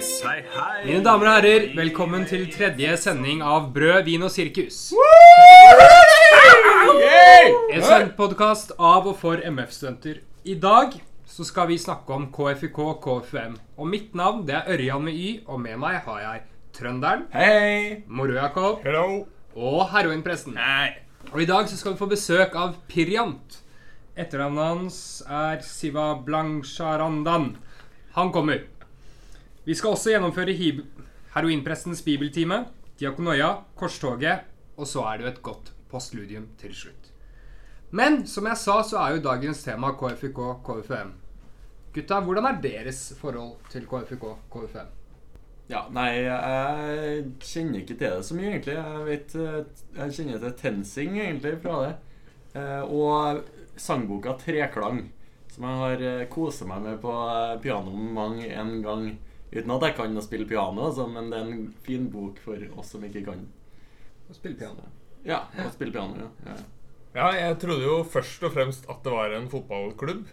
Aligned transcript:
Sirkus, 0.00 0.22
hei, 0.24 0.44
hei. 0.54 0.84
Mine 0.86 1.02
damer 1.04 1.28
og 1.28 1.34
herrer, 1.36 1.66
velkommen 1.76 2.24
til 2.28 2.46
tredje 2.52 2.96
sending 3.00 3.42
av 3.44 3.70
Brød, 3.74 4.04
vin 4.06 4.22
og 4.24 4.32
sirkus. 4.32 4.92
En 7.70 7.84
studentpodkast 7.84 8.74
av 8.78 9.08
og 9.10 9.18
for 9.20 9.40
MF-studenter. 9.44 10.20
I 10.44 10.56
dag 10.60 10.96
så 11.28 11.44
skal 11.46 11.68
vi 11.70 11.78
snakke 11.78 12.14
om 12.14 12.28
KFUK 12.32 12.80
KFUM. 13.04 13.58
Og 13.76 13.90
mitt 13.90 14.14
navn 14.16 14.44
det 14.48 14.56
er 14.56 14.72
Ørjan 14.74 15.04
med 15.04 15.14
Y, 15.14 15.28
og 15.46 15.60
med 15.60 15.78
meg 15.80 16.00
har 16.06 16.24
jeg 16.24 16.42
trønderen, 16.76 17.26
Hei! 17.34 18.02
Moro-Jakob 18.08 18.84
Hello. 18.86 19.24
og 19.56 19.80
heroinpresten. 19.92 20.56
Nei. 20.56 20.96
Og 21.32 21.42
i 21.42 21.48
dag 21.48 21.68
så 21.68 21.76
skal 21.76 21.94
vi 21.94 22.00
få 22.00 22.08
besøk 22.10 22.56
av 22.56 22.76
Pirjant. 22.88 23.60
Etternavnet 24.16 24.64
hans 24.64 25.00
er 25.28 25.60
Siva 25.64 26.12
Blangsharandan. 26.24 27.52
Han 28.16 28.32
kommer. 28.34 28.64
Vi 29.64 29.74
skal 29.76 29.92
også 29.92 30.14
gjennomføre 30.14 30.54
heroinprestens 31.34 32.00
bibeltime, 32.02 32.64
Diakonoia, 33.00 33.50
Korstoget, 33.76 34.46
og 34.76 34.86
så 34.88 35.04
er 35.08 35.18
det 35.18 35.26
jo 35.26 35.32
et 35.34 35.42
godt 35.42 35.72
postludium 35.90 36.48
til 36.60 36.72
slutt. 36.74 37.10
Men 37.90 38.22
som 38.26 38.46
jeg 38.46 38.56
sa, 38.56 38.78
så 38.86 39.00
er 39.02 39.16
jo 39.16 39.24
dagens 39.24 39.64
tema 39.64 39.92
KFUK 39.98 40.40
KFUM. 40.64 41.12
Gutta, 41.92 42.20
hvordan 42.22 42.46
er 42.46 42.60
deres 42.62 43.02
forhold 43.18 43.58
til 43.70 43.86
KFUK 43.90 44.26
KFUM? 44.52 44.90
Ja, 45.70 45.84
nei, 45.94 46.08
jeg 46.24 47.24
kjenner 47.44 47.80
ikke 47.82 47.94
til 47.94 48.04
det 48.16 48.26
så 48.26 48.34
mye, 48.34 48.52
egentlig. 48.56 48.74
Jeg 48.74 49.06
vet 49.06 49.34
eh, 49.38 49.58
Jeg 49.96 50.14
kjenner 50.16 50.40
til 50.42 50.54
TenSing, 50.58 51.18
egentlig, 51.20 51.56
fra 51.62 51.76
det. 51.84 51.92
Eh, 52.58 52.82
Og 52.82 53.44
sangboka 53.76 54.34
'Treklang', 54.38 55.04
som 55.52 55.64
jeg 55.64 55.76
har 55.82 55.96
kosa 56.26 56.30
koset 56.34 56.68
meg 56.68 56.82
med 56.82 57.00
på 57.00 57.12
pianoet 57.12 57.62
piano 57.62 57.90
mang 57.90 58.42
en 58.42 58.82
gang. 58.82 59.18
Uten 59.50 59.72
at 59.74 59.86
jeg 59.88 59.96
kan 59.98 60.18
å 60.18 60.22
spille 60.22 60.46
piano, 60.46 60.88
altså, 60.88 61.08
men 61.10 61.30
det 61.32 61.38
er 61.38 61.48
en 61.48 61.70
fin 61.86 62.04
bok 62.10 62.38
for 62.44 62.60
oss 62.78 62.92
som 62.94 63.06
ikke 63.06 63.24
kan. 63.26 63.40
Å 64.30 64.36
spille 64.36 64.58
piano. 64.58 64.86
Ja, 65.26 65.44
å 65.58 65.70
spille 65.74 65.94
piano, 65.94 66.20
ja. 66.20 66.52
ja. 66.52 66.58
Ja, 67.10 67.30
jeg 67.34 67.56
trodde 67.58 67.82
jo 67.82 67.96
først 68.06 68.44
og 68.46 68.52
fremst 68.54 68.84
at 68.90 69.00
det 69.02 69.10
var 69.10 69.32
en 69.34 69.48
fotballklubb. 69.50 70.28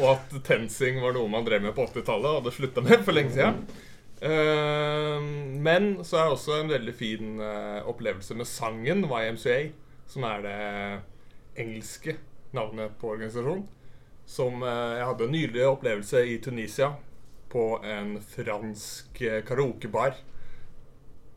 Og 0.00 0.08
at 0.12 0.34
TenSing 0.46 1.00
var 1.02 1.16
noe 1.16 1.28
man 1.32 1.46
drev 1.46 1.64
med 1.64 1.74
på 1.76 1.86
80-tallet 1.88 2.28
og 2.28 2.42
hadde 2.42 2.52
slutta 2.56 2.84
med 2.84 3.00
for 3.06 3.16
lenge 3.16 3.32
siden. 3.34 3.62
Eh, 4.20 5.16
men 5.64 5.90
så 6.04 6.20
er 6.20 6.28
det 6.28 6.36
også 6.36 6.58
en 6.58 6.72
veldig 6.72 6.94
fin 6.96 7.40
eh, 7.40 7.80
opplevelse 7.88 8.36
med 8.36 8.48
sangen 8.48 9.06
YMCA, 9.08 9.58
som 10.10 10.26
er 10.28 10.44
det 10.44 10.58
engelske 11.64 12.18
navnet 12.56 12.96
på 13.00 13.14
organisasjonen. 13.14 13.64
Som 14.28 14.60
eh, 14.62 14.98
jeg 15.00 15.08
hadde 15.08 15.26
en 15.26 15.36
nylig 15.36 15.64
opplevelse 15.70 16.24
i 16.28 16.36
Tunisia, 16.44 16.92
på 17.50 17.64
en 17.84 18.16
fransk 18.22 19.22
eh, 19.26 19.40
karaokebar. 19.46 20.14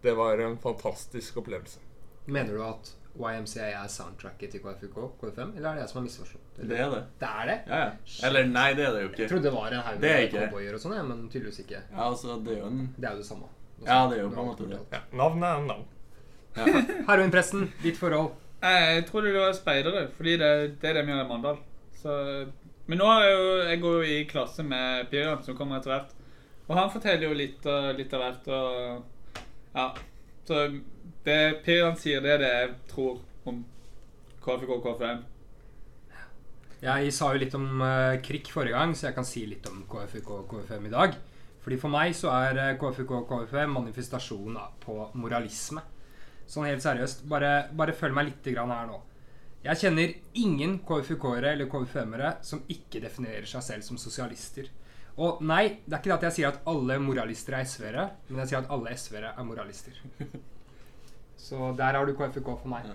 Det 0.03 0.13
var 0.17 0.41
en 0.43 0.57
fantastisk 0.61 1.37
opplevelse. 1.41 1.79
Mener 2.25 2.53
du 2.53 2.63
at 2.63 2.91
YMCA 3.13 3.67
er 3.77 3.89
soundtracket 3.93 4.51
til 4.55 4.61
KFUK 4.63 4.95
KFM, 5.21 5.51
eller 5.57 5.69
er 5.69 5.77
det 5.77 5.83
jeg 5.83 5.89
som 5.91 5.99
har 5.99 6.05
misforstått? 6.07 6.45
Det 6.57 6.77
er 6.79 6.89
det. 6.93 7.01
Det 7.21 7.29
er 7.29 7.49
det? 7.49 7.57
Ja, 7.69 7.81
ja. 7.83 7.89
Eller 8.27 8.47
nei, 8.49 8.69
det 8.77 8.87
er 8.87 8.95
det 8.95 9.03
jo 9.03 9.09
ikke. 9.11 9.21
Jeg 9.21 9.31
trodde 9.33 9.47
det 9.47 9.53
var 9.53 9.75
en 9.75 9.83
haug 9.85 9.99
med 10.01 10.31
cowboyer 10.33 10.77
og 10.77 10.81
sånn, 10.81 10.95
ja, 10.97 11.03
men 11.09 11.25
tydeligvis 11.29 11.61
ikke. 11.65 11.81
Ja, 11.91 12.07
altså, 12.07 12.39
det 12.45 12.55
er 12.55 12.63
jo 12.63 12.71
en 12.71 12.79
Det 12.97 13.09
er 13.09 13.17
jo 13.17 13.21
det 13.21 13.27
samme. 13.27 13.51
Ja, 13.83 13.99
det 14.09 14.17
er 14.17 14.23
jo 14.23 14.31
på 14.33 14.41
en 14.41 14.49
måte 14.49 14.69
det. 14.71 14.79
Ja, 14.93 15.03
Navnet 15.19 15.49
er 15.49 15.67
navn. 15.67 15.85
Heroinpresten, 17.09 17.67
ditt 17.83 17.97
forhold. 17.99 18.33
Jeg 18.63 19.05
trodde 19.09 19.33
det 19.33 19.41
var 19.41 19.55
speidere, 19.57 20.07
fordi 20.17 20.37
det, 20.39 20.51
det 20.81 20.89
er 20.89 20.99
det 20.99 21.05
vi 21.05 21.11
gjør 21.13 21.25
i 21.25 21.29
Mandal. 21.29 21.57
Så, 21.99 22.13
men 22.87 22.99
nå 22.99 23.09
er 23.09 23.25
jeg 23.25 23.35
jo, 23.37 23.49
jeg 23.69 23.81
går 23.83 23.97
jo 23.97 24.13
i 24.13 24.23
klasse 24.29 24.65
med 24.67 25.09
Piran, 25.11 25.43
som 25.45 25.57
kommer 25.57 25.79
etter 25.79 25.93
hvert. 25.93 26.15
Og 26.67 26.73
han 26.79 26.91
forteller 26.91 27.27
jo 27.27 27.35
litt, 27.37 27.67
litt 27.97 28.15
av 28.15 28.23
hvert. 28.23 28.49
Og, 28.55 29.43
ja. 29.75 29.85
Så 30.47 30.63
det 31.23 31.39
Piran 31.63 31.95
sier, 31.99 32.23
det 32.23 32.33
er 32.35 32.41
det 32.43 32.51
jeg 32.53 32.73
tror 32.91 33.21
om 33.47 33.61
KFK 34.43 34.73
og 34.75 34.87
KFM. 34.87 35.23
Jeg 36.83 37.13
sa 37.15 37.29
jo 37.31 37.39
litt 37.39 37.53
om 37.55 37.79
uh, 37.79 38.19
KRIK 38.19 38.49
forrige 38.51 38.75
gang, 38.75 38.91
så 38.91 39.07
jeg 39.07 39.15
kan 39.15 39.27
si 39.27 39.45
litt 39.47 39.63
om 39.69 39.85
KFUK 39.87 40.33
og 40.35 40.49
KFM 40.51 40.89
i 40.89 40.91
dag. 40.91 41.15
Fordi 41.63 41.77
For 41.79 41.87
meg 41.93 42.11
så 42.17 42.27
er 42.35 42.57
eh, 42.59 42.73
KFUK 42.75 43.11
og 43.15 43.29
KFM 43.29 43.71
manifestasjon 43.77 44.57
på 44.83 44.97
moralisme. 45.15 45.79
Sånn 46.43 46.67
helt 46.67 46.83
seriøst. 46.83 47.23
Bare, 47.31 47.69
bare 47.71 47.95
følg 47.95 48.17
meg 48.17 48.27
litt 48.27 48.49
her 48.51 48.89
nå. 48.89 48.97
Jeg 49.63 49.79
kjenner 49.79 50.11
ingen 50.35 50.73
KFUK-ere 50.83 51.53
eller 51.55 51.69
KFUM-ere 51.71 52.33
som 52.43 52.63
ikke 52.71 52.99
definerer 53.03 53.45
seg 53.47 53.63
selv 53.63 53.85
som 53.87 53.99
sosialister. 54.01 54.67
Og 55.23 55.39
nei, 55.45 55.77
det 55.85 55.93
er 55.93 56.01
ikke 56.01 56.09
det 56.09 56.15
at 56.17 56.25
jeg 56.27 56.35
sier 56.39 56.49
at 56.49 56.65
alle 56.67 56.97
moralister 56.99 57.55
er 57.55 57.67
SV-ere, 57.69 58.05
men 58.29 58.41
jeg 58.43 58.49
sier 58.51 58.63
at 58.63 58.71
alle 58.73 58.95
SV-ere 58.97 59.31
er 59.37 59.47
moralister. 59.47 59.99
Så 61.45 61.71
der 61.77 61.95
har 61.95 62.05
du 62.07 62.13
KFUK 62.17 62.49
for 62.49 62.69
meg. 62.71 62.89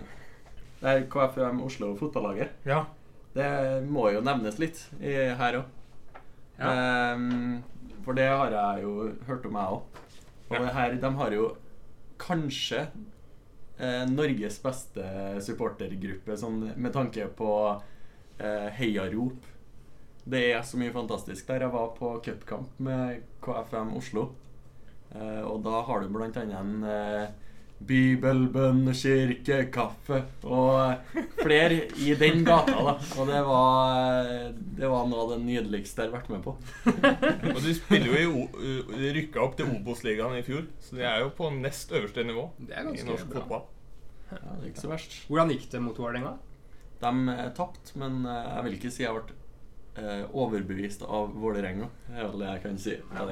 Det 0.79 0.93
er 0.93 1.07
KFUM 1.11 1.63
Oslo 1.65 1.93
fotballaget. 1.99 2.53
Ja. 2.69 2.83
Det 3.33 3.49
må 3.85 4.07
jo 4.13 4.21
nevnes 4.25 4.57
litt 4.61 4.79
i, 4.99 5.13
her 5.41 5.59
òg. 5.61 5.75
for 8.03 8.17
det 8.17 8.25
har 8.29 8.51
jeg 8.55 8.83
jo 8.83 8.93
hørt 9.27 9.45
om, 9.49 9.57
jeg 9.57 9.75
òg. 9.77 10.03
Og 10.49 10.55
Ja. 10.57 10.71
her, 10.73 10.95
de 11.01 11.11
har 11.21 11.31
jo 11.31 11.49
kanskje 12.19 12.87
Norges 14.09 14.57
beste 14.63 15.05
supportergruppe 15.45 16.35
sånn, 16.37 16.65
med 16.75 16.91
tanke 16.95 17.29
på 17.37 17.51
eh, 18.39 18.67
heiarop. 18.79 19.47
Det 20.29 20.41
er 20.51 20.61
så 20.67 20.77
mye 20.79 20.93
fantastisk 20.93 21.47
der. 21.47 21.65
Jeg 21.65 21.73
var 21.73 21.93
på 21.97 22.11
cupkamp 22.25 22.81
med 22.83 23.23
KFM 23.43 23.95
Oslo. 23.97 24.29
Eh, 25.15 25.41
og 25.41 25.63
da 25.65 25.81
har 25.87 26.03
du 26.03 26.11
blant 26.13 26.37
annet 26.37 26.59
en 26.59 26.83
eh, 26.85 27.29
Bibel, 27.79 28.41
bønn, 28.51 28.89
kirke, 28.91 29.61
kaffe 29.71 30.17
og 30.43 31.13
flere 31.39 31.77
i 32.03 32.11
den 32.19 32.43
gata, 32.45 32.75
da. 32.75 32.93
Og 33.15 33.29
det 33.31 33.39
var, 33.47 34.27
det 34.77 34.89
var 34.91 35.07
noe 35.07 35.23
av 35.23 35.31
det 35.31 35.39
nydeligste 35.45 36.03
jeg 36.03 36.11
har 36.11 36.17
vært 36.17 36.29
med 36.33 36.43
på. 36.43 36.55
Og 37.55 37.61
du 37.63 37.71
spiller 37.77 38.19
jo 38.25 38.43
i 38.99 39.13
rykka 39.15 39.41
opp 39.45 39.55
til 39.57 39.71
Obos-ligaen 39.77 40.37
i 40.41 40.43
fjor, 40.45 40.67
så 40.83 40.99
de 40.99 41.07
er 41.07 41.23
jo 41.23 41.31
på 41.39 41.49
nest 41.55 41.95
øverste 41.95 42.27
nivå 42.27 42.49
Det 42.59 42.75
er 42.75 42.91
i 42.91 43.07
norsk 43.07 43.31
bra. 43.31 43.39
fotball. 43.39 43.65
Ja, 44.29 44.43
det 44.43 44.59
er 44.59 44.69
ikke 44.73 44.83
så 44.85 44.91
verst. 44.91 45.19
Hvordan 45.31 45.55
gikk 45.55 45.69
det 45.71 45.81
mot 45.87 45.97
Vålerenga? 46.03 46.35
De 46.99 47.35
er 47.39 47.53
tapt, 47.55 47.93
men 47.97 48.25
eh, 48.27 48.49
jeg 48.57 48.65
vil 48.67 48.75
ikke 48.75 48.91
si 48.93 49.05
jeg 49.07 49.15
ble 49.15 49.38
eh, 49.99 50.23
overbevist 50.31 51.03
av 51.03 51.33
Vålerenga. 51.39 51.89
Det 52.07 52.17
er 52.17 52.29
vel 52.31 52.43
det 52.43 52.49
jeg 52.49 52.63
kan 52.63 52.79
si. 52.81 52.95
Ja. 53.13 53.25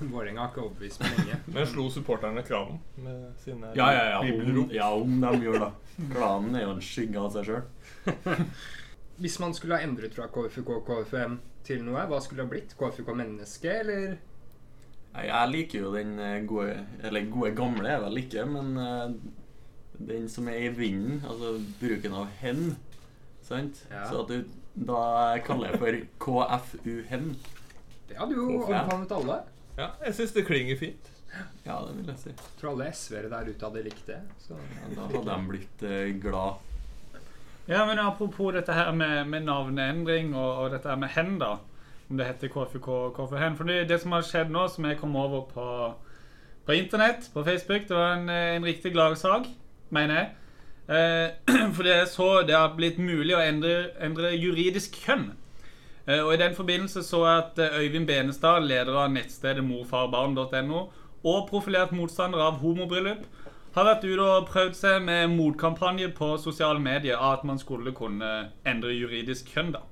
Vålerenga 0.00 0.42
har 0.44 0.50
ikke 0.52 0.64
overbevist 0.66 1.02
meg 1.04 1.16
lenge. 1.18 1.38
Men 1.54 1.68
slo 1.70 1.88
supporterne 1.94 2.44
kraven 2.46 2.80
med 2.96 3.28
sine 3.44 3.72
ja, 3.78 3.88
ja, 3.94 4.04
ja, 4.12 4.18
om, 4.20 4.26
bibelrop? 4.26 4.74
ja, 4.74 4.90
om 4.94 5.20
de 5.24 5.32
gjør 5.46 5.64
det. 5.64 5.70
Klanen 6.12 6.58
er 6.58 6.66
jo 6.66 6.74
en 6.76 6.84
skygge 6.84 7.22
av 7.22 7.32
seg 7.34 7.48
sjøl. 7.50 8.38
Hvis 9.22 9.40
man 9.42 9.54
skulle 9.56 9.78
ha 9.78 9.86
endret 9.86 10.14
fra 10.14 10.28
KFUK 10.30 10.74
og 10.76 10.84
KFUM 10.86 11.38
til 11.66 11.82
noe, 11.86 12.04
hva 12.06 12.20
skulle 12.22 12.44
det 12.44 12.46
ha 12.46 12.52
blitt? 12.52 12.76
KFUK 12.78 13.10
menneske, 13.18 13.72
eller? 13.82 14.18
Jeg 15.18 15.50
liker 15.50 15.82
jo 15.82 15.90
den 15.96 16.18
eh, 16.20 16.44
gode 16.46 16.76
Eller 17.02 17.30
gode 17.32 17.50
gamle 17.56 17.88
er 17.90 18.02
vel 18.04 18.20
ikke, 18.20 18.44
men 18.46 18.76
eh, 18.78 19.16
den 20.08 20.28
som 20.30 20.48
er 20.48 20.68
i 20.68 20.70
vinden, 20.70 21.22
altså 21.26 21.56
bruken 21.80 22.14
av 22.14 22.28
hen, 22.38 22.76
sant? 23.42 23.80
Ja. 23.90 24.04
Så 24.06 24.22
at 24.22 24.30
du 24.30 24.57
da 24.86 25.38
kaller 25.46 25.72
jeg 25.72 25.78
for 25.82 26.00
KFU-hen. 26.24 27.30
Det 28.08 28.16
hadde 28.18 28.36
jo 28.36 28.48
omfavnet 28.62 29.12
alle. 29.12 29.38
Ja, 29.78 29.92
jeg 30.06 30.14
syns 30.18 30.34
det 30.34 30.46
klinger 30.46 30.78
fint. 30.78 31.10
Ja, 31.66 31.76
det 31.84 31.96
vil 31.96 32.08
jeg 32.08 32.18
si. 32.22 32.32
Tror 32.60 32.72
alle 32.72 32.88
SV-ere 32.94 33.30
der 33.30 33.50
ute 33.50 33.68
hadde 33.68 33.84
likt 33.84 34.06
det. 34.08 34.18
Så. 34.42 34.56
Ja, 34.56 34.88
da 34.94 35.06
hadde 35.06 35.24
de 35.28 35.50
blitt 35.50 35.84
eh, 35.86 36.14
glad. 36.22 36.64
Ja, 37.68 37.84
men 37.84 37.98
apropos 38.00 38.54
dette 38.56 38.72
her 38.72 38.92
med, 38.96 39.26
med 39.28 39.44
navneendring 39.44 40.32
og, 40.36 40.62
og 40.62 40.70
dette 40.72 40.88
her 40.88 40.96
med 40.96 41.12
hen, 41.12 41.36
da. 41.42 41.58
Om 42.08 42.16
det 42.16 42.26
heter 42.30 42.48
KFUK 42.48 42.88
og 42.88 43.18
KFUhen. 43.18 43.56
For 43.58 43.68
det, 43.68 43.82
det 43.90 44.00
som 44.00 44.14
har 44.16 44.24
skjedd 44.24 44.52
nå, 44.54 44.64
som 44.72 44.86
jeg 44.88 44.96
kom 45.00 45.16
over 45.20 45.44
på, 45.52 45.66
på 46.64 46.76
internett, 46.78 47.28
på 47.34 47.44
Facebook, 47.44 47.84
det 47.90 47.96
var 47.96 48.16
en, 48.16 48.28
eh, 48.32 48.54
en 48.56 48.64
riktig 48.64 48.94
gladsak, 48.96 49.50
mener 49.90 50.22
jeg. 50.22 50.30
Eh, 50.88 51.30
det 51.84 51.90
jeg 51.92 52.08
så 52.08 52.28
det 52.48 52.56
har 52.56 52.72
blitt 52.76 52.96
mulig 52.98 53.34
å 53.36 53.42
endre, 53.44 53.90
endre 54.00 54.32
juridisk 54.32 54.96
kjønn. 55.04 55.34
Eh, 56.06 56.22
og 56.22 56.32
I 56.32 56.40
den 56.40 56.54
forbindelse 56.56 57.02
så 57.04 57.24
at 57.28 57.58
eh, 57.60 57.76
Øyvind 57.82 58.08
Benestad, 58.08 58.64
leder 58.64 58.96
av 58.96 59.12
nettstedet 59.12 59.64
morfarbarn.no, 59.66 60.86
og 61.28 61.50
profilert 61.50 61.92
motstander 61.92 62.40
av 62.40 62.62
homobryllup, 62.62 63.26
har 63.74 63.84
vært 63.84 64.06
ute 64.06 64.24
og 64.24 64.46
prøvd 64.48 64.78
seg 64.78 65.02
med 65.04 65.28
motkampanje 65.34 66.08
på 66.16 66.30
sosiale 66.40 66.80
medier 66.80 67.18
av 67.18 67.36
at 67.36 67.44
man 67.44 67.60
skulle 67.60 67.92
kunne 67.92 68.48
endre 68.66 68.94
juridisk 68.96 69.50
kjønn. 69.52 69.74
da. 69.76 69.82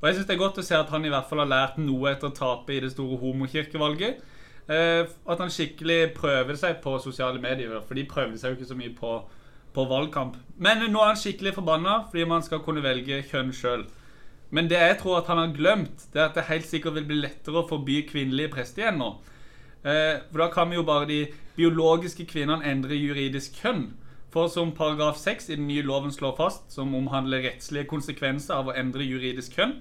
Og 0.00 0.08
jeg 0.08 0.14
synes 0.14 0.26
Det 0.26 0.34
er 0.34 0.40
godt 0.40 0.58
å 0.58 0.64
se 0.64 0.74
at 0.74 0.88
han 0.88 1.04
i 1.04 1.10
hvert 1.12 1.28
fall 1.28 1.42
har 1.44 1.50
lært 1.50 1.76
noe 1.78 2.14
etter 2.14 2.30
å 2.30 2.34
tape 2.34 2.72
i 2.72 2.80
det 2.80 2.94
store 2.94 3.18
homokirkevalget. 3.20 4.22
At 4.70 5.42
han 5.42 5.52
skikkelig 5.52 6.14
prøver 6.14 6.56
seg 6.56 6.80
på 6.80 6.96
sosiale 6.98 7.42
medier, 7.42 7.76
for 7.84 7.94
de 7.94 8.06
prøvde 8.08 8.38
seg 8.38 8.54
jo 8.54 8.56
ikke 8.56 8.70
så 8.70 8.78
mye 8.78 8.94
på, 8.96 9.12
på 9.74 9.86
valgkamp. 9.90 10.36
Men 10.56 10.84
nå 10.90 11.00
er 11.00 11.12
han 11.12 11.20
skikkelig 11.20 11.54
forbanna 11.56 12.04
fordi 12.10 12.26
man 12.28 12.44
skal 12.46 12.62
kunne 12.64 12.84
velge 12.84 13.22
kjønn 13.30 13.52
sjøl. 13.54 13.86
Men 14.50 14.66
det 14.70 14.80
jeg 14.80 14.98
tror 15.02 15.20
at 15.20 15.30
han 15.30 15.38
har 15.38 15.54
glemt, 15.54 16.08
det 16.12 16.20
er 16.20 16.28
at 16.28 16.38
det 16.38 16.48
helt 16.48 16.66
sikkert 16.66 16.96
vil 16.98 17.06
bli 17.06 17.20
lettere 17.22 17.62
å 17.62 17.68
forby 17.68 18.02
kvinnelige 18.08 18.50
prester 18.56 18.82
igjen 18.82 18.98
nå. 18.98 19.12
Eh, 19.86 20.18
for 20.30 20.42
da 20.42 20.48
kan 20.52 20.70
vi 20.70 20.76
jo 20.80 20.86
bare 20.86 21.06
de 21.08 21.20
biologiske 21.56 22.26
kvinnene 22.26 22.66
endre 22.66 22.98
juridisk 22.98 23.60
kjønn. 23.62 23.92
For 24.30 24.50
som 24.50 24.74
paragraf 24.74 25.18
6 25.18 25.48
i 25.50 25.56
den 25.58 25.66
nye 25.70 25.86
loven 25.86 26.12
slår 26.14 26.36
fast, 26.38 26.66
som 26.70 26.94
omhandler 26.94 27.42
rettslige 27.46 27.88
konsekvenser 27.90 28.58
av 28.58 28.70
å 28.70 28.76
endre 28.78 29.06
juridisk 29.06 29.56
kjønn, 29.58 29.78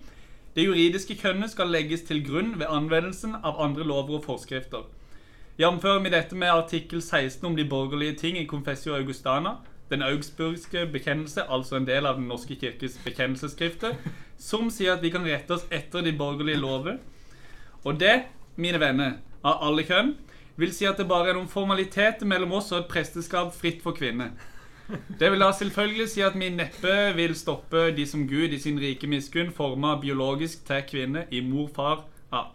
det 0.55 0.65
juridiske 0.65 1.17
kjønnet 1.21 1.53
skal 1.53 1.69
legges 1.69 2.01
til 2.07 2.23
grunn 2.25 2.55
ved 2.57 2.69
anvendelsen 2.69 3.35
av 3.43 3.61
andre 3.61 3.85
lover 3.85 4.17
og 4.17 4.25
forskrifter. 4.25 4.87
Jf. 5.59 5.85
med 6.01 6.11
dette 6.11 6.35
med 6.35 6.49
artikkel 6.49 7.01
16 7.01 7.45
om 7.45 7.55
de 7.55 7.65
borgerlige 7.67 8.15
ting 8.17 8.37
i 8.39 8.47
Confessio 8.47 8.95
Augustana, 8.95 9.57
den 9.89 10.03
augsburgske 10.05 10.85
bekjennelse, 10.93 11.45
altså 11.49 11.77
en 11.77 11.87
del 11.87 12.05
av 12.05 12.19
Den 12.19 12.27
norske 12.29 12.55
kirkes 12.55 12.99
bekjennelsesskrifter, 13.03 13.95
som 14.49 14.69
sier 14.73 14.95
at 14.95 15.03
vi 15.03 15.11
kan 15.13 15.25
rette 15.25 15.55
oss 15.55 15.65
etter 15.71 16.05
de 16.05 16.13
borgerlige 16.17 16.61
lover. 16.61 16.99
Og 17.83 17.99
det, 17.99 18.23
mine 18.55 18.79
venner, 18.79 19.17
av 19.43 19.63
alle 19.69 19.85
kjønn, 19.87 20.15
vil 20.59 20.71
si 20.75 20.87
at 20.87 20.99
det 20.99 21.07
bare 21.07 21.31
er 21.31 21.37
noen 21.37 21.51
formaliteter 21.51 22.27
mellom 22.27 22.57
oss 22.59 22.73
og 22.73 22.81
et 22.81 22.89
presteskap 22.91 23.53
fritt 23.55 23.83
for 23.83 23.95
kvinner. 23.95 24.33
Det 25.19 25.29
vil 25.31 25.43
da 25.43 25.51
selvfølgelig 25.53 26.07
si 26.09 26.23
at 26.25 26.35
vi 26.39 26.49
neppe 26.49 26.95
vil 27.15 27.35
stoppe 27.37 27.89
de 27.95 28.05
som 28.09 28.25
Gud 28.27 28.53
i 28.55 28.59
sin 28.59 28.79
rike 28.81 29.07
miskunn 29.07 29.53
forma 29.53 29.95
biologisk 30.01 30.65
til 30.67 30.81
kvinne 30.89 31.27
i 31.31 31.43
mor-far 31.45 32.07
ja, 32.33 32.47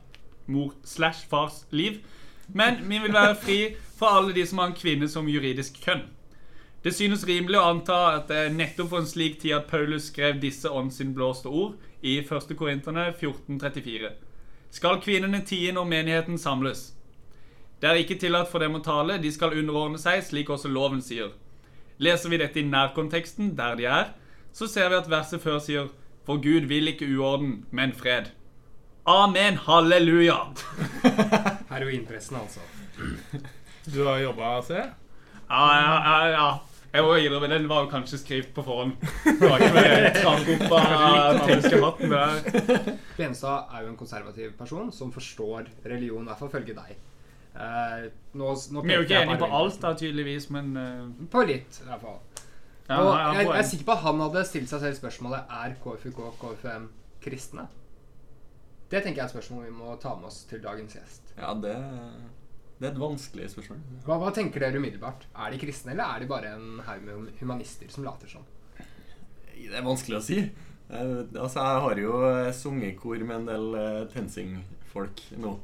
mor 0.46 0.74
slash 0.84 1.28
fars 1.30 1.62
liv. 1.70 2.02
Men 2.48 2.82
vi 2.88 2.98
vil 2.98 3.14
være 3.14 3.38
fri 3.38 3.58
for 3.96 4.18
alle 4.18 4.34
de 4.34 4.46
som 4.46 4.58
har 4.58 4.72
en 4.72 4.76
kvinne 4.76 5.08
som 5.08 5.30
juridisk 5.30 5.78
kjønn. 5.84 6.02
Det 6.84 6.92
synes 6.92 7.22
rimelig 7.24 7.56
å 7.56 7.68
anta 7.70 7.98
at 8.18 8.26
det 8.28 8.36
er 8.36 8.50
nettopp 8.52 8.90
for 8.90 9.00
en 9.00 9.08
slik 9.08 9.38
tid 9.40 9.54
at 9.56 9.70
Paulus 9.70 10.10
skrev 10.10 10.36
disse 10.42 10.68
åndsinnblåste 10.68 11.48
ord 11.48 11.78
i 12.04 12.18
1. 12.20 12.50
Korinterne 12.58 13.06
1434. 13.14 14.10
Skal 14.74 15.00
kvinnene 15.00 15.40
tie 15.48 15.72
når 15.72 15.88
menigheten 15.88 16.36
samles? 16.40 16.90
Det 17.80 17.88
er 17.88 18.00
ikke 18.02 18.18
tillatt 18.20 18.50
for 18.52 18.60
dem 18.60 18.76
å 18.76 18.82
tale, 18.84 19.16
de 19.16 19.30
skal 19.32 19.56
underordne 19.56 20.00
seg, 20.02 20.20
slik 20.26 20.52
også 20.52 20.68
loven 20.72 21.00
sier. 21.04 21.32
Leser 22.04 22.32
vi 22.32 22.40
dette 22.42 22.60
i 22.60 22.66
nærkonteksten, 22.68 23.54
der 23.56 23.80
de 23.80 23.88
er, 23.88 24.12
så 24.52 24.68
ser 24.68 24.92
vi 24.92 24.98
at 24.98 25.08
verset 25.10 25.40
før 25.42 25.62
sier 25.64 25.88
For 26.24 26.40
Gud 26.40 26.68
vil 26.68 26.88
ikke 26.88 27.08
uorden, 27.16 27.64
men 27.70 27.92
fred. 27.92 28.30
Amen, 29.08 29.56
halleluja! 29.66 30.36
Heroinpressen, 31.72 32.36
altså. 32.40 32.60
Du 33.88 34.04
har 34.04 34.20
jobba, 34.22 34.54
ser 34.64 34.80
jeg. 34.82 34.92
Ja, 35.48 35.66
ja, 35.80 35.96
ja, 36.04 36.30
ja. 36.32 36.73
Jeg 36.94 37.02
må 37.02 37.14
innrømme, 37.18 37.48
den 37.50 37.64
var 37.66 37.82
jo 37.82 37.88
kanskje 37.90 38.20
skrevet 38.20 38.50
på 38.54 38.62
forhånd. 38.62 38.92
Benstad 43.18 43.64
er 43.74 43.82
jo 43.82 43.88
en 43.90 43.96
konservativ 43.98 44.52
person 44.58 44.92
som 44.94 45.10
forstår 45.12 45.72
religion, 45.82 46.22
i 46.22 46.30
hvert 46.30 46.38
fall 46.44 46.52
følge 46.52 46.76
deg. 46.76 46.94
Uh, 47.54 48.06
nå, 48.38 48.52
nå 48.74 48.84
Vi 48.86 48.94
er 48.94 49.02
jo 49.02 49.08
ikke 49.08 49.24
enige 49.24 49.40
på 49.42 49.50
alt, 49.58 49.80
da, 49.82 49.90
tydeligvis, 49.98 50.46
men 50.54 50.70
uh... 50.78 51.26
På 51.30 51.42
litt, 51.46 51.80
i 51.82 51.88
hvert 51.88 52.02
fall. 52.02 52.20
ja, 52.86 53.00
og 53.00 53.10
jeg, 53.10 53.48
jeg 53.48 53.58
er 53.58 53.68
sikker 53.72 53.90
på 53.90 53.96
at 53.98 54.04
han 54.06 54.22
hadde 54.28 54.46
stilt 54.52 54.70
seg 54.70 54.86
selv 54.86 55.00
spørsmålet 55.00 55.54
Er 55.64 55.74
KFUK 55.82 56.22
og 56.28 56.38
KFUM 56.44 56.88
kristne. 57.26 57.66
Det 58.90 59.02
tenker 59.02 59.18
jeg 59.18 59.24
er 59.24 59.32
et 59.32 59.34
spørsmål 59.34 59.66
vi 59.66 59.74
må 59.74 59.98
ta 59.98 60.14
med 60.14 60.30
oss 60.30 60.44
til 60.46 60.62
dagens 60.62 60.94
gjest. 60.94 61.34
Ja, 61.40 61.54
det, 61.58 61.74
det 62.84 62.90
er 62.90 62.98
et 62.98 63.00
vanskelig 63.00 63.46
spørsmål. 63.48 63.78
Hva, 64.04 64.16
hva 64.20 64.30
tenker 64.36 64.60
dere 64.60 64.76
umiddelbart? 64.76 65.22
Er 65.40 65.54
de 65.54 65.60
kristne, 65.62 65.94
eller 65.94 66.04
er 66.04 66.20
de 66.20 66.26
bare 66.28 66.50
en 66.52 66.82
haug 66.84 67.06
med 67.06 67.30
humanister 67.40 67.88
som 67.88 68.04
later 68.04 68.28
som? 68.28 68.44
Det 69.56 69.70
er 69.72 69.86
vanskelig 69.86 70.18
å 70.18 70.24
si. 70.26 70.36
Altså, 70.92 71.62
jeg 71.62 71.84
har 71.86 72.02
jo 72.02 72.18
eh, 72.28 72.50
sunget 72.52 72.90
i 72.90 72.98
kor 72.98 73.24
med 73.24 73.38
en 73.38 73.48
del 73.48 73.78
eh, 73.80 74.02
TenSing-folk 74.12 75.22
nå. 75.40 75.54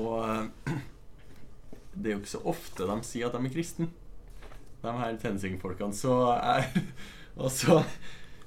Og 0.00 0.14
eh, 0.24 0.72
det 2.00 2.14
er 2.14 2.16
jo 2.16 2.22
ikke 2.22 2.32
så 2.38 2.42
ofte 2.54 2.88
de 2.88 2.98
sier 3.04 3.28
at 3.28 3.36
de 3.36 3.44
er 3.44 3.56
kristne, 3.58 3.90
de 4.80 4.96
her 5.02 5.20
TenSing-folkene. 5.20 5.92
Så 5.92 6.16
jeg 6.32 6.86
Og 7.44 7.52
så 7.54 7.82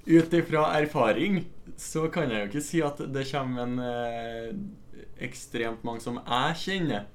ut 0.09 0.33
ifra 0.33 0.65
erfaring 0.81 1.43
så 1.79 2.09
kan 2.11 2.33
jeg 2.33 2.41
jo 2.41 2.49
ikke 2.49 2.65
si 2.65 2.81
at 2.83 2.97
det 3.13 3.29
kommer 3.29 3.61
en 3.63 4.65
ekstremt 5.21 5.85
mange 5.87 6.03
som 6.03 6.17
jeg 6.17 6.57
kjenner, 6.65 7.05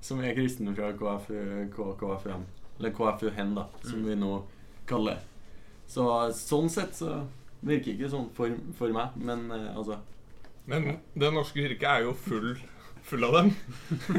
som 0.00 0.20
er 0.22 0.36
kristne 0.36 0.74
fra 0.76 0.92
KFU, 0.96 1.38
K- 1.74 1.94
KFUM. 2.00 2.44
Eller 2.78 2.94
KFUHen, 2.94 3.54
da, 3.56 3.66
som 3.82 4.04
vi 4.06 4.14
nå 4.18 4.32
kaller 4.88 5.18
det. 5.18 5.24
Så 5.88 6.04
sånn 6.36 6.68
sett 6.70 6.94
så 6.98 7.22
virker 7.64 7.94
ikke 7.94 8.10
sånn 8.12 8.28
for, 8.36 8.52
for 8.78 8.92
meg, 8.94 9.16
men 9.18 9.48
eh, 9.50 9.70
altså 9.74 9.98
Men 10.68 10.98
Den 11.16 11.34
norske 11.34 11.64
kirke 11.64 11.88
er 11.88 12.04
jo 12.04 12.12
full, 12.12 12.52
full 13.08 13.24
av 13.24 13.38
dem. 13.38 13.54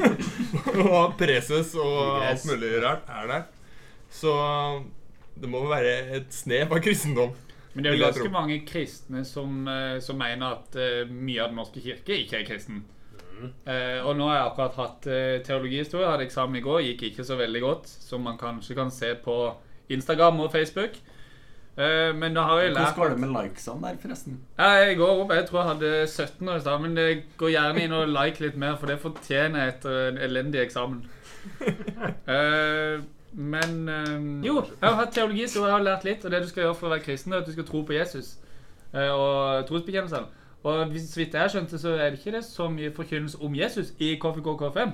og 0.89 1.15
preses 1.19 1.75
og 1.77 2.25
alt 2.25 2.47
mulig 2.49 2.73
rart 2.83 3.05
er 3.21 3.29
der. 3.29 3.45
Så 4.09 4.33
det 5.39 5.49
må 5.51 5.61
være 5.69 5.93
et 6.17 6.33
snev 6.33 6.73
av 6.73 6.81
kristendom. 6.83 7.35
Men 7.73 7.85
det 7.85 7.91
er 7.91 7.99
jo 7.99 8.05
ganske 8.07 8.31
mange 8.33 8.55
kristne 8.67 9.21
som, 9.27 9.61
eh, 9.69 9.99
som 10.03 10.17
mener 10.19 10.57
at 10.57 10.73
uh, 10.75 11.03
mye 11.07 11.43
av 11.43 11.51
Den 11.51 11.59
norske 11.61 11.83
kirke 11.85 12.17
ikke 12.25 12.41
er 12.41 12.47
kristen. 12.49 12.81
Eh, 13.65 13.99
og 14.03 14.17
nå 14.17 14.27
har 14.29 14.37
jeg 14.37 14.47
akkurat 14.49 14.79
hatt 14.81 15.07
eh, 15.09 15.37
teologihistorie, 15.45 16.09
hadde 16.09 16.27
eksamen 16.27 16.59
i 16.59 16.65
går, 16.65 16.81
gikk 16.91 17.05
ikke 17.11 17.27
så 17.27 17.37
veldig 17.39 17.61
godt, 17.63 17.87
som 17.87 18.25
man 18.25 18.39
kanskje 18.39 18.77
kan 18.77 18.91
se 18.93 19.13
på 19.23 19.37
Instagram 19.89 20.39
og 20.45 20.51
Facebook. 20.53 20.99
Eh, 21.79 22.15
men 22.15 22.35
da 22.35 22.43
har 22.47 22.59
jeg 22.59 22.73
lært 22.73 22.97
Hvordan 22.97 22.97
går 22.99 23.13
det 23.13 23.19
med 23.19 23.29
likesene 23.35 23.87
der, 23.87 23.99
forresten? 24.01 24.39
Jeg 24.59 24.97
går 24.99 25.21
opp, 25.23 25.31
jeg 25.31 25.45
tror 25.47 25.59
jeg 25.61 25.69
hadde 25.69 26.07
17 26.07 26.49
år 26.49 26.57
i 26.57 26.63
stad, 26.65 26.81
men 26.83 26.97
det 26.97 27.07
går 27.37 27.53
gjerne 27.53 27.85
inn 27.85 27.95
og 27.95 28.11
like 28.11 28.43
litt 28.43 28.57
mer, 28.59 28.75
for 28.81 28.91
det 28.91 28.99
fortjener 28.99 29.63
jeg 29.63 29.75
etter 29.77 30.01
en 30.09 30.19
elendig 30.29 30.65
eksamen. 30.65 31.05
Eh, 32.29 32.99
men 33.33 33.89
eh, 33.89 34.45
Jo, 34.45 34.61
jeg 34.65 34.83
har 34.83 34.97
hatt 34.97 35.13
teologi, 35.13 35.45
jeg 35.45 35.71
har 35.71 35.83
lært 35.83 36.05
litt. 36.07 36.25
Og 36.25 36.31
det 36.31 36.41
du 36.43 36.49
skal 36.49 36.65
gjøre 36.65 36.75
for 36.77 36.89
å 36.89 36.93
være 36.93 37.05
kristen, 37.05 37.33
er 37.33 37.43
at 37.43 37.47
du 37.47 37.53
skal 37.53 37.67
tro 37.67 37.81
på 37.85 37.95
Jesus 37.95 38.35
eh, 38.93 39.09
og 39.09 39.67
trosbekjennelsen. 39.69 40.27
Og 40.63 40.97
så 40.99 41.21
vidt 41.21 41.33
jeg 41.33 41.51
skjønte, 41.53 41.79
så 41.79 41.93
er 41.95 42.09
det 42.09 42.19
ikke 42.19 42.33
det 42.35 42.43
så 42.45 42.67
mye 42.71 42.91
forkynnelse 42.91 43.39
om 43.41 43.53
Jesus 43.55 43.93
i 43.99 44.15
KFK 44.19 44.49
KFM. 44.59 44.91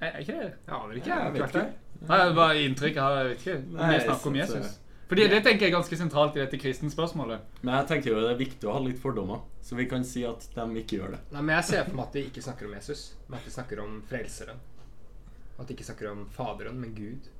Er 0.00 0.18
ikke 0.20 0.32
det? 0.32 0.48
Jeg 0.66 0.74
aner 0.74 0.96
ikke. 0.98 1.10
Jeg 1.10 1.24
Jeg 1.24 1.32
vet 1.32 1.54
ikke. 1.54 1.68
Nei, 2.08 2.18
det 2.28 2.34
var 2.36 2.58
inntrykk 2.60 2.98
jeg 2.98 3.02
har. 3.02 3.20
Jeg 3.20 3.28
vet 3.28 3.46
ikke. 3.46 3.60
Nei, 3.76 3.94
Vi 3.94 4.00
snakker 4.04 4.32
om 4.32 4.36
Jesus. 4.36 4.74
Fordi 5.06 5.28
det 5.30 5.38
tenker 5.44 5.66
jeg 5.66 5.70
er 5.70 5.76
ganske 5.76 5.96
sentralt 5.96 6.36
i 6.36 6.40
dette 6.42 6.58
kristne 6.58 6.90
spørsmålet. 6.90 7.44
Men 7.62 7.76
jeg 7.76 7.86
tenker 7.92 8.10
jo 8.10 8.22
det 8.24 8.32
er 8.32 8.40
viktig 8.40 8.66
å 8.66 8.72
ha 8.74 8.80
litt 8.82 8.98
fordommer, 8.98 9.44
så 9.62 9.78
vi 9.78 9.86
kan 9.86 10.02
si 10.04 10.24
at 10.26 10.48
de 10.56 10.64
ikke 10.82 10.98
gjør 10.98 11.14
det. 11.14 11.20
Nei, 11.30 11.42
men 11.42 11.54
Jeg 11.54 11.68
ser 11.68 11.84
for 11.86 11.94
meg 12.00 12.08
at 12.08 12.16
de 12.18 12.24
ikke 12.26 12.42
snakker 12.42 12.66
om 12.66 12.74
Jesus, 12.74 13.04
men 13.28 13.38
at 13.38 13.46
de 13.46 13.54
snakker 13.54 13.82
om 13.84 14.00
frelseren. 14.10 14.58
At 15.56 15.68
de 15.68 15.76
ikke 15.76 15.86
snakker 15.86 16.10
om 16.10 16.26
Faderen, 16.34 16.80
men 16.82 16.90
Gud. 16.96 17.30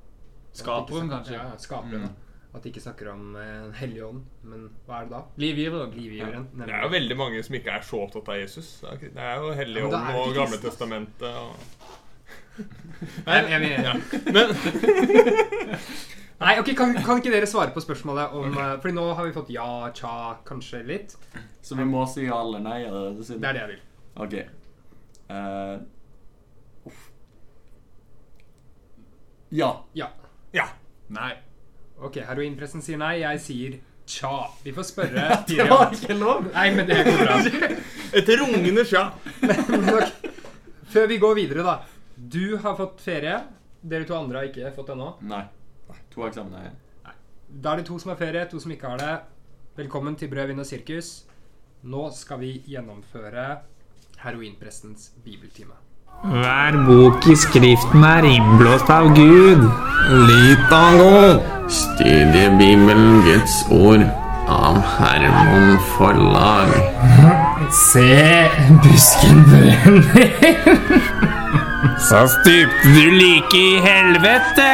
Skaperen, 0.56 1.11
kanskje. 1.11 1.35
Ja, 1.35 1.50
skaperen. 1.59 2.06
Mm. 2.06 2.25
At 2.55 2.65
de 2.65 2.71
ikke 2.71 2.81
snakker 2.81 3.11
om 3.12 3.35
en 3.37 3.73
Hellig 3.76 4.03
ånd, 4.07 4.23
men 4.49 4.69
hva 4.87 5.03
er 5.03 5.09
det 5.09 5.12
da? 5.12 5.23
Livgiveren. 5.43 5.93
Livgiveren. 5.97 6.47
Det 6.57 6.73
er 6.73 6.85
jo 6.87 6.93
veldig 6.95 7.17
mange 7.21 7.43
som 7.45 7.59
ikke 7.59 7.75
er 7.76 7.85
så 7.85 8.00
opptatt 8.07 8.31
av 8.33 8.41
Jesus. 8.41 8.71
Det 8.81 9.12
er 9.12 9.41
jo 9.43 9.50
Ja, 9.53 9.57
Hellige 9.61 9.91
ånd 9.91 10.21
og 10.23 10.37
Gamle 10.37 10.61
testamentet 10.62 11.29
og 11.31 11.57
Nei, 13.26 13.41
jeg, 13.50 13.61
mener 13.61 13.85
ja. 13.85 13.95
Men 14.35 14.47
Nei, 16.37 16.55
ok, 16.61 16.71
kan, 16.76 16.95
kan 17.00 17.21
ikke 17.21 17.33
dere 17.33 17.49
svare 17.49 17.73
på 17.73 17.81
spørsmålet 17.81 18.33
om 18.37 18.50
okay. 18.50 18.79
Fordi 18.83 18.95
nå 18.97 19.05
har 19.17 19.29
vi 19.29 19.35
fått 19.37 19.53
ja, 19.55 19.69
tja, 19.97 20.15
kanskje 20.49 20.83
litt. 20.88 21.17
Så 21.65 21.79
vi 21.79 21.87
må 21.88 22.05
si 22.12 22.26
ja 22.26 22.41
eller 22.45 22.65
nei, 22.65 22.79
Eller 22.85 23.17
det 23.17 23.37
er 23.37 23.57
det 23.57 23.62
jeg 23.62 23.71
vil. 23.73 23.83
Ok. 24.25 24.35
Uh, 25.31 25.76
uff. 26.91 27.07
Ja. 29.57 29.71
Ja. 29.97 30.11
ja. 30.57 30.69
Nei. 31.09 31.33
Ok, 31.97 32.19
heroinpressen 32.29 32.83
sier 32.85 32.99
nei. 33.00 33.19
Jeg 33.23 33.41
sier 33.41 33.76
tja. 34.07 34.33
Vi 34.65 34.73
får 34.76 34.88
spørre 34.91 35.26
Det 35.49 35.67
var 35.71 35.93
ikke 35.95 36.17
lov! 36.19 36.49
Nei, 36.53 36.67
men 36.76 36.88
det 36.88 36.99
går 37.07 37.21
bra. 37.23 37.38
Et 38.21 38.33
rungende 38.41 38.85
tja. 38.87 39.07
Før 40.93 41.09
vi 41.11 41.21
går 41.23 41.38
videre, 41.41 41.65
da. 41.67 41.76
Du 42.17 42.57
har 42.62 42.76
fått 42.79 43.00
ferie. 43.05 43.38
Dere 43.87 44.07
to 44.09 44.17
andre 44.17 44.43
har 44.43 44.50
ikke 44.50 44.73
fått 44.76 44.91
det 44.91 44.97
ennå. 44.97 45.09
Nei. 45.31 45.45
To 46.15 46.26
eksamener 46.26 46.67
igjen. 46.67 46.83
Da 47.62 47.73
er 47.73 47.81
det 47.81 47.87
to 47.88 47.97
som 48.03 48.11
har 48.12 48.19
ferie, 48.21 48.45
to 48.50 48.61
som 48.61 48.73
ikke 48.75 48.91
har 48.91 49.00
det. 49.00 49.15
Velkommen 49.79 50.17
til 50.19 50.31
Brød, 50.33 50.50
vin 50.50 50.62
og 50.62 50.67
sirkus. 50.67 51.11
Nå 51.87 52.09
skal 52.17 52.41
vi 52.43 52.53
gjennomføre 52.67 53.45
heroinprestens 54.25 55.12
bibeltime. 55.25 55.76
Hver 56.25 56.77
bok 56.87 57.27
i 57.29 57.35
Skriften 57.37 58.05
er 58.09 58.25
innblåst 58.25 58.89
av 58.91 59.11
Gud. 59.15 59.61
Litago. 60.27 61.43
Studiebibelen 61.69 63.21
Guds 63.27 63.57
ord 63.71 64.07
av 64.49 64.79
Hermon 64.97 65.77
Forlag. 65.93 66.73
Se, 67.71 68.49
busken 68.83 69.45
brenner. 69.51 70.33
Så 72.09 72.25
stupte 72.39 72.97
du 72.97 73.11
like 73.21 73.61
i 73.61 73.79
helvete. 73.85 74.73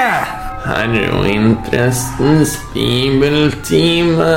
Heroinprestens 0.62 2.56
bibeltime. 2.72 4.30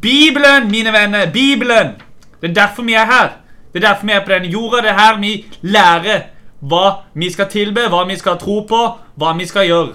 Bibelen, 0.00 0.70
mine 0.70 0.92
venner! 0.92 1.26
Bibelen! 1.26 2.05
Det 2.40 2.50
er 2.50 2.54
derfor 2.54 2.82
vi 2.82 2.94
er 2.94 3.06
her. 3.06 3.28
Det 3.72 3.84
er 3.84 3.88
derfor 3.88 4.06
vi 4.06 4.12
er 4.12 4.24
på 4.24 4.32
denne 4.32 4.48
jorda. 4.48 4.82
Det 4.82 4.90
er 4.90 4.98
her 4.98 5.20
vi 5.20 5.44
lærer 5.62 6.26
hva 6.60 6.86
vi 7.14 7.30
skal 7.30 7.48
tilbe, 7.52 7.88
hva 7.88 8.04
vi 8.08 8.16
skal 8.16 8.38
tro 8.40 8.60
på, 8.68 8.82
hva 9.16 9.32
vi 9.36 9.46
skal 9.46 9.66
gjøre. 9.66 9.94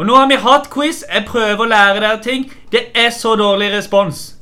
Og 0.00 0.06
nå 0.06 0.16
har 0.16 0.28
vi 0.30 0.38
hatt 0.40 0.70
quiz. 0.72 1.02
Jeg 1.04 1.26
prøver 1.28 1.60
å 1.60 1.68
lære 1.68 2.00
dere 2.00 2.20
ting. 2.24 2.46
Det 2.72 2.86
er 2.96 3.10
så 3.12 3.34
dårlig 3.36 3.72
respons. 3.74 4.40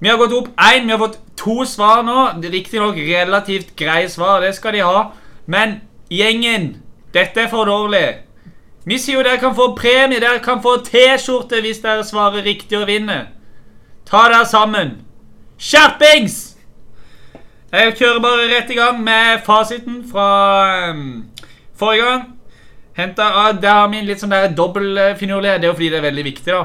Vi 0.00 0.08
har 0.08 0.16
gått 0.16 0.32
opp 0.32 0.48
én, 0.62 0.86
vi 0.86 0.94
har 0.94 1.00
fått 1.02 1.18
to 1.36 1.64
svar 1.66 2.04
nå. 2.06 2.28
Riktignok 2.40 2.96
relativt 2.96 3.74
greie 3.76 4.08
svar, 4.08 4.40
det 4.40 4.54
skal 4.56 4.72
de 4.72 4.84
ha. 4.86 5.08
Men 5.46 5.80
gjengen, 6.10 6.76
dette 7.12 7.44
er 7.44 7.50
for 7.52 7.68
dårlig. 7.68 8.22
Vi 8.88 8.96
sier 8.96 9.18
jo 9.18 9.24
dere 9.26 9.40
kan 9.42 9.56
få 9.58 9.74
premie, 9.76 10.20
dere 10.22 10.40
kan 10.40 10.62
få 10.64 10.78
T-skjorte 10.86 11.60
hvis 11.60 11.82
dere 11.82 12.06
svarer 12.06 12.46
riktig 12.46 12.78
og 12.78 12.86
vinner. 12.88 13.26
Ta 14.08 14.28
dere 14.30 14.46
sammen. 14.48 14.94
Skjerpings! 15.58 16.56
Jeg 17.72 17.94
kjører 17.98 18.20
bare 18.22 18.44
rett 18.46 18.68
i 18.70 18.76
gang 18.78 19.00
med 19.02 19.40
fasiten 19.42 20.04
fra 20.06 20.26
um, 20.90 21.24
forrige 21.74 22.04
gang. 22.04 22.22
Henta 22.94 23.26
av 23.40 23.58
Der 23.62 23.80
har 23.80 23.88
min 23.90 24.06
litt 24.06 24.22
sånn 24.22 24.30
der 24.30 24.52
dobbeltfinurlighet. 24.54 25.58
Det 25.58 25.66
er 25.66 25.72
jo 25.72 25.78
fordi 25.80 25.88
det 25.90 25.98
er 25.98 26.04
veldig 26.06 26.24
viktig, 26.28 26.52
da. 26.54 26.60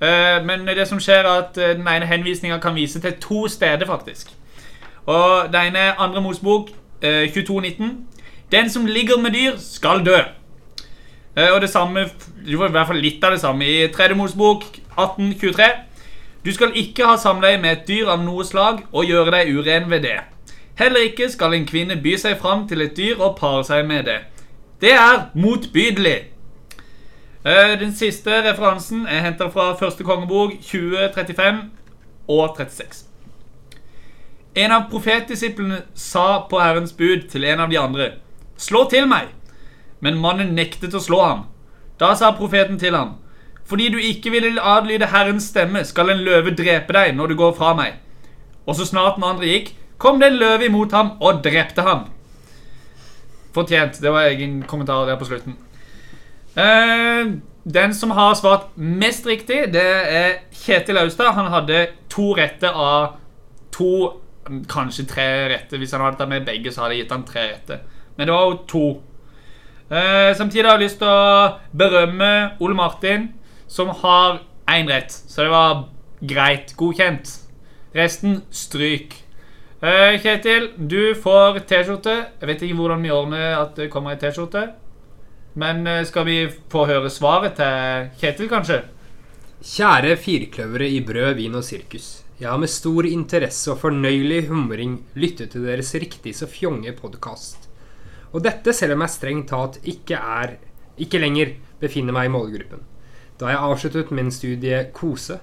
Uh, 0.00 0.38
men 0.48 0.64
det 0.64 0.86
som 0.88 1.02
skjer, 1.04 1.20
er 1.20 1.42
at 1.42 1.60
eh, 1.60 1.74
den 1.76 1.84
ene 1.84 2.08
henvisninga 2.08 2.56
kan 2.64 2.72
vise 2.74 3.02
til 3.04 3.12
to 3.20 3.42
steder, 3.48 3.84
faktisk. 3.86 4.32
Og 5.04 5.52
det 5.52 5.66
ene 5.68 5.84
er 5.90 6.00
andre 6.00 6.24
Mosebok, 6.24 6.72
uh, 7.04 7.28
2219. 7.36 7.92
Den 8.52 8.72
som 8.72 8.88
ligger 8.88 9.20
med 9.20 9.36
dyr, 9.36 9.60
skal 9.60 10.00
dø. 10.06 10.16
Uh, 11.36 11.52
og 11.52 11.60
det 11.60 11.68
samme 11.70 12.08
jo 12.48 12.64
i 12.64 12.72
hvert 12.72 12.88
fall 12.88 13.04
litt 13.04 13.20
av 13.20 13.36
det 13.36 13.44
samme 13.44 13.68
i 13.68 13.86
tredje 13.92 14.16
Mosebok 14.16 14.64
1823. 14.96 15.70
Du 16.44 16.52
skal 16.52 16.72
ikke 16.74 17.06
ha 17.06 17.16
samleie 17.20 17.60
med 17.60 17.72
et 17.72 17.88
dyr 17.88 18.08
av 18.08 18.22
noe 18.24 18.44
slag 18.48 18.84
og 18.92 19.04
gjøre 19.04 19.34
deg 19.34 19.50
uren 19.58 19.90
ved 19.90 20.06
det. 20.06 20.18
Heller 20.80 21.10
ikke 21.10 21.28
skal 21.28 21.54
en 21.54 21.66
kvinne 21.68 21.98
by 22.00 22.14
seg 22.16 22.38
fram 22.40 22.64
til 22.68 22.80
et 22.80 22.96
dyr 22.96 23.20
og 23.20 23.36
pare 23.36 23.64
seg 23.68 23.84
med 23.88 24.06
det. 24.08 24.20
Det 24.80 24.94
er 24.96 25.26
motbydelig. 25.34 26.16
Eh, 27.44 27.80
Den 27.80 27.92
siste 27.94 28.40
referansen 28.44 29.06
er 29.06 29.20
henta 29.20 29.50
fra 29.52 29.74
første 29.76 30.04
kongebok 30.04 30.56
2035 30.62 31.60
og 32.28 32.56
36. 32.56 33.04
En 34.54 34.72
av 34.72 34.88
profetdisiplene 34.90 35.82
sa 35.94 36.46
på 36.50 36.58
Herrens 36.58 36.92
bud 36.92 37.28
til 37.28 37.44
en 37.44 37.60
av 37.60 37.70
de 37.70 37.78
andre, 37.78 38.10
Slå 38.60 38.88
til 38.90 39.06
meg! 39.08 39.28
Men 40.00 40.18
mannen 40.20 40.50
nektet 40.56 40.92
å 40.92 41.00
slå 41.00 41.20
ham. 41.22 41.46
Da 42.00 42.12
sa 42.16 42.32
profeten 42.36 42.76
til 42.80 42.92
ham, 42.96 43.14
Fordi 43.70 43.88
du 43.92 43.98
ikke 44.02 44.32
ville 44.34 44.62
adlyde 44.62 45.06
Herrens 45.12 45.46
stemme, 45.52 45.84
skal 45.86 46.10
en 46.10 46.24
løve 46.26 46.54
drepe 46.58 46.94
deg 46.96 47.14
når 47.14 47.30
du 47.30 47.36
går 47.38 47.54
fra 47.54 47.74
meg. 47.78 48.00
Og 48.66 48.74
så 48.76 48.86
snart 48.88 49.18
den 49.18 49.28
andre 49.28 49.46
gikk, 49.46 49.74
kom 50.00 50.18
det 50.20 50.32
en 50.32 50.40
løve 50.40 50.66
imot 50.66 50.94
ham 50.96 51.12
og 51.22 51.44
drepte 51.44 51.84
ham. 51.86 52.08
Fortjent. 53.54 54.00
Det 54.02 54.10
var 54.10 54.30
egen 54.30 54.62
kommentar 54.66 55.06
der 55.06 55.18
på 55.20 55.28
slutten. 55.28 55.56
Eh, 56.58 57.30
den 57.64 57.94
som 57.94 58.10
har 58.10 58.34
svart 58.34 58.72
mest 58.76 59.26
riktig, 59.26 59.72
det 59.72 59.86
er 60.10 60.40
Kjetil 60.64 60.98
Austad. 60.98 61.34
Han 61.38 61.52
hadde 61.52 61.86
to 62.10 62.32
rette 62.38 62.70
av 62.70 63.16
to 63.74 64.16
Kanskje 64.50 65.04
tre 65.06 65.24
rette. 65.52 65.78
Hvis 65.78 65.92
han 65.94 66.02
hadde 66.02 66.18
tatt 66.18 66.30
med 66.30 66.46
begge, 66.48 66.72
så 66.72 66.82
hadde 66.82 66.96
jeg 66.96 67.04
gitt 67.04 67.12
han 67.14 67.26
tre 67.28 67.42
rette. 67.52 67.76
Men 68.16 68.26
det 68.26 68.34
var 68.34 68.48
jo 68.48 68.56
to. 68.66 68.86
Eh, 69.90 70.30
samtidig 70.34 70.64
har 70.66 70.78
jeg 70.78 70.88
lyst 70.88 70.98
til 70.98 71.06
å 71.06 71.76
berømme 71.76 72.30
Ole 72.58 72.74
Martin, 72.74 73.28
som 73.70 73.92
har 74.02 74.42
én 74.66 74.90
rett. 74.90 75.12
Så 75.12 75.46
det 75.46 75.52
var 75.52 75.84
greit. 76.20 76.74
Godkjent. 76.76 77.30
Resten 77.94 78.42
stryk. 78.50 79.14
Uh, 79.80 80.18
Kjetil, 80.20 80.72
du 80.76 81.14
får 81.16 81.62
T-skjorte. 81.70 82.16
Jeg 82.40 82.50
vet 82.50 82.64
ikke 82.66 82.78
hvordan 82.82 83.04
vi 83.06 83.12
ordner 83.14 83.54
at 83.62 83.78
det 83.78 83.88
kommer 83.92 84.12
ei 84.12 84.20
T-skjorte. 84.20 84.66
Men 85.60 85.86
uh, 85.88 86.02
skal 86.06 86.26
vi 86.28 86.40
få 86.72 86.84
høre 86.90 87.12
svaret 87.12 87.56
til 87.58 88.10
Kjetil, 88.20 88.50
kanskje? 88.50 88.82
Kjære 89.60 90.18
firkløvere 90.20 90.90
i 90.90 91.00
brød, 91.04 91.34
vin 91.38 91.56
og 91.56 91.64
sirkus. 91.64 92.20
Jeg 92.40 92.48
har 92.48 92.60
med 92.60 92.72
stor 92.72 93.04
interesse 93.04 93.68
og 93.72 93.82
fornøyelig 93.82 94.46
humring 94.48 94.94
lyttet 95.20 95.52
til 95.52 95.66
deres 95.68 95.92
riktig 96.00 96.32
så 96.36 96.48
fjonge 96.48 96.94
podkast. 96.96 97.68
Og 98.32 98.44
dette 98.44 98.72
selv 98.76 98.96
om 98.96 99.04
jeg 99.04 99.12
strengt 99.12 99.50
tatt 99.50 99.76
ikke 99.90 100.16
er 100.16 100.54
ikke 101.00 101.20
lenger 101.20 101.52
befinner 101.80 102.16
meg 102.16 102.28
i 102.28 102.32
målgruppen. 102.32 102.80
Da 103.40 103.48
jeg 103.54 103.64
avsluttet 103.64 104.12
min 104.12 104.28
studie 104.34 104.82
KOSE, 104.92 105.38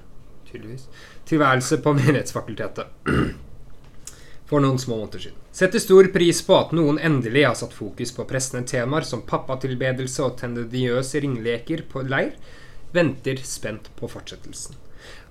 tydeligvis, 0.45 0.85
tilværelse 1.25 1.81
på 1.81 1.93
Menighetsfakultetet 1.97 2.93
for 4.47 4.63
noen 4.63 4.79
små 4.79 5.01
måneder 5.01 5.25
siden. 5.25 5.39
Setter 5.51 5.81
stor 5.83 6.07
pris 6.13 6.39
på 6.45 6.55
at 6.55 6.73
noen 6.77 6.99
endelig 7.03 7.43
har 7.47 7.55
satt 7.59 7.73
fokus 7.75 8.13
på 8.15 8.25
pressende 8.29 8.67
temaer 8.69 9.07
som 9.07 9.25
pappatilbedelse 9.27 10.23
og 10.23 10.37
tendensiøse 10.39 11.23
ringleker 11.23 11.83
på 11.89 12.05
leir. 12.07 12.35
Venter 12.95 13.41
spent 13.43 13.89
på 13.97 14.07
fortsettelsen. 14.11 14.77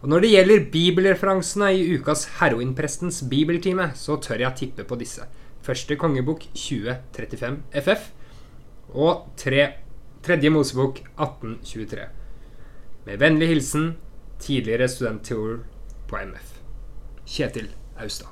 Og 0.03 0.11
når 0.13 0.25
det 0.25 0.33
gjelder 0.35 0.67
bibelreferansene 0.73 1.71
i 1.79 1.87
ukas 1.97 2.27
Heroinprestens 2.41 3.23
bibeltime, 3.31 3.91
så 3.97 4.19
tør 4.21 4.45
jeg 4.45 4.59
tippe 4.61 4.85
på 4.89 4.99
disse. 5.01 5.25
Første 5.65 5.97
kongebok 5.99 6.45
2035 6.53 7.63
FF 7.81 8.13
og 8.95 9.33
tre, 9.41 9.71
tredje 10.23 10.53
Mosebok 10.53 11.01
1823. 11.17 12.16
Med 13.07 13.19
vennlig 13.19 13.49
hilsen 13.49 13.97
tidligere 14.41 14.89
studenttour 14.89 15.59
på 16.09 16.17
MF. 16.17 16.55
Kjetil 17.27 17.69
Austad. 18.03 18.27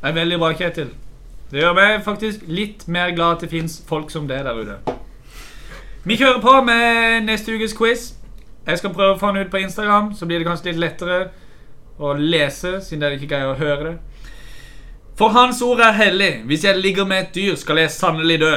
Det 0.00 0.08
er 0.08 0.12
veldig 0.12 0.38
bra, 0.38 0.50
Kjetil. 0.52 0.90
Det 1.50 1.62
gjør 1.62 1.72
meg 1.78 2.02
faktisk 2.04 2.44
litt 2.44 2.84
mer 2.92 3.14
glad 3.16 3.38
at 3.38 3.46
det 3.46 3.50
fins 3.54 3.78
folk 3.88 4.12
som 4.12 4.28
det 4.28 4.42
der 4.44 4.60
ute. 4.60 4.76
Vi 6.04 6.18
kjører 6.20 6.42
på 6.44 6.54
med 6.66 7.24
neste 7.24 7.56
ukes 7.56 7.72
quiz. 7.72 8.04
Jeg 8.66 8.82
skal 8.82 8.92
prøve 8.92 9.16
å 9.16 9.18
få 9.18 9.32
den 9.32 9.46
ut 9.46 9.50
på 9.50 9.64
Instagram, 9.64 10.12
så 10.12 10.28
blir 10.28 10.42
det 10.42 10.50
kanskje 10.50 10.74
litt 10.74 10.84
lettere 10.84 11.18
å 11.96 12.12
lese, 12.20 12.82
siden 12.84 13.06
dere 13.06 13.16
ikke 13.16 13.32
greier 13.32 13.54
å 13.54 13.60
høre 13.62 13.84
det. 13.86 13.94
For 15.16 15.32
Hans 15.32 15.64
ord 15.64 15.80
er 15.80 15.96
hellig. 15.96 16.34
Hvis 16.44 16.68
jeg 16.68 16.84
ligger 16.84 17.08
med 17.08 17.24
et 17.24 17.34
dyr, 17.34 17.56
skal 17.56 17.80
jeg 17.80 17.96
sannelig 17.96 18.42
dø. 18.44 18.56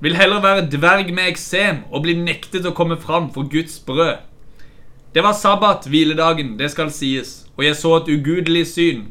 Vil 0.00 0.16
heller 0.16 0.42
være 0.44 0.66
dverg 0.70 1.12
med 1.14 1.30
eksem 1.30 1.84
og 1.90 2.02
bli 2.04 2.16
nektet 2.20 2.66
å 2.68 2.74
komme 2.76 2.98
fram 3.00 3.30
for 3.32 3.48
Guds 3.48 3.78
brød. 3.80 4.18
Det 5.16 5.22
var 5.24 5.32
sabbat, 5.32 5.86
hviledagen, 5.88 6.58
det 6.58 6.68
skal 6.74 6.90
sies, 6.92 7.46
og 7.56 7.64
jeg 7.64 7.76
så 7.78 7.94
et 7.96 8.10
ugudelig 8.12 8.66
syn. 8.74 9.06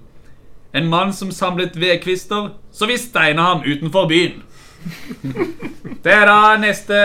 En 0.75 0.89
mann 0.91 1.13
som 1.13 1.31
samlet 1.33 1.79
vedkvister, 1.81 2.51
så 2.71 2.85
vi 2.85 2.97
steina 3.01 3.47
ham 3.47 3.63
utenfor 3.65 4.05
byen. 4.11 4.43
Det 6.05 6.13
er 6.13 6.29
da 6.29 6.53
neste 6.61 6.99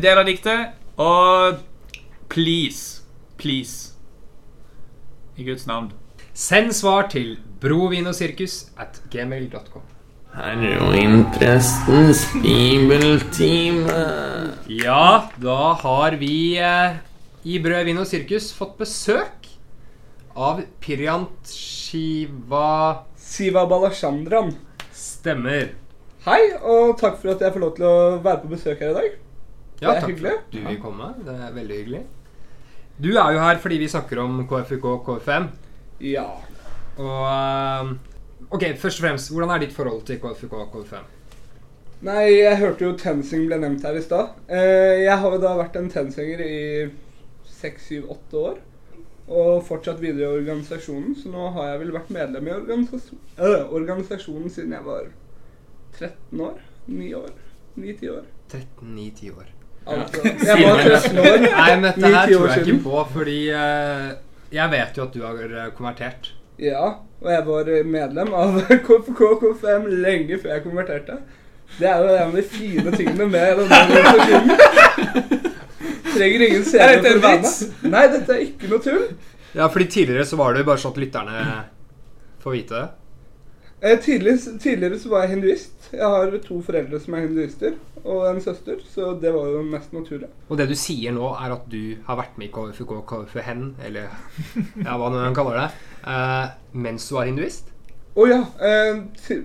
del 0.00 0.22
av 0.22 0.24
diktet, 0.24 0.72
og 0.96 1.60
please, 2.32 3.02
please, 3.36 3.92
i 5.36 5.44
Guds 5.44 5.68
navn. 5.68 5.92
Send 6.32 6.72
svar 6.72 7.10
til 7.12 7.36
brovinosirkus 7.60 8.70
at 8.80 9.02
gmail.com. 9.12 9.87
Heroinprestens 10.38 12.20
bibeltime. 12.42 13.90
Ja, 14.70 15.26
da 15.42 15.56
har 15.82 16.14
vi 16.20 16.58
eh, 16.62 16.98
i 17.48 17.56
Brød, 17.62 17.84
vin 17.88 17.98
og 17.98 18.06
sirkus 18.06 18.52
fått 18.54 18.76
besøk 18.78 19.48
av 20.38 20.60
Piryant 20.84 21.50
Shiva 21.50 23.02
Siva 23.18 23.64
Balashandran. 23.70 24.52
Stemmer. 24.94 25.72
Hei, 26.28 26.40
og 26.62 26.94
takk 27.00 27.18
for 27.18 27.32
at 27.34 27.42
jeg 27.42 27.54
får 27.56 27.64
lov 27.64 27.72
til 27.80 27.88
å 27.88 27.96
være 28.22 28.42
på 28.44 28.52
besøk 28.52 28.78
her 28.84 28.92
i 28.92 28.98
dag. 29.00 29.16
Ja, 29.80 29.88
Det 29.88 29.88
er 29.88 30.00
takk 30.04 30.10
hyggelig. 30.12 30.36
for 30.36 30.44
at 30.46 30.52
du 30.54 30.60
vil 30.68 30.78
komme. 30.82 31.10
Det 31.26 31.34
er 31.34 31.56
veldig 31.56 31.80
hyggelig. 31.82 32.04
Du 32.98 33.10
er 33.16 33.32
jo 33.34 33.42
her 33.42 33.58
fordi 33.62 33.80
vi 33.82 33.90
snakker 33.90 34.22
om 34.22 34.38
KFUK 34.50 34.86
og 34.92 35.02
KFM. 35.06 35.50
Ja. 36.14 36.28
Og 36.98 37.26
eh, 37.26 37.92
Ok, 38.50 38.64
først 38.80 39.00
og 39.00 39.04
fremst, 39.04 39.30
hvordan 39.32 39.50
er 39.52 39.64
ditt 39.64 39.74
forhold 39.76 40.06
til 40.08 40.20
KFUK 40.22 40.52
og 40.56 40.70
KFM? 40.72 41.08
Nei, 42.06 42.22
jeg 42.38 42.56
hørte 42.60 42.86
jo 42.86 42.94
TenSing 42.96 43.48
ble 43.48 43.58
nevnt 43.60 43.82
her 43.84 43.96
i 43.98 44.02
stad. 44.04 44.36
Eh, 44.46 45.02
jeg 45.02 45.16
har 45.20 45.34
jo 45.34 45.40
da 45.42 45.50
vært 45.58 45.76
en 45.76 45.90
TenSinger 45.92 46.40
i 46.44 46.58
seks, 47.58 47.90
syv, 47.90 48.06
åtte 48.14 48.40
år. 48.40 48.60
Og 49.28 49.58
fortsatt 49.66 50.00
videre 50.00 50.30
i 50.30 50.38
organisasjonen, 50.38 51.12
så 51.18 51.28
nå 51.28 51.50
har 51.58 51.72
jeg 51.72 51.82
vel 51.82 51.92
vært 51.98 52.12
medlem 52.14 52.48
i 52.48 52.54
organisas 52.54 53.10
øh, 53.12 53.74
organisasjonen 53.76 54.48
siden 54.48 54.72
jeg 54.78 54.86
var 54.86 55.10
13 55.98 56.40
år. 56.46 56.62
9 56.88 57.10
år. 57.18 57.34
9-10 57.76 58.14
år. 58.14 58.24
13-9-10 58.54 59.34
år. 59.34 59.50
Altså, 59.88 60.22
jeg 60.24 60.64
var 60.64 60.80
13 60.86 61.20
år. 61.20 61.44
Nei, 61.58 61.68
men 61.74 61.84
dette 61.90 62.06
Ni, 62.06 62.14
her 62.14 62.30
ti 62.30 62.38
år 62.38 62.46
tror 62.46 62.54
jeg 62.54 62.64
ikke 62.64 62.82
på, 62.86 63.04
fordi 63.12 63.36
eh, 63.58 64.08
jeg 64.56 64.72
vet 64.78 64.96
jo 64.96 65.04
at 65.04 65.18
du 65.18 65.20
har 65.26 65.44
eh, 65.44 65.68
konvertert. 65.76 66.32
Ja, 66.62 66.86
og 67.20 67.30
jeg 67.32 67.44
var 67.48 67.70
medlem 67.96 68.32
av 68.38 68.58
KFK 68.86 69.22
KFM 69.42 69.88
lenge 70.04 70.38
før 70.42 70.54
jeg 70.54 70.64
konverterte. 70.66 71.18
Det 71.78 71.88
er 71.90 71.98
jo 72.00 72.12
en 72.14 72.30
av 72.30 72.36
de 72.38 72.44
fine 72.48 72.92
tingene 72.96 73.26
med 73.28 73.58
denne 73.60 73.80
organisasjonen. 73.88 75.48
Trenger 76.14 76.44
ingen 76.46 76.62
Er 76.62 76.70
seere 76.70 77.00
for 77.02 77.10
en 77.10 77.18
å 77.18 77.24
være 77.26 77.42
med. 77.42 77.90
Nei, 77.92 78.04
dette 78.14 78.34
er 78.36 78.44
ikke 78.46 78.70
noe 78.70 78.82
tull. 78.84 79.04
Ja, 79.56 79.66
fordi 79.72 79.86
tidligere 79.92 80.24
så 80.28 80.38
var 80.40 80.56
det 80.56 80.64
bare 80.68 80.80
sånn 80.80 80.94
at 80.94 81.02
lytterne 81.02 81.42
får 82.42 82.56
vite 82.56 82.78
det. 82.78 82.86
Eh, 83.78 83.98
Tidligere, 84.02 84.56
tidligere 84.58 84.98
så 84.98 85.12
var 85.12 85.22
jeg 85.26 85.36
hinduist. 85.36 85.76
Jeg 85.92 86.02
har 86.02 86.32
to 86.42 86.56
foreldre 86.66 86.98
som 87.00 87.14
er 87.14 87.22
hinduister, 87.28 87.76
og 88.02 88.24
en 88.28 88.40
søster, 88.42 88.80
så 88.90 89.12
det 89.22 89.30
var 89.32 89.52
jo 89.52 89.60
mest 89.64 89.92
naturlig. 89.94 90.26
Og 90.50 90.58
det 90.58 90.66
du 90.68 90.74
sier 90.76 91.14
nå, 91.14 91.28
er 91.38 91.54
at 91.54 91.68
du 91.70 91.94
har 92.08 92.18
vært 92.18 92.34
med 92.40 92.48
i 92.48 92.52
KFUK 92.56 92.96
KFUHen, 93.08 93.62
eller 93.86 94.08
ja, 94.82 94.96
hva 94.98 95.12
nå 95.12 95.20
man 95.22 95.36
kaller 95.36 95.60
det, 95.62 95.68
eh, 96.08 96.46
mens 96.72 97.08
du 97.08 97.14
var 97.18 97.28
hinduist. 97.28 97.70
Å 98.18 98.26
ja. 98.26 98.40
Eh, 98.64 99.00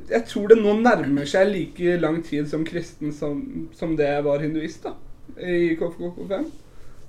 jeg 0.10 0.24
tror 0.32 0.50
det 0.50 0.58
nå 0.62 0.74
nærmer 0.82 1.30
seg 1.30 1.52
like 1.52 1.98
lang 2.02 2.22
tid 2.26 2.50
som 2.50 2.66
kristen 2.66 3.14
som, 3.14 3.44
som 3.78 3.94
det 4.00 4.10
jeg 4.10 4.26
var 4.26 4.42
hinduist, 4.42 4.88
da. 4.88 4.96
I 5.38 5.76
KFK5. 5.80 6.50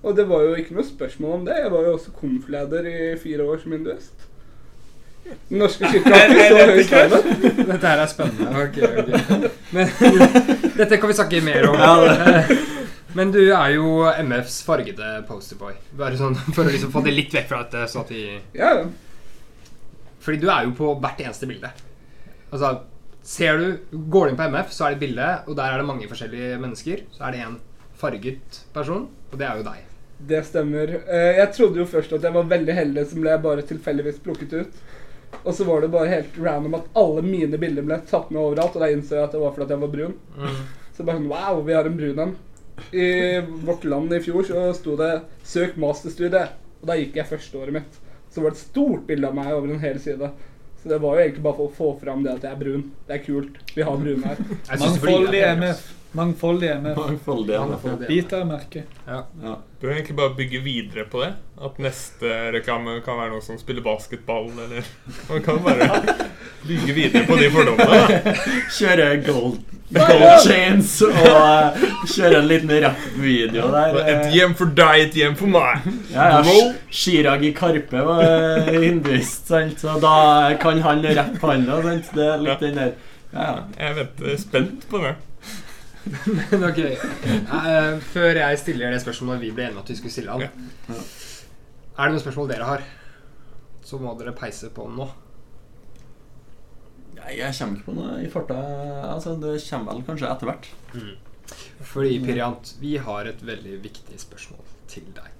Og 0.04 0.16
det 0.16 0.26
var 0.28 0.44
jo 0.44 0.58
ikke 0.60 0.76
noe 0.76 0.84
spørsmål 0.84 1.38
om 1.38 1.48
det. 1.48 1.56
Jeg 1.62 1.72
var 1.72 1.86
jo 1.86 1.96
også 1.96 2.12
konfleder 2.18 2.88
i 2.90 2.98
fire 3.20 3.46
år 3.48 3.62
som 3.62 3.72
hinduist. 3.72 4.26
Den 5.48 5.62
norske 5.62 5.88
kirka 5.88 6.10
har 6.12 6.34
ikke 6.34 6.48
så 6.50 6.66
høy 6.68 6.82
standard. 6.84 7.30
Dette 7.70 7.88
her 7.88 8.02
er 8.02 8.10
spennende. 8.12 8.50
Ok, 8.64 8.76
ok. 8.84 9.46
Men 9.72 9.88
dette 10.78 10.98
kan 11.00 11.08
vi 11.10 11.16
snakke 11.16 11.40
mer 11.44 11.70
om. 11.70 11.80
Men 13.16 13.32
du 13.32 13.40
er 13.46 13.72
jo 13.78 14.04
MFs 14.26 14.58
fargede 14.66 15.14
posterboy. 15.28 15.72
Bare 15.96 16.18
sånn 16.20 16.36
for 16.50 16.66
å 16.66 16.74
liksom 16.74 16.92
få 16.92 17.02
det 17.06 17.14
litt 17.16 17.32
vekk 17.34 17.48
fra 17.48 17.62
dette, 17.64 17.86
sånn 17.90 18.04
at 18.04 18.12
vi 18.12 18.26
Ja, 18.58 18.74
ja. 18.82 18.84
Fordi 20.24 20.40
du 20.40 20.48
er 20.48 20.64
jo 20.66 20.74
på 20.78 20.90
hvert 21.02 21.20
eneste 21.20 21.48
bilde. 21.50 21.70
Altså, 22.50 22.70
ser 23.24 23.58
du 23.60 23.98
Går 24.12 24.26
du 24.28 24.32
inn 24.32 24.38
på 24.40 24.48
MF, 24.54 24.70
så 24.72 24.86
er 24.86 24.94
det 24.94 24.98
et 25.00 25.06
bilde, 25.08 25.30
og 25.46 25.56
der 25.58 25.72
er 25.74 25.80
det 25.82 25.88
mange 25.88 26.08
forskjellige 26.10 26.58
mennesker. 26.62 27.02
Så 27.12 27.24
er 27.28 27.34
det 27.36 27.42
en 27.44 27.58
farget 28.00 28.60
person, 28.74 29.08
og 29.32 29.38
det 29.40 29.46
er 29.48 29.60
jo 29.60 29.66
deg. 29.66 29.82
Det 30.24 30.40
stemmer. 30.46 30.92
Eh, 31.04 31.36
Jeg 31.40 31.52
trodde 31.56 31.80
jo 31.82 31.86
først 31.90 32.12
at 32.16 32.22
jeg 32.22 32.32
var 32.34 32.48
veldig 32.48 32.74
heldig 32.74 33.06
som 33.10 33.20
ble 33.24 33.34
bare 33.42 33.64
tilfeldigvis 33.66 34.22
plukket 34.24 34.52
ut. 34.62 34.78
Og 35.44 35.52
så 35.52 35.66
var 35.66 35.82
det 35.82 35.90
bare 35.90 36.08
helt 36.08 36.36
random 36.38 36.76
at 36.78 36.86
alle 36.96 37.22
mine 37.26 37.58
bilder 37.58 37.82
ble 37.84 37.98
tatt 38.08 38.30
med 38.30 38.40
overalt, 38.40 38.76
og 38.76 38.84
da 38.84 38.88
innså 38.94 39.16
jeg 39.18 39.24
at 39.26 39.32
det 39.34 39.40
var 39.42 39.52
fordi 39.56 39.74
jeg 39.74 39.82
var 39.82 39.92
brun. 39.96 40.14
Så 40.94 41.04
bare 41.04 41.18
sånn 41.18 41.28
Wow, 41.32 41.62
vi 41.66 41.74
har 41.74 41.88
en 41.90 41.96
brun 41.98 42.22
en. 42.22 42.36
I 42.94 43.08
Vårt 43.66 43.84
Land 43.84 44.14
i 44.14 44.20
fjor 44.22 44.46
så 44.46 44.72
sto 44.74 44.96
det 44.96 45.22
'Søk 45.44 45.76
masterstudie', 45.76 46.48
og 46.82 46.86
da 46.86 46.96
gikk 46.98 47.16
jeg 47.16 47.26
førsteåret 47.26 47.72
mitt. 47.72 48.00
Så 48.34 48.42
var 48.42 48.50
det 48.50 48.58
et 48.58 48.64
stort 48.66 49.06
bilde 49.06 49.28
av 49.30 49.36
meg 49.38 49.52
over 49.54 49.70
en 49.70 49.82
hel 49.82 50.00
side. 50.02 50.30
Så 50.82 50.90
det 50.90 50.98
var 51.00 51.16
jo 51.16 51.22
egentlig 51.22 51.44
bare 51.44 51.56
for 51.60 51.70
å 51.70 51.76
få 51.76 51.90
fram 52.00 52.24
det 52.26 52.32
at 52.34 52.42
jeg 52.44 52.50
er 52.56 52.58
brun. 52.60 52.80
Det 53.06 53.14
er 53.14 53.22
kult. 53.24 53.60
Vi 53.76 53.86
har 53.86 54.00
brune 54.00 54.32
her. 54.32 54.42
Mangfoldig 54.80 55.44
MF. 55.60 55.84
Mangfoldig 56.14 56.82
med 56.82 56.96
Mangfoldige. 56.96 57.58
Mangfoldige. 57.58 58.08
biter 58.08 58.44
merke. 58.44 58.82
Ja. 59.06 59.24
Ja. 59.42 59.54
Bør 59.80 59.90
egentlig 59.90 60.16
bare 60.16 60.34
bygge 60.36 60.60
videre 60.62 61.04
på 61.10 61.20
det? 61.24 61.32
At 61.64 61.78
neste 61.82 62.34
reklame 62.54 63.00
kan 63.02 63.18
være 63.18 63.32
noen 63.32 63.42
som 63.42 63.58
spiller 63.58 63.82
basketball, 63.82 64.46
eller 64.64 64.86
Man 65.28 65.42
kan 65.42 65.58
bare 65.64 65.88
bygge 66.68 66.94
videre 66.94 67.24
på 67.26 67.38
de 67.40 67.48
fordommene. 67.50 68.34
Kjøre 68.78 69.08
gold, 69.26 69.58
gold 69.96 70.24
chains 70.46 70.94
og 71.02 71.18
eh, 71.18 71.82
kjøre 72.14 72.38
en 72.38 72.48
liten 72.52 72.72
rappvideo 72.86 73.72
der. 73.74 73.98
Et 74.04 74.12
eh. 74.14 74.30
hjem 74.38 74.54
for 74.60 74.76
deg, 74.82 75.08
et 75.08 75.18
hjem 75.18 75.34
for 75.40 75.50
meg. 75.50 75.90
Ja, 76.14 76.28
ja, 76.38 76.68
Chirag 76.94 77.42
i 77.42 77.50
Karpe 77.58 78.06
var 78.06 78.22
eh, 78.28 78.70
hinduist, 78.86 79.50
sant? 79.50 79.82
så 79.82 79.98
da 80.02 80.54
kan 80.62 80.78
han 80.86 81.02
rappe, 81.10 81.42
han 81.50 81.66
òg. 81.74 81.90
Det 82.14 82.30
er 82.30 82.46
litt 82.46 82.62
den 82.62 82.78
der 82.78 82.94
ja, 83.34 83.44
ja. 83.50 83.62
Jeg 83.80 83.96
venter 83.98 84.36
spent 84.38 84.84
på 84.90 85.02
det. 85.02 85.16
Men 86.52 86.64
ok, 86.68 86.78
eh, 86.84 87.98
Før 88.12 88.36
jeg 88.36 88.58
stiller 88.60 88.92
det 88.92 89.00
spørsmålet 89.04 89.40
vi 89.46 89.50
ble 89.56 89.64
enige 89.68 89.78
om 89.78 89.82
at 89.84 89.92
vi 89.92 89.96
skulle 89.98 90.12
stille 90.12 90.34
han 90.34 90.44
Ja. 90.44 90.96
Er 91.94 92.08
det 92.08 92.14
noen 92.16 92.22
spørsmål 92.24 92.48
dere 92.50 92.66
har, 92.68 92.82
så 93.86 94.00
må 94.02 94.12
dere 94.18 94.32
peise 94.36 94.68
på 94.74 94.84
nå. 94.90 95.06
Nei, 97.14 97.36
Jeg 97.38 97.54
kommer 97.56 97.78
ikke 97.78 97.86
på 97.86 97.94
noe 97.96 98.16
i 98.24 98.30
farta. 98.32 98.56
Altså, 99.12 99.36
det 99.40 99.54
kommer 99.68 99.92
vel 99.94 100.02
kanskje 100.08 100.30
etter 100.32 100.50
hvert. 100.50 100.68
Fordi, 101.84 102.16
Piriant, 102.24 102.72
vi 102.80 102.96
har 103.04 103.28
et 103.30 103.42
veldig 103.46 103.76
viktig 103.84 104.18
spørsmål 104.20 104.64
til 104.90 105.06
deg. 105.14 105.30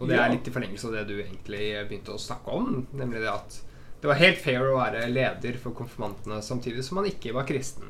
Og 0.00 0.08
det 0.08 0.16
Ja. 0.16 0.24
er 0.24 0.32
litt 0.32 0.48
i 0.48 0.50
forlengelse 0.54 0.86
av 0.88 0.92
det 0.96 1.06
du 1.08 1.18
egentlig 1.20 1.66
begynte 1.90 2.14
å 2.14 2.18
snakke 2.18 2.48
om. 2.48 2.86
Nemlig 2.96 3.20
det 3.20 3.28
at 3.34 3.60
det 4.00 4.08
var 4.08 4.16
helt 4.16 4.38
fair 4.40 4.60
å 4.64 4.78
være 4.78 5.04
leder 5.12 5.58
for 5.60 5.72
konfirmantene 5.76 6.40
samtidig 6.42 6.82
som 6.82 6.96
man 6.96 7.04
ikke 7.10 7.34
var 7.34 7.44
kristen. 7.44 7.84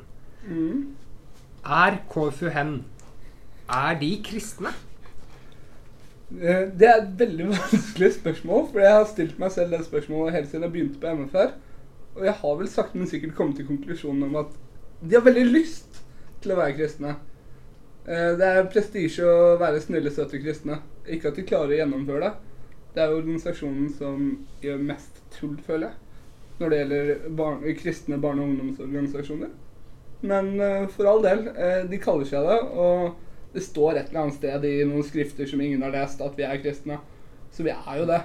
Mm. 0.45 0.95
Er 1.65 1.97
KFU 2.09 2.49
hen 2.49 2.85
Er 3.69 3.99
de 3.99 4.11
kristne? 4.25 4.71
Eh, 6.31 6.67
Det 6.79 6.87
er 6.87 7.01
et 7.01 7.19
veldig 7.19 7.47
vanskelig 7.55 8.13
spørsmål, 8.17 8.67
for 8.71 8.79
jeg 8.83 8.93
har 8.95 9.05
stilt 9.09 9.39
meg 9.39 9.51
selv 9.53 9.75
det 9.75 9.85
spørsmålet 9.85 10.33
helt 10.37 10.49
siden 10.49 10.63
jeg 10.67 10.73
begynte 10.75 10.99
på 11.03 11.13
MFR. 11.19 11.51
Og 12.15 12.25
jeg 12.27 12.33
har 12.41 12.55
vel 12.59 12.67
sakte, 12.71 12.97
men 12.97 13.07
sikkert 13.07 13.35
kommet 13.37 13.55
til 13.59 13.67
konklusjonen 13.69 14.23
om 14.27 14.35
at 14.41 14.55
de 15.01 15.15
har 15.15 15.23
veldig 15.25 15.45
lyst 15.51 16.01
til 16.43 16.51
å 16.53 16.59
være 16.59 16.75
kristne. 16.79 17.15
Eh, 18.07 18.31
Det 18.39 18.47
er 18.47 18.69
prestisje 18.73 19.23
å 19.27 19.57
være 19.61 19.81
snille, 19.81 20.11
søte 20.11 20.41
kristne. 20.41 20.81
Ikke 21.07 21.29
at 21.31 21.35
de 21.39 21.45
klarer 21.47 21.75
å 21.75 21.79
gjennomføre 21.81 22.25
det. 22.25 22.33
Det 22.95 23.03
er 23.05 23.13
organisasjonen 23.15 23.89
som 23.95 24.23
gjør 24.61 24.81
mest 24.83 25.21
tull, 25.31 25.55
føler 25.63 25.87
jeg, 25.87 25.95
når 26.59 26.69
det 26.73 26.79
gjelder 26.81 27.29
barn, 27.39 27.61
kristne 27.79 28.17
barne- 28.19 28.43
og 28.43 28.49
ungdomsorganisasjoner. 28.51 29.51
Men 30.21 30.59
eh, 30.61 30.87
for 30.93 31.09
all 31.09 31.23
del, 31.25 31.47
eh, 31.55 31.83
de 31.89 31.99
kaller 32.01 32.27
seg 32.29 32.45
det, 32.45 32.57
og 32.77 33.55
det 33.55 33.63
står 33.65 33.97
et 33.97 34.11
eller 34.11 34.25
annet 34.25 34.37
sted 34.37 34.67
i 34.69 34.75
noen 34.87 35.05
skrifter 35.05 35.49
som 35.49 35.61
ingen 35.63 35.81
har 35.83 35.93
lest, 35.95 36.21
at 36.23 36.37
vi 36.37 36.45
er 36.47 36.59
kristne. 36.61 36.99
Så 37.51 37.65
vi 37.65 37.73
er 37.73 37.95
jo 37.99 38.05
det. 38.07 38.21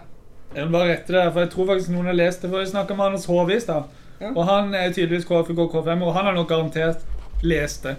Jeg 0.55 0.67
vil 0.67 0.75
bare 0.77 0.91
rette 0.93 1.15
det, 1.17 1.23
for 1.33 1.43
jeg 1.43 1.53
tror 1.55 1.71
faktisk 1.73 1.95
noen 1.95 2.11
har 2.13 2.19
lest 2.19 2.45
det. 2.45 2.51
før 2.53 2.63
jeg 2.63 2.75
snakket 2.75 2.99
med 2.99 3.07
Anders 3.09 3.25
Håvis, 3.31 3.67
da. 3.67 3.81
Ja. 4.21 4.29
Og 4.31 4.45
han 4.49 4.75
er 4.77 4.93
tydeligvis 4.93 5.27
KFUK 5.29 5.65
K5, 5.73 6.05
og 6.05 6.13
han 6.15 6.29
har 6.29 6.37
nok 6.37 6.49
garantert 6.53 7.03
lest 7.43 7.89
det. 7.89 7.97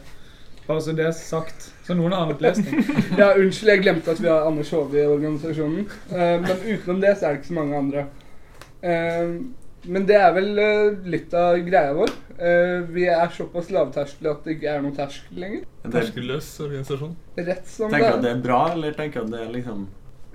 Bare 0.67 0.81
så 0.83 0.93
det 0.95 1.05
er 1.07 1.11
sagt. 1.15 1.67
Så 1.87 1.95
noen 1.95 2.15
har 2.15 2.29
nok 2.29 2.41
lest 2.43 2.63
det. 2.63 2.85
Ja, 3.19 3.33
unnskyld, 3.33 3.73
jeg 3.73 3.83
glemte 3.83 4.13
at 4.13 4.21
vi 4.23 4.29
har 4.29 4.47
Anders 4.47 4.71
Hove 4.75 4.97
i 5.01 5.05
organisasjonen. 5.07 5.85
Eh, 6.11 6.37
men 6.43 6.63
utenom 6.63 7.01
det 7.03 7.15
så 7.17 7.27
er 7.27 7.35
det 7.35 7.41
ikke 7.41 7.51
så 7.51 7.59
mange 7.59 7.81
andre. 7.81 8.07
Men 9.87 10.03
det 10.07 10.15
er 10.19 10.33
vel 10.35 10.49
litt 11.09 11.33
av 11.35 11.57
greia 11.65 11.93
vår. 11.97 12.11
Eh, 12.37 12.81
vi 12.93 13.07
er 13.09 13.31
såpass 13.33 13.71
lavterskel 13.73 14.29
at 14.29 14.43
det 14.45 14.57
ikke 14.57 14.69
er 14.69 14.83
noen 14.83 14.95
terskel 14.97 15.39
lenger. 15.41 15.63
En 15.83 15.93
Terskelløs 15.93 16.49
organisasjon. 16.61 17.15
Rett 17.37 17.69
som 17.71 17.89
tenker 17.93 18.13
du 18.13 18.17
at 18.19 18.25
det 18.25 18.33
er 18.35 18.43
bra, 18.43 18.59
eller 18.75 18.97
tenker 18.97 19.23
du 19.23 19.25
at 19.25 19.33
det 19.33 19.43
er 19.45 19.53
liksom 19.55 19.85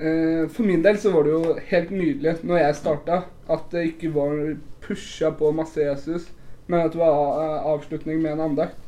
uh, 0.00 0.44
For 0.50 0.66
min 0.66 0.82
del 0.82 0.98
så 0.98 1.12
var 1.14 1.28
det 1.28 1.34
jo 1.36 1.56
helt 1.68 1.90
nydelig 1.94 2.36
når 2.42 2.62
jeg 2.64 2.78
starta, 2.80 3.18
at 3.52 3.66
det 3.74 3.84
ikke 3.92 4.12
var 4.16 4.38
pusha 4.82 5.30
på 5.38 5.52
masse 5.54 5.78
Jesus, 5.78 6.30
men 6.66 6.88
at 6.88 6.96
det 6.96 7.02
var 7.02 7.68
avslutning 7.74 8.22
med 8.24 8.34
en 8.34 8.48
andakt. 8.48 8.80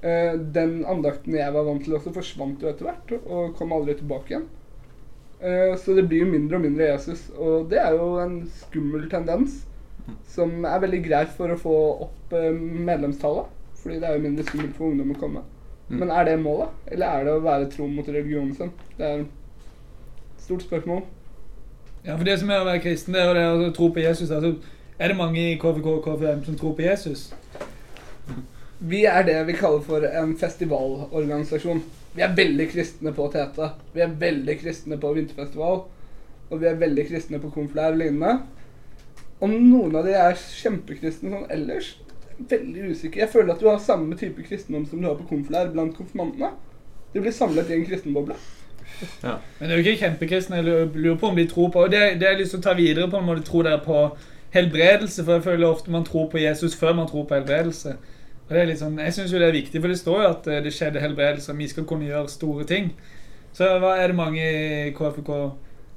Uh, 0.00 0.38
Den 0.40 0.80
andakten 0.88 1.36
jeg 1.36 1.52
var 1.52 1.68
vant 1.68 1.84
til 1.84 1.98
også, 1.98 2.14
forsvant 2.16 2.64
jo 2.64 2.72
etter 2.72 2.88
hvert, 2.88 3.18
og 3.26 3.56
kom 3.58 3.76
aldri 3.76 3.98
tilbake 3.98 4.32
igjen. 4.32 4.48
Eh, 5.40 5.76
Så 5.76 5.94
det 5.94 6.08
blir 6.08 6.24
jo 6.24 6.32
mindre 6.32 6.58
og 6.58 6.64
mindre 6.64 6.88
Jesus, 6.90 7.28
og 7.38 7.68
det 7.70 7.78
er 7.78 7.94
jo 7.94 8.16
en 8.22 8.40
skummel 8.50 9.06
tendens. 9.10 9.60
Som 10.28 10.64
er 10.64 10.82
veldig 10.84 11.02
greit 11.04 11.30
for 11.36 11.52
å 11.52 11.58
få 11.60 11.76
opp 12.08 12.34
eh, 12.36 12.50
medlemstallet, 12.54 13.50
fordi 13.82 14.00
det 14.00 14.08
er 14.08 14.16
jo 14.16 14.24
mindre 14.24 14.46
skummelt 14.46 14.76
for 14.78 14.90
ungdom 14.90 15.14
å 15.14 15.18
komme. 15.20 15.44
Mm. 15.88 16.00
Men 16.00 16.10
er 16.12 16.28
det 16.28 16.38
målet, 16.42 16.74
eller 16.92 17.06
er 17.06 17.28
det 17.28 17.36
å 17.36 17.44
være 17.44 17.70
tro 17.72 17.86
mot 17.90 18.08
religionen 18.08 18.54
sin? 18.56 18.72
Det 18.98 19.06
er 19.06 19.22
et 19.22 20.42
stort 20.44 20.66
spørsmål. 20.66 21.04
Ja, 22.04 22.16
for 22.16 22.24
det 22.24 22.38
som 22.40 22.50
er 22.50 22.62
å 22.62 22.68
være 22.68 22.82
kristen, 22.84 23.14
det 23.16 23.22
er 23.22 23.28
jo 23.28 23.38
det 23.38 23.68
å 23.68 23.72
tro 23.76 23.88
på 23.92 24.02
Jesus. 24.04 24.30
Altså, 24.30 24.54
er 24.98 25.10
det 25.10 25.18
mange 25.18 25.40
i 25.40 25.56
KFK 25.60 25.88
KFM 26.04 26.44
som 26.46 26.58
tror 26.58 26.74
på 26.76 26.84
Jesus? 26.86 27.28
Vi 28.78 29.04
er 29.10 29.24
det 29.26 29.38
vi 29.48 29.56
kaller 29.58 29.82
for 29.82 30.04
en 30.06 30.36
festivalorganisasjon. 30.38 31.82
Vi 32.14 32.22
er 32.22 32.36
veldig 32.36 32.68
kristne 32.70 33.12
på 33.14 33.26
Tete. 33.32 33.72
Vi 33.94 34.04
er 34.04 34.14
veldig 34.20 34.54
kristne 34.60 34.98
på 35.00 35.12
vinterfestival. 35.16 35.82
Og 36.48 36.60
vi 36.62 36.68
er 36.70 36.78
veldig 36.80 37.04
kristne 37.08 37.40
på 37.42 37.50
konflær 37.54 37.96
og 37.96 38.00
lignende. 38.00 38.38
Om 39.40 39.54
noen 39.70 39.96
av 39.96 40.06
de 40.06 40.14
er 40.18 40.34
kjempekristne 40.34 41.30
sånn 41.30 41.50
ellers, 41.54 41.92
veldig 42.50 42.90
usikker. 42.92 43.20
Jeg 43.22 43.32
føler 43.32 43.54
at 43.54 43.60
du 43.62 43.68
har 43.68 43.78
samme 43.82 44.16
type 44.18 44.42
kristendom 44.46 44.86
som 44.86 45.00
du 45.02 45.06
har 45.08 45.18
på 45.18 45.26
konflær 45.30 45.70
blant 45.72 45.94
konfirmantene. 45.96 46.52
De 47.14 47.22
blir 47.22 47.34
samlet 47.34 47.70
i 47.70 47.78
en 47.78 47.86
kristenboble. 47.86 48.34
Men 49.22 49.38
det 49.60 49.70
er 49.70 49.76
jo 49.76 49.84
ikke 49.84 50.02
kjempekristne. 50.04 50.56
Jeg 50.56 50.64
lurer- 50.64 51.18
på 51.18 51.28
om 51.28 51.36
de 51.36 51.46
tror 51.46 51.70
på 51.70 51.84
Og 51.84 51.90
det, 51.90 52.20
det 52.20 52.28
har 52.28 52.38
lyst 52.38 52.50
til 52.50 52.60
å 52.60 52.62
ta 52.62 52.74
videre 52.74 53.10
på 53.10 53.20
må 53.20 53.34
du 53.36 53.42
tro 53.42 53.62
dere 53.62 53.78
på 53.84 54.16
helbredelse? 54.54 55.24
For 55.24 55.32
jeg 55.32 55.42
føler 55.42 55.66
ofte 55.68 55.90
man 55.90 56.04
tror 56.04 56.30
på 56.30 56.38
Jesus 56.38 56.74
før 56.74 56.94
man 56.94 57.06
tror 57.06 57.26
på 57.26 57.34
helbredelse. 57.34 57.96
Og 58.48 58.54
det 58.54 58.60
er 58.62 58.66
litt 58.66 58.80
sånn, 58.80 58.98
Jeg 58.98 59.12
syns 59.12 59.30
det 59.30 59.42
er 59.42 59.52
viktig, 59.52 59.80
for 59.80 59.88
det 59.88 59.98
står 59.98 60.22
jo 60.22 60.28
at 60.28 60.46
eh, 60.46 60.62
det 60.64 60.72
skjedde 60.72 61.00
helbredelse, 61.00 61.52
og 61.52 61.58
vi 61.58 61.68
skal 61.68 61.84
kunne 61.84 62.08
gjøre 62.08 62.28
store 62.28 62.64
ting. 62.64 62.92
Så 63.52 63.68
hva 63.78 63.96
er 63.98 64.08
det 64.08 64.16
mange 64.16 64.40
i 64.40 64.90
KFK, 64.96 65.30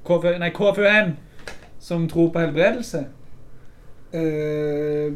KFU, 0.04 0.38
nei, 0.40 0.50
KFUN 0.50 1.14
som 1.80 2.08
tror 2.12 2.32
på 2.34 2.40
helbredelse? 2.44 3.06
Eh, 4.12 5.14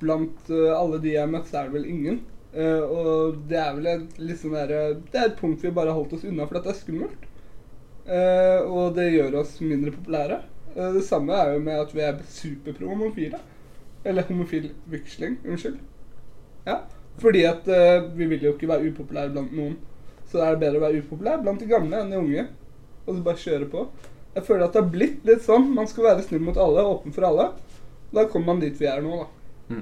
blant 0.00 0.50
uh, 0.50 0.72
alle 0.76 0.98
de 1.00 1.14
jeg 1.14 1.22
har 1.22 1.30
møtt, 1.32 1.46
så 1.48 1.60
er 1.60 1.68
det 1.68 1.78
vel 1.78 1.86
ingen. 1.88 2.18
Uh, 2.54 2.82
og 2.84 3.38
det 3.48 3.56
er 3.58 3.70
vel 3.78 3.86
et, 3.90 4.18
liksom 4.20 4.52
der, 4.54 4.98
Det 5.10 5.20
er 5.20 5.30
et 5.30 5.38
punkt 5.38 5.64
vi 5.64 5.72
bare 5.74 5.90
har 5.90 5.98
holdt 5.98 6.18
oss 6.18 6.26
unna, 6.28 6.44
for 6.46 6.58
dette 6.58 6.74
er 6.74 6.80
skummelt. 6.80 7.30
Og 8.04 8.90
det 8.98 9.06
gjør 9.14 9.38
oss 9.40 9.54
mindre 9.64 9.94
populære. 9.94 10.42
Det 10.74 11.00
samme 11.06 11.32
er 11.32 11.54
jo 11.54 11.62
med 11.64 11.78
at 11.80 11.94
vi 11.96 12.02
er 12.04 12.18
superpro 12.28 12.90
homofile. 12.90 13.38
Eller 14.04 14.26
homofil 14.28 14.66
vigsling, 14.92 15.38
unnskyld. 15.40 15.78
Ja. 16.66 16.82
Fordi 17.22 17.46
at 17.48 17.70
vi 18.12 18.28
vil 18.28 18.44
jo 18.44 18.52
ikke 18.52 18.68
være 18.68 18.90
upopulære 18.90 19.32
blant 19.32 19.56
noen. 19.56 19.78
Så 20.28 20.42
er 20.42 20.52
det 20.52 20.66
bedre 20.66 20.82
å 20.82 20.84
være 20.84 21.00
upopulær 21.00 21.40
blant 21.40 21.64
de 21.64 21.70
gamle 21.70 22.02
enn 22.02 22.12
de 22.12 22.20
unge. 22.20 22.44
Og 23.06 23.14
så 23.14 23.24
bare 23.24 23.40
kjøre 23.40 23.70
på. 23.72 23.86
Jeg 24.34 24.44
føler 24.50 24.66
at 24.66 24.76
det 24.76 24.82
har 24.82 24.92
blitt 24.92 25.24
litt 25.24 25.44
sånn. 25.46 25.70
Man 25.72 25.88
skal 25.88 26.10
være 26.10 26.26
snill 26.28 26.44
mot 26.44 26.60
alle, 26.60 26.84
åpen 26.84 27.16
for 27.16 27.24
alle. 27.30 27.54
Da 28.14 28.24
kommer 28.30 28.52
man 28.54 28.60
dit 28.62 28.76
vi 28.80 28.86
er 28.86 29.00
nå, 29.02 29.24
da. 29.24 29.76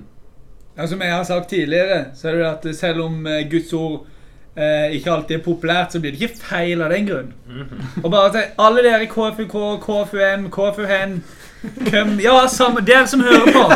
Ja, 0.78 0.86
som 0.88 1.02
jeg 1.04 1.12
har 1.12 1.24
sagt 1.28 1.50
tidligere, 1.52 2.06
så 2.16 2.30
er 2.30 2.38
det 2.38 2.46
at 2.48 2.76
selv 2.78 3.02
om 3.04 3.26
eh, 3.28 3.42
Guds 3.50 3.72
ord 3.76 4.06
eh, 4.56 4.94
ikke 4.96 5.10
alltid 5.12 5.36
er 5.36 5.42
populært, 5.44 5.92
så 5.92 6.00
blir 6.00 6.14
det 6.14 6.22
ikke 6.22 6.38
feil 6.46 6.80
av 6.80 6.94
den 6.94 7.08
grunn. 7.10 7.32
Og 8.02 8.08
bare 8.14 8.30
til 8.32 8.46
alle 8.64 8.84
dere 8.86 9.02
i 9.04 9.10
KFUK, 9.10 9.56
KFUN, 9.84 10.46
KFUN 10.54 11.18
Køm, 11.90 12.14
Ja, 12.24 12.38
samme, 12.48 12.80
dere 12.88 13.04
som 13.06 13.20
hører 13.22 13.52
på. 13.52 13.66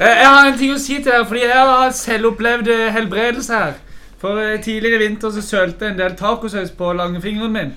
Eh, 0.00 0.06
Jeg 0.16 0.26
har 0.26 0.48
en 0.50 0.58
ting 0.58 0.72
å 0.74 0.80
si 0.80 0.96
til 0.98 1.06
dere, 1.12 1.26
fordi 1.28 1.44
jeg 1.44 1.68
har 1.70 1.90
selv 1.96 2.32
opplevd 2.32 2.68
eh, 2.72 2.88
helbredelse 2.96 3.52
her. 3.62 3.78
For 4.20 4.40
eh, 4.42 4.58
tidligere 4.64 4.98
i 4.98 5.04
vinter 5.06 5.30
så 5.36 5.42
sølte 5.44 5.86
jeg 5.86 5.94
en 5.94 6.00
del 6.02 6.16
tacosaus 6.18 6.70
på 6.76 6.90
langfingeren 6.98 7.52
min. 7.54 7.72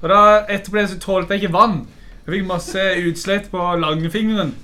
Og 0.00 0.08
da 0.10 0.20
etterpå 0.48 0.80
det 0.80 0.88
så 0.94 0.98
tålte 1.00 1.36
jeg 1.36 1.44
ikke 1.44 1.54
vann. 1.54 1.78
Jeg 2.26 2.34
fikk 2.40 2.48
masse 2.50 2.88
utslett 3.06 3.46
på 3.52 3.70
langfingeren. 3.84 4.54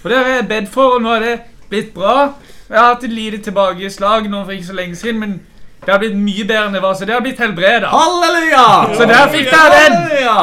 Og 0.00 0.10
det 0.10 0.16
har 0.16 0.30
jeg 0.32 0.48
bedt 0.48 0.72
for, 0.72 0.96
og 0.96 1.04
nå 1.04 1.12
har 1.12 1.24
det 1.24 1.36
blitt 1.70 1.92
bra. 1.94 2.32
Jeg 2.70 2.78
har 2.78 2.94
hatt 2.94 3.04
et 3.04 3.14
lite 3.14 3.42
tilbakeslag 3.44 4.28
nå 4.30 4.44
for 4.44 4.54
ikke 4.54 4.70
så 4.70 4.78
lenge 4.78 4.96
siden, 4.96 5.20
men 5.20 5.38
det 5.84 5.92
har 5.92 6.00
blitt 6.02 6.16
mye 6.16 6.44
bedre 6.44 6.66
enn 6.68 6.76
det 6.76 6.82
var, 6.84 6.96
så 6.96 7.08
det 7.08 7.16
har 7.16 7.22
blitt 7.24 7.40
helbreda. 7.40 7.90
Halleluja! 7.92 8.66
Så 8.96 9.06
der 9.10 9.30
fikk 9.32 9.48
dere 9.52 9.76
den! 9.76 9.96
Halleluja! 9.98 10.42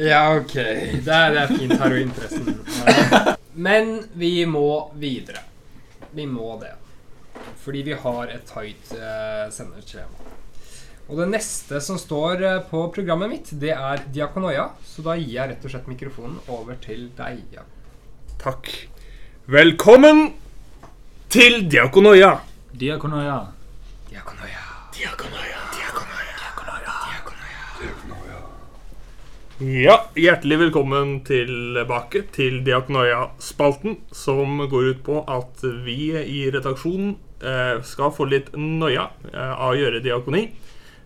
Ja, 0.00 0.20
ok. 0.36 0.54
Det 0.54 1.14
er, 1.14 1.32
det 1.34 1.40
er 1.42 1.48
fint 1.50 1.72
interessen. 1.74 2.60
Men 3.52 3.96
vi 4.14 4.46
må 4.46 4.92
videre. 4.94 5.42
Vi 6.14 6.26
må 6.26 6.54
det. 6.60 6.76
Fordi 7.60 7.82
vi 7.82 7.96
har 7.98 8.30
et 8.30 8.46
tight 8.46 8.94
uh, 8.94 9.50
sendeskjema. 9.52 10.30
Og 11.10 11.18
det 11.18 11.26
neste 11.32 11.80
som 11.82 11.98
står 11.98 12.42
eh, 12.46 12.60
på 12.70 12.84
programmet 12.94 13.32
mitt, 13.32 13.48
det 13.58 13.72
er 13.74 14.04
Diakonoia. 14.14 14.68
Så 14.86 15.02
da 15.02 15.16
gir 15.18 15.32
jeg 15.34 15.50
rett 15.50 15.64
og 15.66 15.72
slett 15.72 15.88
mikrofonen 15.90 16.38
over 16.54 16.78
til 16.78 17.08
deg. 17.18 17.40
Ja. 17.50 17.64
Takk. 18.40 18.70
Velkommen 19.52 20.30
til 21.28 21.66
Diakonoia. 21.68 22.38
Diakonoia. 22.72 23.34
Diakonoia. 24.08 24.62
Diakonoia. 24.96 25.58
Diakonoia. 25.76 26.30
Ja, 29.60 29.96
hjertelig 30.16 30.56
velkommen 30.62 31.18
tilbake 31.28 32.22
til 32.32 32.62
Diakonoia-spalten, 32.64 33.98
som 34.08 34.62
går 34.70 34.88
ut 34.94 35.02
på 35.04 35.20
at 35.28 35.60
vi 35.84 36.14
i 36.16 36.46
redaksjonen 36.48 37.18
eh, 37.44 37.82
skal 37.84 38.14
få 38.16 38.24
litt 38.30 38.48
noia 38.56 39.10
eh, 39.34 39.52
av 39.52 39.74
å 39.74 39.76
gjøre 39.76 40.00
diakoni. 40.00 40.46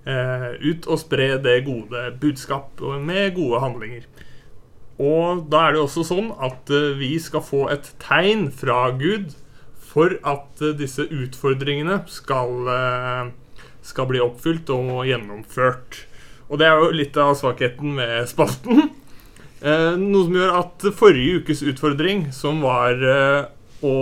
Eh, 0.06 0.52
ut 0.62 0.86
og 0.86 1.02
spre 1.02 1.32
det 1.42 1.64
gode 1.66 2.12
budskap 2.22 2.78
med 3.02 3.34
gode 3.40 3.64
handlinger. 3.66 4.06
Og 5.02 5.46
da 5.50 5.66
er 5.66 5.74
det 5.74 5.82
også 5.82 6.04
sånn 6.06 6.30
at 6.42 6.70
eh, 6.70 6.92
vi 6.98 7.16
skal 7.22 7.42
få 7.42 7.66
et 7.72 7.88
tegn 8.02 8.46
fra 8.54 8.92
Gud 8.94 9.32
for 9.82 10.14
at 10.22 10.62
eh, 10.62 10.74
disse 10.78 11.06
utfordringene 11.10 12.04
skal, 12.10 12.52
eh, 12.70 13.32
skal 13.82 14.10
bli 14.10 14.22
oppfylt 14.22 14.70
og 14.74 15.02
gjennomført. 15.08 16.04
Og 16.46 16.60
det 16.60 16.68
er 16.68 16.78
jo 16.78 16.92
litt 16.94 17.18
av 17.18 17.34
svakheten 17.40 17.96
med 17.98 18.28
spalten. 18.30 18.84
Noe 19.64 20.26
som 20.26 20.34
gjør 20.36 20.58
at 20.58 20.84
forrige 20.92 21.38
ukes 21.40 21.62
utfordring, 21.64 22.26
som 22.36 22.58
var 22.60 22.98
å 23.80 23.92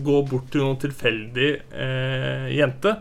gå 0.00 0.20
bort 0.30 0.46
til 0.54 0.62
noen 0.64 0.78
tilfeldig 0.80 1.50
eh, 1.68 2.46
jente 2.56 2.94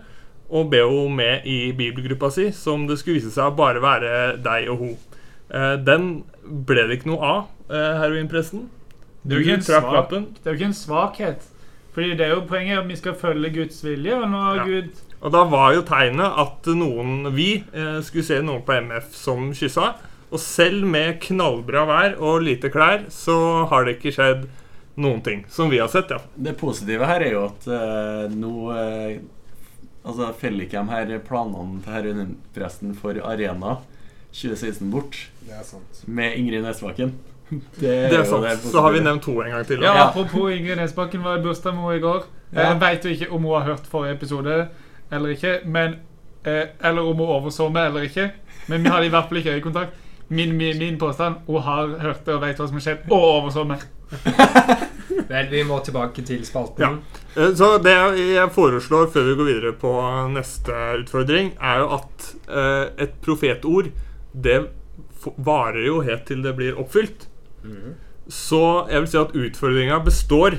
og 0.51 0.67
be 0.73 0.81
henne 0.83 1.15
med 1.15 1.47
i 1.47 1.71
bibelgruppa 1.71 2.27
si, 2.35 2.49
som 2.51 2.83
det 2.89 2.99
skulle 2.99 3.21
vise 3.21 3.31
seg 3.31 3.47
å 3.47 3.55
bare 3.55 3.79
være 3.83 4.11
deg 4.43 4.67
og 4.73 4.83
hun. 4.83 4.97
Den 5.87 6.09
ble 6.45 6.87
det 6.87 6.99
ikke 6.99 7.09
noe 7.11 7.21
av, 7.25 7.47
eh, 7.69 7.99
heroinpresten. 8.01 8.67
Det 9.25 9.33
er 9.35 9.39
jo 9.41 9.45
ikke 9.45 9.57
en 9.59 9.65
trakk 9.65 9.83
svak- 9.83 9.93
lappen. 9.93 10.25
Det 10.35 10.45
er 10.47 10.53
jo 10.53 10.59
ikke 10.59 10.71
en 10.71 10.79
svakhet. 10.79 11.51
Fordi 11.95 12.17
det 12.17 12.25
er 12.27 12.33
jo 12.35 12.41
poenget 12.41 12.77
at 12.79 12.87
vi 12.87 12.95
skal 12.99 13.13
følge 13.13 13.53
Guds 13.55 13.81
vilje, 13.83 14.13
og 14.21 14.29
nå 14.29 14.41
har 14.43 14.55
Ja. 14.57 14.65
Gud 14.65 14.89
Og 15.23 15.31
da 15.31 15.43
var 15.45 15.73
jo 15.73 15.81
tegnet 15.81 16.37
at 16.37 16.63
noen, 16.75 17.33
vi, 17.33 17.63
eh, 17.73 18.01
skulle 18.01 18.23
se 18.23 18.41
noen 18.41 18.61
på 18.63 18.73
MF 18.77 19.13
som 19.13 19.51
kyssa. 19.53 19.95
Og 20.31 20.37
selv 20.39 20.85
med 20.85 21.19
knallbra 21.21 21.85
vær 21.87 22.19
og 22.19 22.41
lite 22.43 22.69
klær, 22.69 23.05
så 23.09 23.67
har 23.69 23.85
det 23.85 23.99
ikke 23.99 24.13
skjedd 24.13 24.47
noen 24.97 25.23
ting. 25.23 25.45
Som 25.49 25.69
vi 25.69 25.77
har 25.79 25.87
sett, 25.87 26.09
ja. 26.11 26.19
Det 26.37 26.57
positive 26.57 27.05
her 27.05 27.21
er 27.21 27.31
jo 27.31 27.45
at 27.45 27.67
eh, 27.67 28.27
nå 28.35 28.71
eh, 28.75 29.19
Altså 30.05 30.31
feller 30.37 30.65
ikke 30.67 30.85
de 30.85 30.91
her 30.91 31.19
planene 31.19 31.81
til 31.81 31.91
heroinpresten 31.93 32.95
for 32.95 33.13
Arena 33.25 33.79
2016 34.35 34.91
bort 34.91 35.17
Det 35.45 35.53
er 35.55 35.63
sant. 35.63 36.03
med 36.07 36.35
Ingrid 36.39 36.63
Nesbakken. 36.65 37.13
Det 37.79 37.91
er 37.91 38.15
jo 38.17 38.23
sant. 38.25 38.43
det 38.43 38.71
Så 38.71 38.81
har 38.81 38.91
vi 38.95 38.99
nevnt 39.05 39.23
to 39.23 39.35
en 39.41 39.51
gang 39.53 39.65
til. 39.69 39.83
Ja. 39.85 39.93
Apropos 40.09 40.49
Ingrid 40.51 40.77
Nesbakken 40.81 41.23
var 41.23 41.37
i 41.39 41.43
bursdag 41.45 41.75
med 41.77 41.83
henne 41.85 41.99
i 41.99 42.03
går. 42.03 42.23
Ja. 42.55 42.69
Jeg 42.71 42.79
vet 42.81 43.05
jo 43.05 43.13
ikke 43.15 43.29
om 43.31 43.43
hun 43.47 43.53
har 43.59 43.67
hørt 43.71 43.87
forrige 43.91 44.15
episode 44.17 44.57
eller 45.13 45.29
ikke, 45.35 45.59
men 45.65 45.95
eh, 46.45 46.67
Eller 46.83 47.01
om 47.05 47.15
hun 47.21 47.27
overså 47.39 47.69
meg 47.69 47.91
eller 47.91 48.07
ikke. 48.09 48.31
Men 48.67 48.83
vi 48.83 48.89
hadde 48.89 49.05
i 49.05 49.13
hvert 49.13 49.29
fall 49.29 49.37
ikke 49.37 49.53
øyekontakt. 49.59 50.01
Min, 50.29 50.55
min, 50.57 50.77
min 50.81 50.97
påstand 50.97 51.35
hun 51.47 51.61
har 51.61 51.87
hørt 52.01 52.23
det 52.25 52.33
og 52.33 52.41
vet 52.41 52.57
hva 52.57 52.65
som 52.67 52.79
har 52.79 52.81
skjedd, 52.87 53.03
og 53.11 53.21
overså 53.29 53.63
meg. 53.69 53.83
Vel, 55.29 55.47
vi 55.51 55.61
må 55.65 55.77
tilbake 55.85 56.21
til 56.25 56.41
spalten. 56.45 56.81
Ja. 56.81 56.89
Eh, 57.37 57.53
Så 57.57 57.77
det 57.83 57.93
jeg 58.33 58.49
foreslår 58.55 59.11
før 59.13 59.27
vi 59.29 59.35
går 59.39 59.49
videre 59.51 59.73
på 59.81 59.91
neste 60.33 60.73
utfordring, 61.03 61.53
er 61.61 61.83
jo 61.83 61.87
at 61.99 62.27
eh, 62.49 63.05
et 63.05 63.15
profetord 63.25 63.91
det 64.43 64.59
varer 65.37 65.85
jo 65.87 65.99
helt 66.05 66.25
til 66.27 66.43
det 66.45 66.55
blir 66.57 66.79
oppfylt. 66.79 67.27
Så 68.27 68.61
jeg 68.89 69.03
vil 69.03 69.11
si 69.11 69.19
at 69.21 69.35
utfordringa 69.37 69.99
består 70.05 70.57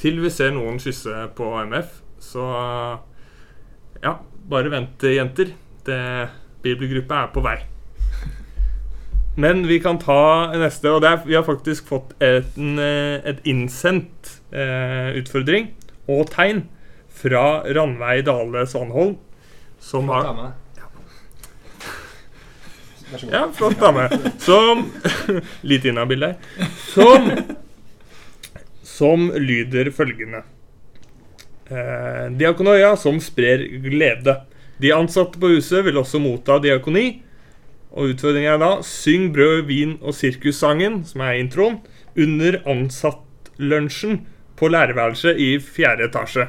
til 0.00 0.20
vi 0.22 0.30
ser 0.32 0.54
noen 0.56 0.80
kysse 0.82 1.28
på 1.36 1.50
MF. 1.68 2.00
Så 2.22 2.44
ja, 4.04 4.16
bare 4.50 4.72
vent, 4.72 5.04
jenter. 5.04 5.54
Det, 5.84 6.00
bibelgruppa 6.64 7.24
er 7.24 7.32
på 7.34 7.42
vei. 7.44 7.58
Men 9.42 9.66
vi 9.68 9.78
kan 9.84 9.98
ta 10.00 10.52
neste, 10.56 10.88
og 10.92 11.02
det 11.04 11.10
er, 11.10 11.22
vi 11.26 11.36
har 11.36 11.44
faktisk 11.44 11.90
fått 11.90 12.14
et, 12.24 12.56
eh, 12.56 13.18
et 13.20 13.42
innsendt 13.48 14.38
eh, 14.54 15.12
utfordring 15.20 15.74
og 16.08 16.28
tegn 16.32 16.64
fra 17.14 17.62
Ranveig 17.68 18.24
Dale 18.26 18.64
Svanholm, 18.68 19.18
som 19.80 20.08
har. 20.12 20.54
Ja, 23.30 23.48
flott 23.54 23.80
dame. 23.80 24.08
Som 24.42 24.88
Litt 25.70 25.84
inhabil 25.84 26.24
der. 26.24 26.34
Som 26.92 27.30
Som 28.82 29.30
lyder 29.34 29.90
følgende. 29.94 30.44
Eh, 31.70 32.26
diakonøya 32.38 32.94
som 33.00 33.20
sprer 33.22 33.64
glede. 33.82 34.36
De 34.82 34.92
ansatte 34.94 35.40
på 35.40 35.54
huset 35.54 35.84
vil 35.86 35.98
også 36.00 36.20
motta 36.22 36.58
diakoni. 36.62 37.22
Og 37.94 38.14
utfordringen 38.14 38.56
er 38.56 38.60
da 38.60 38.70
syng 38.86 39.30
brød, 39.34 39.64
vin 39.70 39.96
og 40.02 40.16
sirkussangen, 40.18 41.02
som 41.06 41.22
er 41.22 41.38
introen, 41.38 41.78
under 42.18 42.58
ansattlunsjen 42.70 44.20
på 44.58 44.70
lærerværelset 44.70 45.38
i 45.38 45.56
fjerde 45.62 46.08
etasje. 46.08 46.48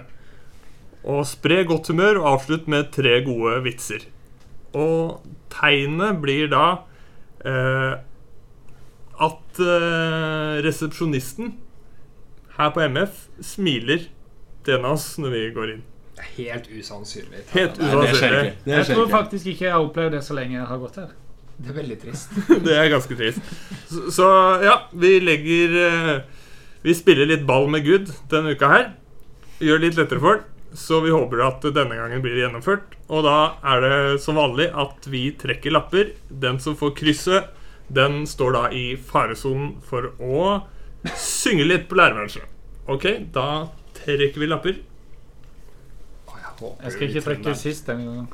Og 1.05 1.25
spre 1.29 1.61
godt 1.69 1.91
humør 1.93 2.21
og 2.23 2.29
avslutt 2.33 2.69
med 2.69 2.89
tre 2.93 3.19
gode 3.25 3.59
vitser. 3.65 4.07
Og 4.73 5.21
tegnet 5.55 6.21
blir 6.23 6.49
da 6.51 6.65
eh, 7.45 7.95
at 9.25 9.59
eh, 9.63 10.55
resepsjonisten 10.65 11.53
her 12.57 12.71
på 12.75 12.83
MF 12.87 13.25
smiler 13.43 14.07
til 14.65 14.77
en 14.79 14.87
av 14.87 14.97
oss 14.97 15.13
når 15.21 15.35
vi 15.35 15.43
går 15.55 15.75
inn. 15.75 15.83
Det 16.15 16.25
helt 16.37 16.67
usannsynlig. 16.71 17.43
Helt 17.51 17.77
usannsynlig. 17.79 18.41
Nei, 18.41 18.55
Det 18.63 18.77
Jeg 18.79 18.87
tror 18.93 19.09
faktisk 19.11 19.51
ikke 19.51 19.65
jeg 19.67 19.73
har 19.75 19.83
opplevd 19.83 20.15
det 20.15 20.23
så 20.23 20.37
lenge 20.37 20.55
jeg 20.55 20.67
har 20.69 20.79
gått 20.79 20.99
her. 21.01 21.11
Det 21.55 21.71
er 21.71 21.77
veldig 21.77 21.97
trist. 22.01 22.31
Det 22.65 22.75
er 22.75 22.89
ganske 22.91 23.15
trist. 23.19 23.53
Så, 23.91 24.09
så 24.11 24.29
ja, 24.63 24.77
vi 24.91 25.19
legger 25.23 25.75
eh, 25.85 26.15
Vi 26.83 26.95
spiller 26.95 27.27
litt 27.29 27.45
ball 27.47 27.67
med 27.71 27.85
Gud 27.87 28.11
denne 28.31 28.55
uka 28.55 28.71
her. 28.71 28.89
gjør 29.59 29.79
det 29.79 29.89
litt 29.89 29.99
lettere 30.03 30.23
for 30.23 30.39
den. 30.39 30.54
Så 30.75 30.99
vi 31.01 31.13
håper 31.13 31.39
at 31.45 31.63
denne 31.75 31.95
gangen 31.95 32.21
blir 32.23 32.35
det 32.35 32.43
gjennomført. 32.45 32.97
Og 33.07 33.23
da 33.23 33.37
er 33.63 33.83
det 33.83 33.99
som 34.23 34.35
vanlig 34.39 34.67
at 34.75 35.07
vi 35.07 35.29
trekker 35.39 35.71
lapper. 35.71 36.11
Den 36.27 36.59
som 36.59 36.75
får 36.75 36.91
krysset, 36.99 37.47
den 37.87 38.25
står 38.27 38.57
da 38.57 38.63
i 38.75 38.85
faresonen 38.99 39.77
for 39.85 40.11
å 40.19 40.41
synge 41.15 41.67
litt 41.69 41.87
på 41.87 41.97
lærerværelset. 41.99 42.51
OK, 42.91 43.07
da 43.33 43.47
trekker 44.01 44.43
vi 44.43 44.51
lapper. 44.51 44.83
Jeg 46.59 46.91
skal 46.93 47.07
ikke 47.09 47.25
trekke 47.29 47.55
sist 47.59 47.87
denne 47.89 48.05
gangen. 48.09 48.27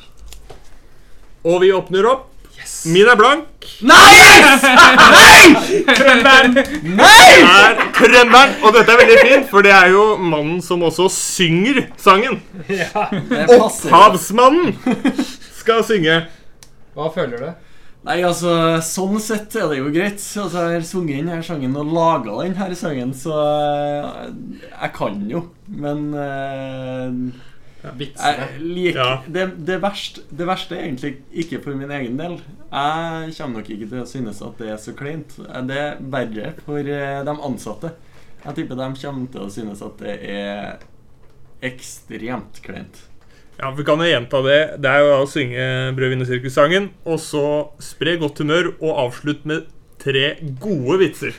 Og 1.45 1.61
vi 1.63 1.71
åpner 1.73 2.09
opp. 2.09 2.30
Min 2.91 3.09
er 3.09 3.17
blank. 3.19 3.47
Nei! 3.85 4.11
Nei! 5.21 5.61
er 7.45 7.81
trønderen. 7.95 8.53
Og 8.61 8.75
dette 8.75 8.93
er 8.93 9.01
veldig 9.01 9.17
fint, 9.21 9.49
for 9.51 9.65
det 9.65 9.73
er 9.75 9.91
jo 9.93 10.05
mannen 10.17 10.61
som 10.65 10.83
også 10.87 11.09
synger 11.13 11.83
sangen. 12.01 12.39
Passer. 12.67 13.89
Opphavsmannen 13.89 14.73
skal 15.61 15.85
synge. 15.87 16.23
Hva 16.97 17.11
føler 17.13 17.45
du? 17.45 17.51
Nei, 18.01 18.15
altså, 18.25 18.49
sånn 18.81 19.19
sett 19.21 19.53
er 19.61 19.67
det 19.69 19.77
jo 19.77 19.91
greit. 19.93 20.17
Altså, 20.17 20.63
Jeg 20.71 20.79
har 20.79 20.87
sunget 20.89 21.21
inn 21.21 21.29
her 21.29 21.43
sangen 21.45 21.75
og 21.77 21.91
laga 21.93 22.39
den 22.41 22.55
her 22.57 22.73
sangen, 22.77 23.13
så 23.13 23.35
eh, 23.37 24.31
jeg 24.71 24.93
kan 24.95 25.19
jo. 25.29 25.43
Men 25.69 26.07
eh, 26.17 27.13
Vitsene. 27.97 28.45
jeg 28.45 28.61
liker 28.61 28.99
Ja. 28.99 29.09
det, 29.25 29.45
det, 29.65 29.79
verste, 29.81 30.21
det 30.29 30.47
verste 30.47 30.77
er 30.77 30.85
egentlig 30.85 31.13
ikke 31.33 31.61
for 31.63 31.75
min 31.75 31.91
egen 31.91 32.17
del. 32.19 32.37
Jeg 32.71 33.33
kommer 33.37 33.59
nok 33.59 33.69
ikke 33.73 33.89
til 33.89 34.03
å 34.03 34.07
synes 34.09 34.41
at 34.45 34.57
det 34.61 34.69
er 34.69 34.77
så 34.77 34.93
kleint. 34.97 35.35
Det 35.67 35.77
er 35.77 35.97
verre 36.13 36.53
for 36.65 36.77
eh, 36.79 37.21
de 37.25 37.35
ansatte. 37.49 37.93
Jeg 38.45 38.57
tipper 38.57 38.77
de 38.79 38.89
kommer 39.01 39.31
til 39.33 39.45
å 39.45 39.49
synes 39.53 39.81
at 39.85 39.97
det 40.01 40.17
er 40.29 40.77
ekstremt 41.65 42.61
kleint. 42.65 43.03
Ja, 43.59 43.69
Vi 43.77 43.83
kan 43.85 43.99
jo 44.01 44.07
gjenta 44.09 44.41
det. 44.45 44.59
Det 44.81 44.89
er 44.89 45.03
jo 45.05 45.17
å 45.19 45.27
synge 45.29 45.65
Brødvinnesirkussangen, 45.97 46.89
og 47.05 47.19
så 47.21 47.43
spre 47.83 48.15
godt 48.21 48.41
humør 48.41 48.71
og 48.79 49.03
avslutt 49.07 49.43
med 49.45 49.67
tre 50.01 50.35
gode 50.61 50.97
vitser. 51.03 51.35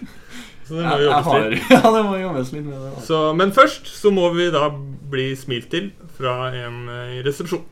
Så 0.68 0.78
det 0.78 0.86
må 0.86 0.98
jo 1.00 1.08
jobbes 1.08 1.50
litt. 1.50 1.70
ja, 1.74 1.80
det 1.96 2.02
må 2.06 2.20
jobbes 2.20 2.52
litt 2.54 2.68
med 2.68 2.78
det. 2.78 2.92
Så, 3.08 3.22
men 3.34 3.50
først 3.56 3.90
så 3.90 4.12
må 4.14 4.28
vi 4.36 4.46
da 4.54 4.68
bli 5.12 5.32
smilt 5.36 5.66
til 5.74 5.90
fra 6.16 6.50
en 6.54 6.88
eh, 6.88 7.18
i 7.18 7.22
resepsjon. 7.26 7.64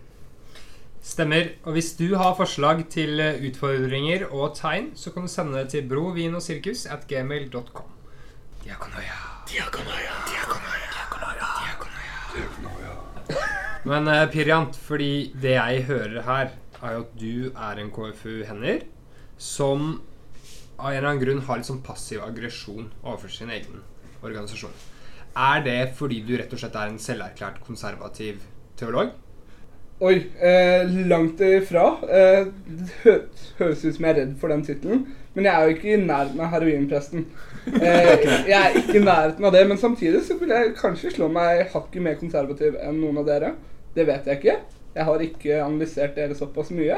Stemmer. 1.03 1.55
Og 1.65 1.73
hvis 1.77 1.95
du 1.99 2.15
har 2.21 2.37
forslag 2.39 2.85
til 2.93 3.21
eh, 3.21 3.41
utfordringer 3.49 4.27
og 4.29 4.55
tegn, 4.59 4.93
så 4.95 5.13
kan 5.15 5.27
du 5.27 5.33
sende 5.33 5.59
det 5.59 5.71
til 5.75 5.89
brovinosirkus 5.89 6.87
at 6.87 7.07
gmail.com. 7.09 7.97
Diakonoia. 8.65 9.17
Diakonoia. 9.49 10.15
Diakonoia. 10.29 10.91
Diakonoia. 11.65 11.91
Men 13.91 14.09
uh, 14.09 14.27
Pirjant, 14.31 14.77
fordi 14.77 15.33
det 15.41 15.57
jeg 15.57 15.85
hører 15.89 16.23
her, 16.23 16.51
er 16.83 16.93
jo 16.93 17.01
at 17.01 17.15
du 17.21 17.51
er 17.51 17.81
en 17.81 17.91
KFU-hender 17.93 18.85
som 19.41 20.03
av 20.79 20.91
en 20.91 20.97
eller 20.97 21.09
annen 21.09 21.23
grunn 21.23 21.43
har 21.49 21.61
litt 21.61 21.69
sånn 21.69 21.83
passiv 21.85 22.23
aggresjon 22.25 22.91
overfor 23.03 23.33
sin 23.33 23.53
egen 23.53 23.83
organisasjon. 24.21 24.73
Er 25.37 25.65
det 25.65 25.81
fordi 25.99 26.21
du 26.27 26.35
rett 26.39 26.53
og 26.53 26.61
slett 26.61 26.77
er 26.79 26.91
en 26.91 27.01
selverklært 27.01 27.61
konservativ 27.67 28.41
teolog? 28.81 29.13
Oi, 30.01 30.17
eh, 30.41 30.89
langt 31.07 31.41
ifra. 31.45 31.99
Eh, 32.09 32.47
det 32.67 32.89
hø 33.03 33.15
høres 33.59 33.85
ut 33.85 33.95
som 33.95 34.07
jeg 34.07 34.15
er 34.15 34.19
redd 34.23 34.37
for 34.41 34.49
den 34.49 34.65
tittelen. 34.65 35.03
Men 35.35 35.47
jeg 35.47 35.55
er 35.55 35.63
jo 35.67 35.75
ikke 35.77 35.91
i 35.93 35.99
nærheten 36.01 36.41
av 36.41 36.53
heroinpresten. 36.57 37.27
Eh, 37.61 38.23
jeg 38.49 38.57
er 38.57 38.77
ikke 38.79 38.95
i 38.97 39.03
nærheten 39.05 39.45
av 39.45 39.53
det, 39.53 39.61
men 39.69 39.79
samtidig 39.79 40.23
så 40.25 40.33
vil 40.41 40.49
jeg 40.49 40.71
kanskje 40.79 41.11
slå 41.13 41.27
meg 41.29 41.67
hakket 41.75 42.01
mer 42.03 42.15
konservativ 42.17 42.79
enn 42.81 42.97
noen 43.03 43.19
av 43.21 43.27
dere. 43.29 43.51
Det 43.93 44.07
vet 44.09 44.31
jeg 44.31 44.41
ikke. 44.41 44.55
Jeg 44.95 45.07
har 45.07 45.25
ikke 45.27 45.59
analysert 45.67 46.17
dere 46.17 46.39
såpass 46.39 46.73
mye. 46.73 46.97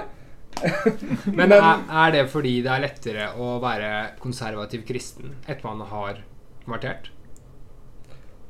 Men 1.38 1.52
er, 1.56 1.82
er 2.04 2.14
det 2.14 2.22
fordi 2.30 2.54
det 2.62 2.70
er 2.70 2.84
lettere 2.84 3.26
å 3.34 3.56
være 3.62 3.90
konservativ 4.22 4.86
kristen 4.86 5.34
etter 5.48 5.66
man 5.66 5.82
har 5.90 6.22
konvertert? 6.62 7.10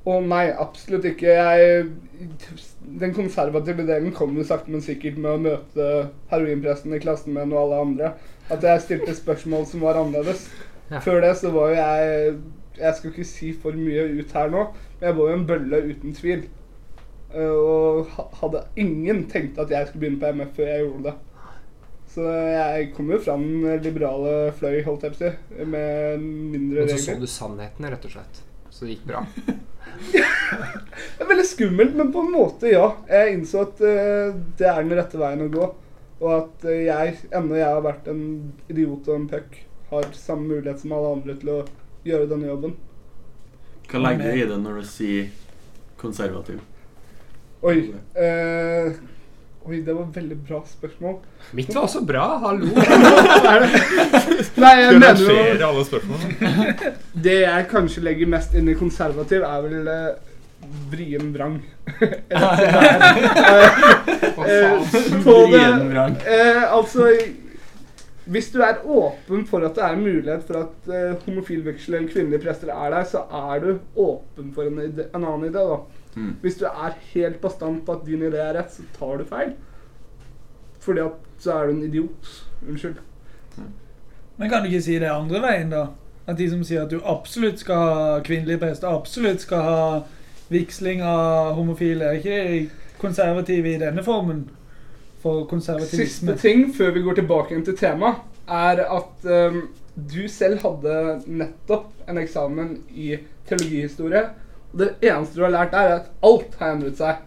Å 0.03 0.17
nei, 0.27 0.49
absolutt 0.59 1.05
ikke. 1.07 1.31
Jeg, 1.31 1.85
den 3.03 3.13
konservative 3.15 3.85
delen 3.87 4.11
kom 4.17 4.35
jo 4.35 4.47
sakte, 4.47 4.73
men 4.75 4.83
sikkert 4.83 5.21
med 5.23 5.31
å 5.31 5.43
møte 5.45 5.91
heroinpresten 6.33 6.97
i 6.97 7.03
klassen 7.03 7.37
min 7.37 7.55
og 7.55 7.61
alle 7.61 7.83
andre. 7.85 8.11
At 8.51 8.67
jeg 8.67 8.83
stilte 8.83 9.15
spørsmål 9.15 9.69
som 9.71 9.85
var 9.87 10.01
annerledes. 10.01 10.49
Ja. 10.91 10.99
Før 11.05 11.23
det 11.23 11.37
så 11.41 11.53
var 11.55 11.71
jo 11.71 11.77
jeg 11.79 12.35
Jeg 12.77 12.97
skal 12.99 13.13
ikke 13.13 13.25
si 13.29 13.53
for 13.63 13.77
mye 13.79 14.03
ut 14.19 14.33
her 14.35 14.51
nå, 14.51 14.65
men 14.99 15.07
jeg 15.07 15.17
var 15.17 15.29
jo 15.31 15.39
en 15.39 15.47
bølle 15.47 15.81
uten 15.93 16.15
tvil. 16.17 16.47
Eh, 17.33 17.53
Og 17.53 18.09
hadde 18.41 18.65
ingen 18.81 19.27
tenkt 19.31 19.61
at 19.61 19.71
jeg 19.71 19.87
skulle 19.89 20.03
begynne 20.07 20.21
på 20.23 20.33
MF 20.41 20.57
før 20.57 20.71
jeg 20.73 20.87
gjorde 20.87 21.11
det. 21.11 21.19
Så 22.13 22.25
jeg 22.29 22.89
kom 22.97 23.13
jo 23.13 23.19
fra 23.25 23.37
den 23.41 23.85
liberale 23.85 24.33
fløy, 24.59 24.83
holdt 24.85 25.05
jeg 25.07 25.15
på 25.15 25.21
å 25.21 25.21
si, 25.23 25.67
med 25.77 26.25
mindre 26.25 26.89
Men 26.89 26.91
så 26.91 26.99
så 27.07 27.21
du 27.21 27.29
sannheten, 27.31 27.87
rett 27.89 28.09
og 28.09 28.17
slett. 28.17 28.43
Så 28.83 28.87
det 28.87 28.95
gikk 28.97 29.05
bra. 29.07 29.21
Det 30.13 31.23
er 31.23 31.29
veldig 31.29 31.45
skummelt, 31.47 31.93
men 31.95 32.09
på 32.13 32.25
en 32.25 32.33
måte, 32.35 32.67
ja. 32.73 32.89
Jeg 33.07 33.37
innså 33.37 33.61
at 33.63 33.79
uh, 33.79 34.33
det 34.59 34.67
er 34.67 34.81
den 34.83 34.97
rette 34.99 35.21
veien 35.21 35.45
å 35.45 35.53
gå. 35.53 35.69
Og 36.19 36.33
at 36.35 36.65
uh, 36.67 36.73
jeg, 36.75 37.13
ennå 37.31 37.61
jeg 37.61 37.69
har 37.69 37.85
vært 37.85 38.09
en 38.11 38.25
idiot 38.67 39.07
og 39.07 39.15
en 39.15 39.29
puck, 39.31 39.55
har 39.93 40.09
samme 40.19 40.49
mulighet 40.51 40.83
som 40.83 40.97
alle 40.97 41.13
andre 41.15 41.37
til 41.39 41.53
å 41.55 41.61
gjøre 42.09 42.27
denne 42.33 42.51
jobben. 42.51 42.75
Hva 43.87 44.03
legger 44.03 44.35
du 44.35 44.41
i 44.41 44.51
det 44.51 44.59
når 44.65 44.83
du 44.83 44.91
sier 44.91 45.31
konservativ? 46.03 46.59
Oi. 47.63 47.77
eh, 48.19 48.99
oi, 49.67 49.79
det 49.87 49.95
var 49.95 50.03
et 50.09 50.17
veldig 50.17 50.37
bra 50.49 50.59
spørsmål. 50.67 51.15
Mitt 51.59 51.71
var 51.75 51.83
også 51.87 52.01
bra, 52.07 52.25
hallo. 52.43 52.67
Nei, 54.63 54.73
jeg 54.81 54.99
mener 54.99 55.23
jo 55.23 55.69
alle 55.69 55.85
spørsmålene. 55.87 56.93
Det 57.27 57.37
jeg 57.45 57.67
kanskje 57.71 58.03
legger 58.07 58.31
mest 58.33 58.55
inn 58.59 58.69
i 58.73 58.77
konservativ, 58.79 59.45
er 59.47 59.63
vel 59.67 59.89
uh, 59.89 60.11
vrien 60.93 61.33
vrang. 61.35 61.61
Eh, 64.43 64.81
på 65.23 65.35
det- 65.53 65.59
Vrien 65.59 65.89
vrang. 65.93 66.15
Eh, 66.27 66.63
altså 66.75 67.07
Hvis 68.25 68.49
du 68.55 68.61
er 68.63 68.79
åpen 68.87 69.45
for 69.47 69.65
at 69.67 69.75
det 69.77 69.83
er 69.85 69.93
en 69.97 70.03
mulighet 70.05 70.45
for 70.47 70.61
at 70.63 70.89
uh, 70.91 71.15
homofil 71.27 71.63
veksel 71.67 71.95
eller 71.99 72.09
kvinnelige 72.13 72.43
prester 72.45 72.71
er 72.71 72.91
der, 72.95 73.05
så 73.11 73.25
er 73.51 73.61
du 73.65 73.71
åpen 73.99 74.53
for 74.55 74.63
en, 74.71 74.79
ide, 74.85 75.09
en 75.15 75.25
annen 75.25 75.49
idé. 75.51 75.59
da. 75.59 75.79
Mm. 76.15 76.37
Hvis 76.43 76.59
du 76.61 76.67
er 76.69 76.97
helt 77.15 77.41
bastant 77.41 77.85
på 77.87 77.93
at 77.97 78.07
din 78.07 78.23
idé 78.23 78.41
er 78.43 78.57
rett, 78.59 78.73
så 78.73 78.85
tar 78.99 79.21
du 79.21 79.25
feil. 79.29 79.55
Fordi 80.83 81.01
at 81.01 81.43
så 81.43 81.57
er 81.57 81.67
du 81.67 81.73
en 81.73 81.85
idiot. 81.87 82.33
Unnskyld. 82.69 83.01
Men 84.37 84.51
kan 84.51 84.63
du 84.63 84.71
ikke 84.71 84.83
si 84.83 84.99
det 84.99 85.11
andre 85.11 85.41
veien, 85.43 85.71
da? 85.73 85.87
At 86.27 86.39
de 86.39 86.49
som 86.51 86.63
sier 86.65 86.85
at 86.85 86.91
du 86.91 87.01
absolutt 87.05 87.61
skal 87.63 87.83
ha 87.83 88.19
kvinnelige 88.25 88.61
prester, 88.63 88.89
absolutt 88.89 89.43
skal 89.43 89.65
ha 89.67 89.85
vigsling 90.53 91.03
av 91.03 91.55
homofile, 91.57 92.05
er 92.05 92.21
ikke 92.21 92.99
konservative 93.03 93.75
i 93.75 93.81
denne 93.81 94.05
formen 94.07 94.45
for 95.23 95.47
konservativisme? 95.51 96.35
Siste 96.35 96.37
ting 96.43 96.69
før 96.75 96.93
vi 96.95 97.03
går 97.03 97.19
tilbake 97.21 97.59
til 97.67 97.79
temaet, 97.79 98.23
er 98.49 98.85
at 98.85 99.27
um, 99.27 99.63
du 99.95 100.23
selv 100.31 100.63
hadde 100.63 100.95
nettopp 101.27 102.09
en 102.09 102.19
eksamen 102.23 102.77
i 102.91 103.17
teologihistorie. 103.49 104.29
Det 104.73 104.95
eneste 105.05 105.37
du 105.37 105.45
har 105.45 105.53
lært 105.53 105.75
er 105.77 105.99
at 105.99 106.09
alt 106.25 106.55
har 106.61 106.77
endret 106.77 107.01
seg. 107.01 107.25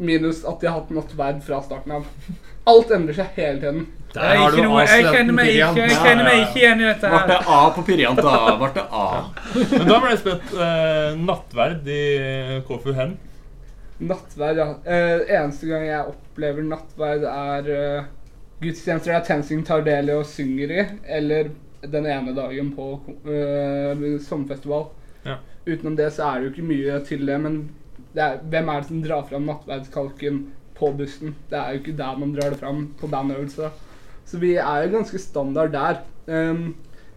Minus 0.00 0.44
at 0.48 0.62
de 0.62 0.68
har 0.70 0.78
hatt 0.78 0.92
nattverd 0.94 1.40
fra 1.44 1.58
starten 1.64 1.98
av. 1.98 2.06
Alt 2.70 2.92
endrer 2.94 3.16
seg 3.16 3.34
hele 3.40 3.58
tiden. 3.62 3.88
Der 4.14 4.26
er 4.26 4.40
har 4.40 4.54
du 4.54 4.60
noe, 4.64 4.82
jeg, 4.88 5.06
kjenner 5.06 5.34
meg 5.36 5.48
ikke, 5.54 5.84
jeg 5.86 5.98
kjenner 6.02 6.26
meg 6.26 6.40
ikke 6.42 6.58
igjen 6.58 6.80
i 6.82 6.86
dette 6.88 7.10
her. 7.12 7.26
Ble 7.26 7.34
det. 7.36 7.54
A 7.54 7.58
på 7.76 7.84
Pirjant, 7.86 8.22
da? 8.26 8.36
Ble 8.58 8.70
det 8.74 8.84
A? 8.90 9.04
Men 9.54 9.84
da 9.86 9.98
ble 10.02 10.10
jeg 10.10 10.20
spent. 10.24 10.54
Eh, 10.66 11.18
nattverd 11.30 11.90
i 11.94 12.04
KFU 12.66 12.94
Hen. 12.96 13.16
Nattverd, 14.10 14.62
ja. 14.62 14.68
Eh, 14.82 15.24
eneste 15.38 15.68
gang 15.70 15.86
jeg 15.86 16.14
opplever 16.14 16.66
nattverd, 16.66 17.26
er 17.30 17.70
eh, 17.76 18.10
gudstjenester 18.62 19.14
der 19.14 19.26
TenSing 19.28 19.62
tar 19.68 19.84
del 19.86 20.10
i 20.10 20.16
og 20.18 20.26
synger 20.28 20.74
i, 20.74 20.86
eller 21.18 21.52
den 21.86 22.08
ene 22.10 22.34
dagen 22.36 22.72
på 22.76 22.92
eh, 23.30 24.06
sommerfestival. 24.26 24.88
Utenom 25.70 25.96
det 25.98 26.10
så 26.14 26.26
er 26.26 26.40
det 26.40 26.48
jo 26.48 26.54
ikke 26.54 26.70
mye 26.70 26.98
til 27.06 27.26
det, 27.28 27.36
men 27.42 27.60
det 28.14 28.24
er, 28.24 28.40
hvem 28.52 28.68
er 28.68 28.80
det 28.80 28.88
som 28.90 29.02
drar 29.04 29.26
fram 29.28 29.46
nattverdskalken 29.46 30.40
på 30.78 30.92
bussen? 30.98 31.34
Det 31.50 31.58
er 31.58 31.74
jo 31.74 31.82
ikke 31.82 31.96
der 31.98 32.18
man 32.18 32.34
drar 32.34 32.50
det 32.50 32.60
fram 32.60 32.88
på 33.00 33.10
bandøvelse. 33.10 33.70
Så 34.26 34.38
vi 34.38 34.54
er 34.54 34.84
jo 34.84 34.94
ganske 34.96 35.18
standard 35.18 35.72
der. 35.74 36.02
Um, 36.26 36.74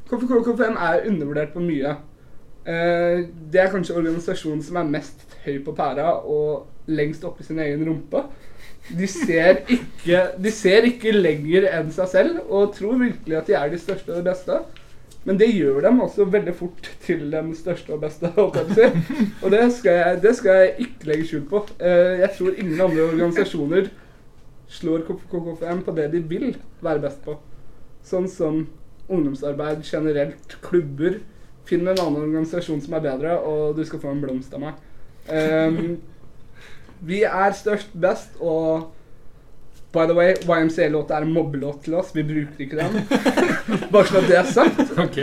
KFK-KFM 0.09 0.77
er 0.77 1.07
undervurdert 1.09 1.53
på 1.53 1.63
mye. 1.63 1.95
Uh, 2.63 3.25
det 3.51 3.61
er 3.61 3.71
kanskje 3.73 3.97
organisasjonen 3.97 4.63
som 4.63 4.79
er 4.79 4.93
mest 4.93 5.25
høy 5.45 5.57
på 5.65 5.73
pæra 5.75 6.13
og 6.21 6.67
lengst 6.87 7.25
oppi 7.27 7.45
sin 7.45 7.59
egen 7.59 7.85
rumpe. 7.89 8.23
De 8.89 9.07
ser 9.07 9.63
ikke, 9.71 10.21
de 10.43 10.51
ser 10.51 10.87
ikke 10.87 11.13
lenger 11.15 11.69
enn 11.71 11.91
seg 11.95 12.09
selv 12.11 12.41
og 12.49 12.73
tror 12.75 12.97
virkelig 12.99 13.37
at 13.39 13.47
de 13.47 13.55
er 13.55 13.69
de 13.71 13.79
største 13.79 14.11
og 14.11 14.19
de 14.19 14.27
beste. 14.27 14.57
Men 15.23 15.37
det 15.39 15.47
gjør 15.53 15.81
dem 15.85 16.01
også 16.03 16.25
veldig 16.27 16.53
fort 16.57 16.89
til 17.05 17.29
den 17.31 17.53
største 17.55 17.93
og 17.95 18.01
beste. 18.01 18.31
Og 19.43 19.51
det 19.53 19.61
skal, 19.71 19.91
jeg, 19.99 20.21
det 20.23 20.33
skal 20.35 20.57
jeg 20.59 20.73
ikke 20.87 21.07
legge 21.11 21.27
skjul 21.29 21.45
på. 21.49 21.61
Eh, 21.79 22.19
Jeg 22.19 22.29
tror 22.37 22.57
ingen 22.57 22.81
andre 22.81 23.05
organisasjoner 23.07 23.87
slår 24.73 25.05
KKFM 25.07 25.83
på 25.85 25.95
det 25.95 26.09
de 26.11 26.23
vil 26.27 26.57
være 26.83 27.03
best 27.05 27.21
på. 27.23 27.37
Sånn 28.03 28.27
som 28.27 28.65
ungdomsarbeid 29.07 29.83
generelt, 29.87 30.57
klubber. 30.63 31.19
Finn 31.67 31.87
en 31.87 31.95
annen 31.95 32.25
organisasjon 32.25 32.81
som 32.83 32.97
er 32.97 33.05
bedre, 33.05 33.37
og 33.39 33.77
du 33.77 33.83
skal 33.87 34.01
få 34.03 34.11
en 34.11 34.23
blomst 34.23 34.51
av 34.55 34.63
meg. 34.65 34.81
Um, 35.31 36.01
vi 37.07 37.21
er 37.23 37.55
størst, 37.55 37.93
best, 37.95 38.35
og 38.43 38.89
by 39.93 40.05
the 40.09 40.15
way, 40.17 40.33
YMCA-låt 40.49 41.11
er 41.13 41.25
en 41.25 41.33
mobbelåt 41.33 41.83
til 41.85 41.95
oss. 41.99 42.09
Vi 42.15 42.23
bruker 42.25 42.63
ikke 42.65 42.79
den. 42.79 42.95
Bare 43.93 44.07
så 44.09 44.23
det 44.25 44.37
er 44.39 44.49
sagt. 44.49 44.81
Ok. 44.97 45.19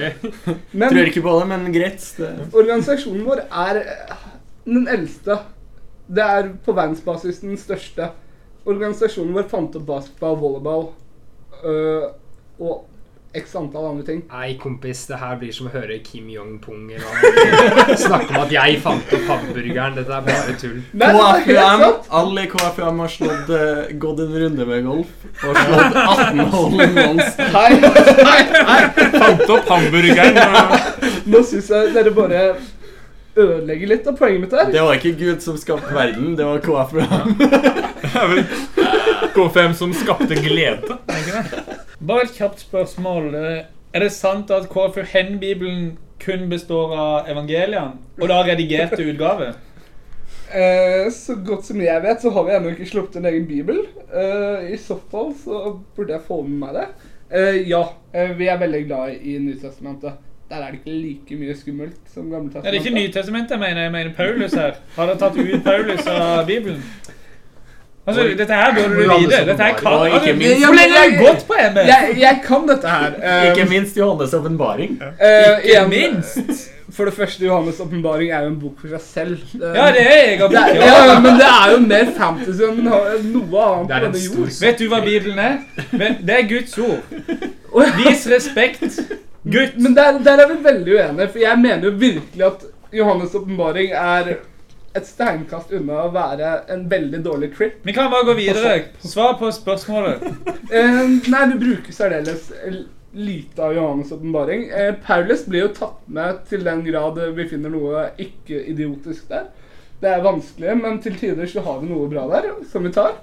Men 0.72 0.92
Tror 0.92 1.10
ikke 1.10 1.24
på 1.24 1.34
det, 1.40 1.48
men 1.50 1.72
greit. 1.74 2.04
Det. 2.18 2.30
organisasjonen 2.54 3.24
vår 3.26 3.42
er 3.48 3.80
eh, 3.82 4.14
den 4.68 4.86
eldste. 4.88 5.40
Det 6.10 6.22
er 6.36 6.52
på 6.64 6.74
verdensbasis 6.76 7.42
den 7.42 7.58
største. 7.58 8.12
Organisasjonen 8.68 9.34
vår 9.34 9.50
fant 9.50 9.74
opp 9.80 9.88
basketball, 9.88 10.38
volleyball 10.38 10.86
øh, 11.64 12.06
og 12.60 12.86
x 13.32 13.54
antall 13.54 13.86
andre 13.86 14.04
ting. 14.06 14.22
Nei, 14.32 14.56
kompis, 14.58 15.04
det 15.06 15.20
her 15.20 15.36
blir 15.38 15.52
som 15.54 15.68
å 15.68 15.72
høre 15.72 16.00
Kim 16.02 16.26
Jong-pung. 16.32 16.88
Snakke 18.04 18.32
om 18.32 18.40
at 18.42 18.54
jeg 18.54 18.80
fant 18.82 19.12
opp 19.14 19.28
hamburgeren. 19.28 19.94
Dette 19.98 20.16
er 20.16 20.24
bare 20.26 20.56
tull. 20.58 20.80
Nei, 20.98 21.10
KFUM, 21.46 21.84
alle 22.20 22.46
i 22.46 22.50
KFUM 22.50 23.02
har 23.04 23.12
slått, 23.14 23.52
uh, 23.54 23.92
gått 24.02 24.24
en 24.24 24.34
runde 24.42 24.66
med 24.66 24.88
golf 24.88 25.46
og 25.46 25.60
slått 25.60 26.00
18 26.02 26.42
hull 26.56 26.82
in 26.82 26.98
ones. 27.04 27.38
Hei, 27.54 27.70
hei, 27.78 28.42
nei. 28.56 28.82
Fant 29.14 29.54
opp 29.56 29.72
hamburgeren. 29.76 30.42
Nå 31.30 31.44
syns 31.46 31.70
jeg 31.70 31.94
dere 31.94 32.14
bare 32.16 32.44
ødelegger 33.38 33.92
litt 33.92 34.10
av 34.10 34.18
poenget 34.18 34.42
mitt 34.42 34.58
her. 34.58 34.72
Det 34.74 34.82
var 34.88 34.98
ikke 34.98 35.14
Gud 35.20 35.44
som 35.44 35.60
skapte 35.60 35.94
verden, 35.94 36.34
det 36.34 36.50
var 36.50 36.64
KFUM. 36.66 37.36
Vel 38.34 38.44
K5 39.34 39.72
som 39.78 39.94
skapte 39.94 40.34
glede. 40.34 40.98
er 41.06 41.22
ikke 41.22 41.38
det? 41.38 41.79
Bare 42.06 42.24
et 42.24 42.36
kjapt 42.38 42.62
spørsmål. 42.64 43.34
Eh, 43.34 43.64
Er 43.92 44.04
det 44.04 44.12
sant 44.14 44.50
at 44.54 44.68
KFU-Hen-bibelen 44.70 45.96
kun 46.22 46.44
består 46.50 46.92
av 46.94 47.28
evangeliene? 47.32 47.96
Og 48.20 48.28
da 48.30 48.36
redigerte 48.46 49.02
utgave? 49.02 49.48
Eh, 50.54 51.08
så 51.10 51.34
godt 51.46 51.66
som 51.66 51.80
jeg 51.82 52.02
vet, 52.02 52.22
så 52.22 52.30
har 52.30 52.44
vi 52.46 52.54
ennå 52.54 52.70
ikke 52.74 52.86
sluppet 52.86 53.16
en 53.18 53.26
egen 53.26 53.46
bibel. 53.48 53.80
Eh, 54.14 54.70
I 54.74 54.78
så 54.78 54.96
fall 55.10 55.32
så 55.42 55.80
burde 55.96 56.14
jeg 56.14 56.22
få 56.28 56.40
med 56.46 56.58
meg 56.62 56.74
det. 56.78 56.86
Eh, 57.30 57.60
ja, 57.70 57.82
eh, 58.14 58.32
vi 58.38 58.46
er 58.50 58.58
veldig 58.62 58.84
glad 58.86 59.14
i 59.22 59.36
Nytestamentet. 59.38 60.12
Der 60.50 60.56
er 60.66 60.70
det 60.72 60.80
ikke 60.80 60.94
like 60.96 61.36
mye 61.38 61.54
skummelt 61.54 61.98
som 62.14 62.32
Er 62.34 62.70
det 62.70 62.80
ikke 62.80 62.94
Nytestamentet 62.94 63.50
jeg 63.50 63.60
mener, 63.60 63.82
jeg 63.82 63.92
mener 63.92 64.14
Paulus 64.16 64.54
her. 64.54 64.78
Har 64.96 65.06
dere 65.06 65.18
tatt 65.18 65.36
ut 65.38 65.62
Paulus 65.64 66.06
av 66.10 66.46
Bibelen? 66.46 66.82
Altså, 68.10 68.24
Oi. 68.26 68.34
dette 68.40 68.58
her 68.60 68.74
bør 68.76 68.88
du 68.88 68.98
vite. 69.20 69.38
Dette 69.48 69.62
her 69.62 69.74
kan 69.78 69.92
Og 69.92 70.06
ikke 70.06 70.18
altså, 70.18 70.34
minst- 70.40 70.64
Hvor 70.66 70.74
lenge 70.80 70.98
har 70.98 71.14
du 71.14 71.22
gått 71.24 71.46
på 71.48 71.54
MF? 71.70 71.86
Jeg, 71.92 72.16
jeg 72.24 72.40
kan 72.48 72.66
dette 72.68 72.88
her. 72.96 73.16
Um, 73.30 73.46
Ikke 73.50 73.68
minst 73.70 73.96
Johannes' 74.02 74.34
åpenbaring. 74.40 74.98
eh, 75.00 75.40
Ikke 75.56 75.68
igjen, 75.70 75.88
minst. 75.94 76.66
For 76.90 77.04
det 77.06 77.14
første, 77.14 77.44
Johannes' 77.46 77.78
åpenbaring 77.84 78.32
er 78.34 78.40
jo 78.42 78.48
en 78.50 78.56
bok 78.60 78.80
for 78.82 78.88
seg 78.90 79.00
selv. 79.00 79.36
Eh, 79.54 79.76
Ja, 79.78 79.86
det 79.94 80.00
er 80.02 80.16
jeg. 80.26 80.38
det 80.50 80.62
ja, 80.82 81.20
men 81.22 81.38
det 81.38 81.46
er 81.46 81.70
jo 81.72 81.78
mer 81.86 82.08
fantasy 82.16 82.64
enn 82.66 82.80
noe 82.82 82.98
annet 83.06 83.22
Det 83.22 83.30
er 83.30 83.46
på 83.46 83.64
en 83.70 83.88
denne 83.94 84.20
stor 84.24 84.40
jord. 84.40 84.60
Vet 84.64 84.78
du 84.82 84.88
hva 84.90 85.00
Bibelen 85.04 85.38
er? 85.38 85.56
Men 85.92 86.16
Det 86.26 86.34
er 86.40 86.48
Guds 86.50 86.78
ord. 86.78 86.98
Vis 88.00 88.26
respekt. 88.34 89.00
Gutt. 89.46 89.78
Men 89.78 89.94
der, 89.96 90.18
der 90.24 90.42
er 90.42 90.48
vi 90.50 90.58
veldig 90.64 90.94
uenige, 90.98 91.28
for 91.32 91.38
jeg 91.38 91.58
mener 91.62 91.84
jo 91.84 91.90
virkelig 92.02 92.44
at 92.46 92.66
Johannes' 92.92 93.36
åpenbaring 93.38 93.92
er 93.94 94.34
et 94.98 95.06
steinkast 95.06 95.70
unna 95.76 96.00
å 96.06 96.12
være 96.14 96.54
en 96.74 96.86
veldig 96.90 97.20
dårlig 97.22 97.52
trip. 97.56 97.76
Vi 97.86 97.92
kan 97.94 98.10
bare 98.10 98.26
gå 98.26 98.34
videre. 98.38 98.72
Svar 99.06 99.36
på 99.38 99.50
spørsmålet. 99.54 100.24
Eh, 100.70 101.04
nei, 101.30 101.44
vi 101.52 101.58
bruker 101.60 101.94
særdeles 101.94 102.48
lite 103.14 103.62
av 103.62 103.74
Johannes' 103.74 104.12
åpenbaring. 104.14 104.68
Eh, 104.70 104.94
Paulus 105.06 105.44
blir 105.46 105.64
jo 105.68 105.70
tatt 105.74 106.00
med 106.10 106.42
til 106.50 106.64
den 106.66 106.82
grad 106.86 107.18
vi 107.36 107.46
finner 107.50 107.70
noe 107.74 108.08
ikke-idiotisk 108.22 109.28
der. 109.30 109.48
Det 110.00 110.10
er 110.10 110.22
vanskelig, 110.24 110.74
men 110.80 110.98
til 111.04 111.14
tider 111.20 111.46
så 111.50 111.62
har 111.66 111.80
vi 111.82 111.90
noe 111.90 112.08
bra 112.10 112.26
der 112.30 112.50
som 112.70 112.86
vi 112.86 112.92
tar. 112.94 113.18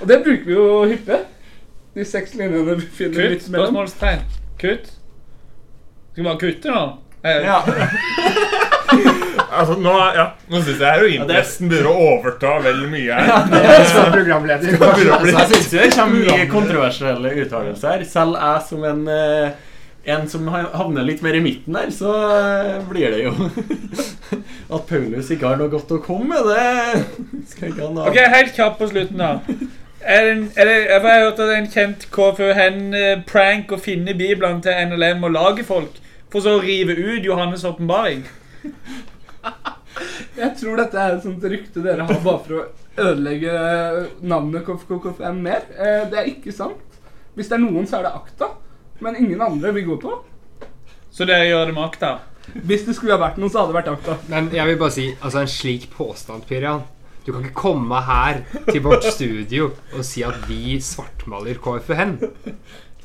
Og 0.00 0.08
det 0.10 0.20
bruker 0.24 0.44
vi 0.48 0.56
jo 0.56 0.84
hyppig. 0.90 1.20
De 1.96 2.04
seks 2.04 2.34
linjene 2.36 2.74
vi 2.76 2.88
finner 2.92 3.16
Kutt. 3.22 3.30
midt 3.30 3.48
imellom. 3.48 3.76
Spørsmålstegn. 3.76 4.24
Kutt. 4.60 4.90
Skal 6.12 6.24
vi 6.24 6.28
bare 6.28 6.40
kutte 6.44 6.76
nå? 6.76 6.86
Eh, 7.24 7.44
Ja. 7.46 7.60
Altså, 9.56 9.76
nå, 9.80 9.92
ja, 10.16 10.24
nå 10.52 10.58
syns 10.60 10.80
jeg 10.82 10.90
heroinpresten 10.98 11.70
begynner 11.70 11.88
å 11.92 12.08
overta 12.16 12.56
vel 12.64 12.82
mye 12.90 13.14
her. 13.14 13.30
Ja, 13.30 13.38
det 13.52 13.86
Som 13.92 14.10
programleder. 14.12 14.74
Jeg 15.30 15.46
syns 15.52 15.70
det 15.72 15.86
kommer 15.94 16.26
mye 16.26 16.48
kontroversielle 16.50 17.32
uttalelser. 17.44 18.04
Selv 18.10 18.36
jeg 18.40 18.66
som 18.68 18.84
en 18.90 19.06
eh, 19.12 19.56
en 20.06 20.28
som 20.30 20.46
havner 20.52 21.02
litt 21.02 21.22
mer 21.24 21.34
i 21.34 21.40
midten 21.42 21.74
der, 21.74 21.88
så 21.90 22.12
eh, 22.36 22.76
blir 22.86 23.10
det 23.10 23.24
jo 23.24 23.32
At 24.76 24.84
Paulus 24.86 25.32
ikke 25.34 25.48
har 25.50 25.58
noe 25.58 25.70
godt 25.72 25.90
å 25.96 25.98
komme 26.04 26.38
med, 26.44 26.46
det 26.52 27.42
skal 27.50 27.72
ikke 27.72 27.88
han 27.88 27.98
ha. 27.98 28.06
Ok, 28.10 28.20
Helt 28.36 28.54
kjapt 28.54 28.78
på 28.82 28.88
slutten, 28.92 29.18
da. 29.18 29.32
Er 30.06 30.22
det, 30.28 30.30
en- 30.36 30.48
er 30.54 30.68
det, 30.70 30.76
jeg 30.92 31.02
har 31.02 31.20
hørt 31.24 31.32
at 31.32 31.42
det 31.42 31.48
er 31.56 31.60
en 31.64 31.70
kjent 31.74 32.06
KFU-hen-prank 32.14 33.72
å 33.74 33.78
finne 33.82 34.14
biblene 34.18 34.62
til 34.62 34.78
NLM 34.92 35.24
og 35.26 35.34
lage 35.34 35.64
folk, 35.66 35.98
for 36.30 36.42
så 36.44 36.56
å 36.58 36.62
rive 36.62 36.94
ut 36.98 37.26
Johannes' 37.26 37.66
åpenbaring. 37.66 38.22
Jeg 40.36 40.50
tror 40.60 40.76
dette 40.76 41.00
er 41.00 41.14
et 41.16 41.24
sånt 41.24 41.44
rykte 41.48 41.80
dere 41.84 42.04
har 42.04 42.18
bare 42.24 42.42
for 42.44 42.58
å 42.58 42.64
ødelegge 43.06 43.52
navnet 44.28 44.66
KFKFM 44.66 45.38
mer. 45.44 45.64
Eh, 45.76 46.02
Det 46.10 46.18
er 46.20 46.30
ikke 46.32 46.52
sant. 46.52 46.98
Hvis 47.36 47.48
det 47.50 47.56
er 47.58 47.62
noen, 47.64 47.86
så 47.88 47.98
er 48.00 48.06
det 48.08 48.14
Akta. 48.16 48.50
Men 49.04 49.16
ingen 49.20 49.40
andre 49.44 49.72
vi 49.76 49.82
går 49.84 49.98
på. 50.02 50.12
Så 51.12 51.24
det 51.28 51.36
gjør 51.48 51.66
det 51.70 51.74
med 51.76 51.84
akta. 51.84 52.10
Hvis 52.68 52.84
det 52.86 52.94
skulle 52.96 53.16
ha 53.16 53.20
vært 53.20 53.38
noen, 53.40 53.50
så 53.52 53.62
hadde 53.62 53.72
det 53.72 53.78
vært 53.80 53.90
Akta. 53.94 54.18
Men 54.32 54.50
jeg 54.52 54.68
vil 54.70 54.78
bare 54.80 54.94
si, 54.94 55.06
altså 55.20 55.42
en 55.42 55.50
slik 55.50 55.88
påstand, 55.96 56.44
Pyrian 56.48 56.84
Du 57.26 57.32
kan 57.32 57.42
ikke 57.44 57.58
komme 57.58 57.98
her 58.06 58.42
til 58.68 58.82
vårt 58.84 59.04
studio 59.10 59.70
og 59.96 60.04
si 60.06 60.22
at 60.22 60.44
vi 60.48 60.76
svartmaler 60.80 61.58
KFUN. 61.58 62.12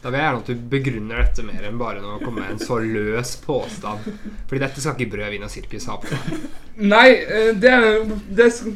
Da 0.02 0.10
vil 0.10 0.18
jeg 0.18 0.26
gjerne 0.26 0.42
at 0.42 0.48
du 0.50 0.62
begrunner 0.72 1.20
dette 1.22 1.44
mer 1.46 1.66
enn 1.68 1.78
bare 1.78 2.02
å 2.02 2.16
komme 2.24 2.42
med 2.42 2.56
en 2.56 2.62
så 2.62 2.80
løs 2.82 3.36
påstand. 3.44 4.08
Fordi 4.50 4.62
dette 4.64 4.82
skal 4.82 4.96
ikke 4.98 5.12
brød, 5.14 5.28
vin 5.36 5.44
og 5.46 5.52
sirkus 5.54 5.86
ha 5.92 5.98
på. 6.02 6.22
Nei, 6.82 7.10
eh, 7.22 7.52
det 7.62 7.70
er 7.76 8.02
det 8.32 8.48
er 8.48 8.72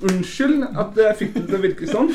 Unnskyld 0.00 0.62
at 0.80 0.96
jeg 0.96 1.16
fikk 1.18 1.34
det 1.34 1.42
til 1.50 1.56
å 1.58 1.60
virke 1.60 1.86
sånn. 1.90 2.06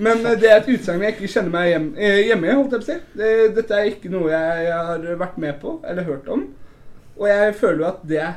Men 0.00 0.22
eh, 0.24 0.38
det 0.40 0.48
er 0.48 0.62
et 0.62 0.70
utsagn 0.72 1.02
jeg 1.04 1.12
ikke 1.18 1.28
kjenner 1.28 1.52
meg 1.52 1.66
hjem, 1.68 1.88
eh, 2.00 2.20
hjemme 2.30 2.48
i. 2.48 2.54
holdt 2.56 2.72
jeg 2.72 2.80
på 2.80 2.86
å 2.86 2.88
si. 2.88 2.96
Det- 3.20 3.54
Dette 3.58 3.76
er 3.76 3.90
ikke 3.90 4.12
noe 4.14 4.30
jeg 4.32 4.70
har 4.72 5.04
vært 5.20 5.36
med 5.44 5.60
på 5.60 5.74
eller 5.84 6.08
hørt 6.08 6.28
om. 6.32 6.46
Og 7.18 7.28
jeg 7.28 7.54
føler 7.60 7.78
jo 7.82 7.88
at 7.90 8.06
det 8.08 8.30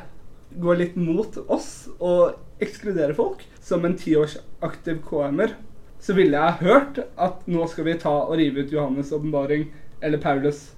går 0.60 0.76
litt 0.82 0.96
mot 1.00 1.38
oss 1.48 1.88
å 1.98 2.34
ekskludere 2.60 3.16
folk. 3.16 3.40
Som 3.64 3.86
en 3.88 3.96
tiårsaktiv 3.96 4.20
års 4.20 4.36
aktiv 4.68 5.00
KM-er 5.08 5.54
så 6.00 6.14
ville 6.16 6.38
jeg 6.38 6.60
hørt 6.64 6.98
at 7.20 7.46
nå 7.50 7.66
skal 7.68 7.84
vi 7.90 7.94
ta 8.00 8.12
og 8.24 8.36
rive 8.40 8.64
ut 8.64 8.72
Johannes' 8.72 9.12
åpenbaring 9.14 9.66
eller 10.00 10.18
Paulus 10.22 10.70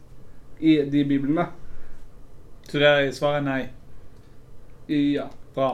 i 0.60 0.80
de 0.90 1.04
biblene. 1.06 1.46
Så 2.68 2.78
det 2.82 2.88
er 2.90 3.10
svaret 3.14 3.44
nei. 3.46 3.60
Ja. 4.90 5.28
Bra. 5.54 5.70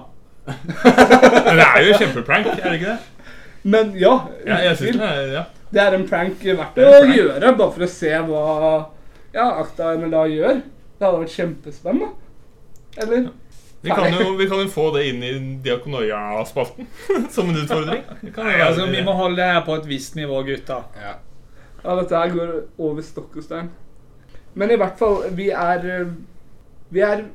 Det 0.48 1.64
er 1.64 1.82
jo 1.84 1.96
kjempeprank, 2.00 2.46
er 2.54 2.64
det 2.64 2.78
ikke 2.78 2.92
det? 2.94 3.32
Men 3.68 3.90
ja, 4.00 4.14
Ja, 4.46 4.60
jeg 4.64 4.76
synes 4.80 4.96
det 4.96 5.08
er, 5.08 5.32
ja. 5.34 5.42
Det 5.68 5.82
er 5.82 5.96
en 5.98 6.06
prank 6.08 6.40
verdt 6.44 6.78
en 6.80 6.86
å 6.88 6.92
prank. 7.02 7.16
gjøre, 7.16 7.50
bare 7.58 7.74
for 7.74 7.84
å 7.84 7.88
se 7.92 8.12
hva 8.30 8.44
ja, 9.34 9.44
Akta 9.60 9.90
MLA 10.00 10.22
gjør. 10.32 10.62
Det 10.98 11.04
hadde 11.06 11.20
vært 11.20 11.34
kjempespennende. 11.36 12.08
Eller? 12.98 13.26
Vi 13.80 13.90
kan, 13.90 14.08
jo, 14.10 14.32
vi 14.34 14.48
kan 14.50 14.58
jo 14.58 14.70
få 14.72 14.88
det 14.96 15.04
inn 15.06 15.20
i 15.22 15.32
Diakonoia-spalten 15.62 16.88
som 17.34 17.50
en 17.50 17.60
utfordring. 17.60 18.02
Vi 18.24 18.32
Nei, 18.34 18.56
altså, 18.64 18.88
vi 18.90 19.02
må 19.06 19.14
holde 19.14 19.38
det 19.38 19.52
her 19.52 19.62
på 19.66 19.76
et 19.78 19.86
visst 19.86 20.18
nivå, 20.18 20.40
gutta. 20.48 20.80
Ja. 20.98 21.14
Ja, 21.84 21.94
dette 21.94 22.18
her 22.18 22.32
går 22.34 22.56
over 22.82 23.06
stokk 23.06 23.36
og 23.38 23.46
stein. 23.46 23.70
Men 24.58 24.74
i 24.74 24.78
hvert 24.80 24.98
fall, 24.98 25.28
vi 25.38 25.52
er 25.54 26.08
Vi 26.90 27.02
er 27.04 27.26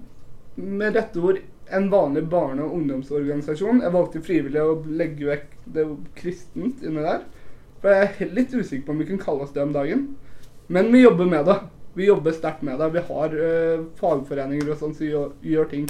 med 0.56 0.96
dette 0.98 1.22
ord 1.22 1.38
en 1.74 1.90
vanlig 1.90 2.24
barne- 2.30 2.64
og 2.64 2.74
ungdomsorganisasjon. 2.76 3.82
Jeg 3.82 3.94
valgte 3.94 4.22
frivillig 4.22 4.62
å 4.62 4.82
legge 4.86 5.30
vekk 5.30 5.56
det 5.76 5.86
kristent 6.18 6.84
inni 6.84 7.06
der. 7.06 7.24
For 7.82 7.94
jeg 7.94 8.10
er 8.10 8.36
litt 8.36 8.54
usikker 8.54 8.86
på 8.86 8.94
om 8.94 9.02
vi 9.02 9.08
kan 9.10 9.22
kalle 9.22 9.46
oss 9.46 9.54
det 9.56 9.64
om 9.64 9.74
dagen. 9.74 10.16
Men 10.68 10.92
vi 10.92 11.04
jobber 11.04 11.30
med 11.30 11.46
det. 11.46 11.58
Vi 11.94 12.08
jobber 12.08 12.36
sterkt 12.36 12.64
med 12.66 12.80
det. 12.80 12.90
Vi 12.94 13.06
har 13.08 13.38
uh, 13.38 13.86
fagforeninger 14.00 14.70
og 14.70 14.80
sånn 14.80 14.96
som 14.98 15.08
gjør, 15.08 15.34
gjør 15.46 15.70
ting. 15.72 15.88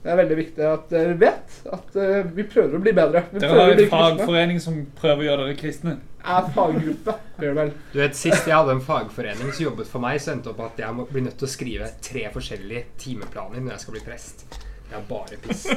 Det 0.00 0.08
er 0.08 0.16
veldig 0.16 0.36
viktig 0.38 0.64
at 0.64 0.84
dere 0.88 1.12
vet 1.20 1.56
at 1.76 1.96
eh, 2.00 2.22
vi 2.32 2.44
prøver 2.48 2.78
å 2.78 2.80
bli 2.80 2.92
bedre. 2.96 3.20
Vi 3.34 3.40
Dere 3.42 3.56
har 3.58 3.72
en 3.74 3.90
fagforening 3.90 4.56
en 4.56 4.56
kristne. 4.56 4.60
som 4.64 4.78
prøver 4.96 5.20
å 5.20 5.26
gjøre 5.26 5.44
dere 5.48 5.56
kristne. 5.60 5.92
er 6.24 6.46
faggruppe. 6.54 7.14
gjør 7.36 7.50
det 7.50 7.56
vel. 7.58 7.72
Du 7.92 7.98
vet, 8.00 8.16
Sist 8.16 8.48
jeg 8.48 8.56
hadde 8.56 8.72
en 8.78 8.80
fagforening 8.84 9.50
som 9.52 9.64
jobbet 9.66 9.90
for 9.92 10.00
meg, 10.00 10.16
så 10.24 10.32
endte 10.32 10.48
opp 10.54 10.62
at 10.64 10.80
jeg 10.80 10.96
må 10.96 11.04
bli 11.10 11.20
nødt 11.26 11.36
til 11.40 11.48
å 11.48 11.52
skrive 11.52 11.90
tre 12.00 12.24
forskjellige 12.32 12.84
timeplaner 13.04 13.60
når 13.60 13.74
jeg 13.76 13.82
skal 13.84 13.96
bli 13.98 14.02
prest. 14.08 14.46
Det 14.88 14.96
er 14.98 15.04
bare 15.10 15.36
piss. 15.44 15.66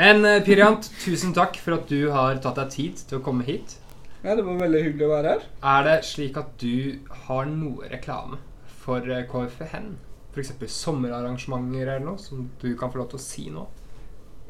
Men 0.00 0.24
eh, 0.24 0.40
Pyriant, 0.44 0.88
tusen 1.04 1.36
takk 1.36 1.56
for 1.60 1.76
at 1.78 1.86
du 1.92 2.08
har 2.16 2.40
tatt 2.44 2.56
deg 2.62 2.72
tid 2.72 3.04
til 3.08 3.20
å 3.20 3.24
komme 3.24 3.44
hit. 3.44 3.76
Ja, 4.24 4.32
det 4.34 4.42
var 4.48 4.56
veldig 4.64 4.80
hyggelig 4.88 5.06
å 5.06 5.12
være 5.12 5.28
her. 5.36 5.44
Er 5.76 5.84
det 5.86 5.98
slik 6.08 6.36
at 6.40 6.56
du 6.64 6.96
har 7.28 7.44
noe 7.52 7.84
reklame 7.92 8.40
for 8.82 9.04
eh, 9.04 9.24
KFN? 9.28 9.92
F.eks. 10.36 10.52
sommerarrangementer 10.68 11.86
eller 11.86 12.04
noe 12.04 12.20
som 12.20 12.50
du 12.60 12.74
kan 12.76 12.92
få 12.92 13.00
lov 13.00 13.10
til 13.12 13.20
å 13.20 13.24
si 13.24 13.46
nå? 13.52 13.64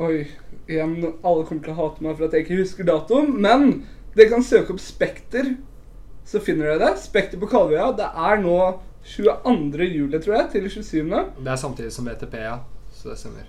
Oi, 0.02 0.26
igjen, 0.68 0.98
alle 1.24 1.46
kommer 1.46 1.62
til 1.64 1.72
å 1.72 1.78
hate 1.78 2.04
meg 2.04 2.18
for 2.18 2.26
at 2.26 2.34
jeg 2.34 2.44
ikke 2.44 2.58
husker 2.58 2.88
datoen, 2.88 3.30
men 3.40 3.70
dere 4.16 4.32
kan 4.34 4.44
søke 4.44 4.74
opp 4.74 4.82
Spekter, 4.82 5.54
så 6.26 6.42
finner 6.42 6.72
dere 6.72 6.82
det. 6.82 7.02
Spekter 7.04 7.40
på 7.40 7.48
Kalvøya. 7.48 7.92
Det 7.96 8.08
er 8.10 8.42
nå 8.42 8.56
22. 9.06 9.86
juli, 9.86 10.18
tror 10.18 10.40
jeg, 10.40 10.48
til 10.56 10.70
27. 10.82 11.04
Det 11.38 11.52
er 11.52 11.60
samtidig 11.60 11.92
som 11.94 12.08
VTP, 12.10 12.34
ja. 12.42 12.56
Så 12.96 13.12
det 13.12 13.20
stemmer. 13.20 13.46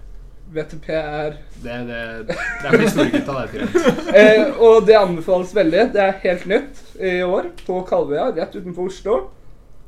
VTP 0.54 0.86
er 0.94 1.34
Det, 1.64 1.74
det, 1.90 2.02
det 2.28 2.36
er 2.38 2.70
for 2.70 2.84
de 2.84 2.92
store 2.94 3.10
gutta, 3.12 3.34
det, 3.52 3.66
eh, 4.22 4.62
Og 4.64 4.86
det 4.88 4.96
anbefales 4.96 5.56
veldig. 5.56 5.88
Det 5.96 6.04
er 6.04 6.22
helt 6.24 6.46
nytt 6.48 6.84
i 7.02 7.18
år 7.26 7.50
på 7.66 7.82
Kalvøya, 7.90 8.30
rett 8.38 8.56
utenfor 8.56 8.92
Oslo. 8.92 9.18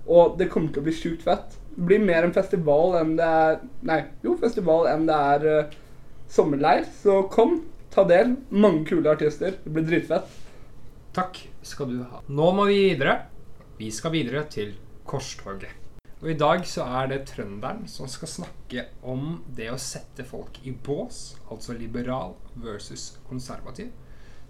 Og 0.10 0.36
det 0.40 0.50
kommer 0.52 0.74
til 0.74 0.82
å 0.82 0.88
bli 0.90 0.96
sjukt 0.98 1.24
fett. 1.28 1.59
Blir 1.76 2.02
mer 2.04 2.26
en 2.28 2.36
festival 2.36 2.98
enn 3.00 3.16
det 3.20 3.26
er 3.26 3.60
Nei, 3.88 4.00
jo, 4.26 4.36
festival 4.42 4.90
enn 4.92 5.06
det 5.10 5.18
er 5.34 5.48
uh, 5.48 5.78
sommerleir. 6.32 6.86
Så 7.02 7.22
kom, 7.34 7.60
ta 7.94 8.06
del. 8.10 8.36
Mange 8.50 8.86
kule 8.90 9.12
artister. 9.12 9.58
Det 9.64 9.74
blir 9.76 9.88
dritfett. 9.88 10.30
Takk 11.16 11.42
skal 11.66 11.92
du 11.92 12.00
ha. 12.04 12.24
Nå 12.28 12.52
må 12.56 12.70
vi 12.70 12.82
videre. 12.92 13.20
Vi 13.80 13.92
skal 13.96 14.12
videre 14.14 14.44
til 14.52 14.74
korstoget. 15.10 15.80
Og 16.20 16.34
i 16.34 16.36
dag 16.36 16.66
så 16.68 16.84
er 17.00 17.08
det 17.08 17.22
trønderen 17.30 17.86
som 17.88 18.08
skal 18.12 18.28
snakke 18.28 18.84
om 19.08 19.38
det 19.56 19.70
å 19.72 19.78
sette 19.80 20.26
folk 20.28 20.60
i 20.68 20.74
bås, 20.76 21.38
altså 21.48 21.74
liberal 21.80 22.36
versus 22.60 23.14
konservativ. 23.30 23.88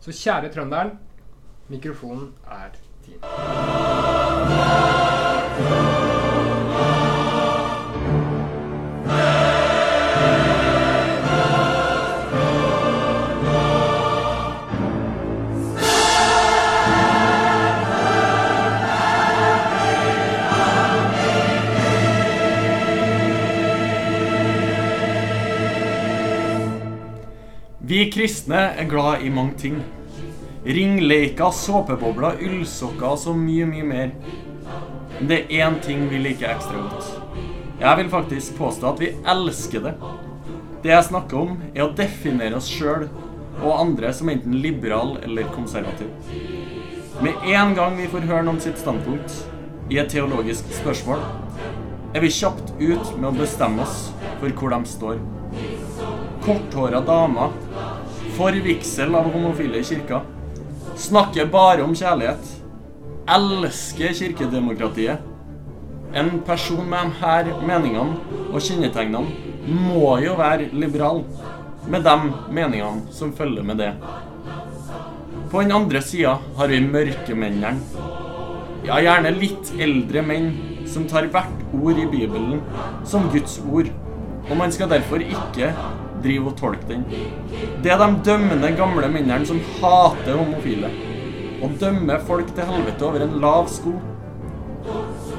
Så 0.01 0.11
kjære 0.15 0.49
trønderen, 0.55 0.97
mikrofonen 1.70 2.34
er 2.49 2.74
din. 3.05 3.22
Vi 27.90 28.04
kristne 28.14 28.58
er 28.78 28.86
glad 28.86 29.24
i 29.26 29.32
mange 29.34 29.56
ting. 29.58 29.78
Ringleker, 30.62 31.50
såpebobler, 31.58 32.36
ullsokker 32.46 33.08
og 33.08 33.18
så 33.18 33.32
mye, 33.34 33.66
mye 33.66 33.86
mer. 33.88 34.12
Men 35.16 35.30
det 35.32 35.40
er 35.40 35.64
én 35.66 35.80
ting 35.82 36.04
vi 36.12 36.20
liker 36.22 36.52
ekstra 36.52 36.84
godt. 36.84 37.08
Jeg 37.80 37.98
vil 37.98 38.12
faktisk 38.12 38.60
påstå 38.60 38.92
at 38.92 39.02
vi 39.02 39.10
elsker 39.34 39.82
det. 39.88 39.94
Det 40.84 40.92
jeg 40.92 41.08
snakker 41.08 41.40
om, 41.40 41.56
er 41.74 41.88
å 41.88 41.96
definere 41.98 42.60
oss 42.60 42.68
sjøl 42.70 43.08
og 43.64 43.74
andre 43.74 44.12
som 44.14 44.30
enten 44.30 44.60
liberal 44.62 45.16
eller 45.24 45.50
konservativ. 45.56 46.12
Med 47.26 47.42
en 47.56 47.74
gang 47.80 47.98
vi 47.98 48.06
får 48.12 48.28
høre 48.30 48.44
noen 48.46 48.62
sitt 48.62 48.78
standpunkt 48.78 49.34
i 49.90 49.98
et 49.98 50.14
teologisk 50.14 50.70
spørsmål, 50.78 51.26
er 52.14 52.22
vi 52.22 52.30
kjapt 52.38 52.70
ut 52.78 53.18
med 53.18 53.32
å 53.32 53.34
bestemme 53.40 53.82
oss 53.82 54.12
for 54.44 54.54
hvor 54.62 54.78
de 54.78 54.94
står. 54.94 55.26
Korthåra 56.46 57.02
damer, 57.02 57.58
forvigsel 58.40 59.16
av 59.16 59.28
homofile 59.34 59.82
i 59.82 59.84
kirka, 59.84 60.22
snakker 60.96 61.50
bare 61.52 61.84
om 61.84 61.96
kjærlighet, 61.96 62.54
elsker 63.36 64.16
kirkedemokratiet. 64.16 65.26
En 66.16 66.32
person 66.48 66.88
med 66.90 67.12
de 67.20 67.58
meningene 67.68 68.16
og 68.50 68.64
kjennetegnene 68.64 69.76
må 69.90 70.16
jo 70.24 70.38
være 70.40 70.72
liberal, 70.72 71.22
med 71.90 72.08
de 72.08 72.16
meningene 72.56 73.12
som 73.14 73.36
følger 73.36 73.66
med 73.66 73.84
det. 73.84 73.92
På 75.52 75.62
den 75.62 75.76
andre 75.76 76.02
sida 76.02 76.38
har 76.58 76.72
vi 76.72 76.80
mørkemennene. 76.80 77.76
Ja, 78.88 79.02
gjerne 79.04 79.36
litt 79.36 79.74
eldre 79.76 80.24
menn 80.24 80.52
som 80.88 81.06
tar 81.10 81.28
hvert 81.34 81.74
ord 81.76 82.00
i 82.00 82.08
Bibelen 82.10 82.64
som 83.06 83.28
Guds 83.34 83.60
ord. 83.68 83.92
Og 84.48 84.56
man 84.58 84.72
skal 84.72 84.90
derfor 84.90 85.22
ikke 85.22 85.74
drive 86.24 86.51
og 86.51 86.57
tolke 86.59 86.88
den. 86.89 87.05
Det 87.84 87.91
er 87.91 88.01
de 88.01 88.09
dømmende 88.26 88.72
gamle 88.78 89.09
mennene 89.11 89.47
som 89.47 89.59
hater 89.80 90.38
homofile. 90.38 90.91
Og 91.63 91.76
dømmer 91.80 92.22
folk 92.28 92.53
til 92.55 92.70
helvete 92.70 93.05
over 93.05 93.26
en 93.26 93.39
lav 93.43 93.67
sko. 93.72 93.95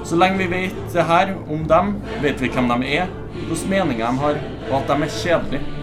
Så 0.04 0.16
lenge 0.16 0.40
vi 0.40 0.48
vet 0.50 0.80
det 0.92 1.04
her 1.06 1.34
om 1.50 1.64
dem, 1.68 1.94
vet 2.22 2.40
vi 2.42 2.50
hvem 2.52 2.68
de 2.72 2.94
er, 2.98 3.12
hvilke 3.34 3.70
meninger 3.70 4.06
de 4.06 4.24
har, 4.24 4.40
og 4.70 4.74
at 4.80 4.90
de 4.90 5.06
er 5.06 5.14
kjedelige. 5.16 5.78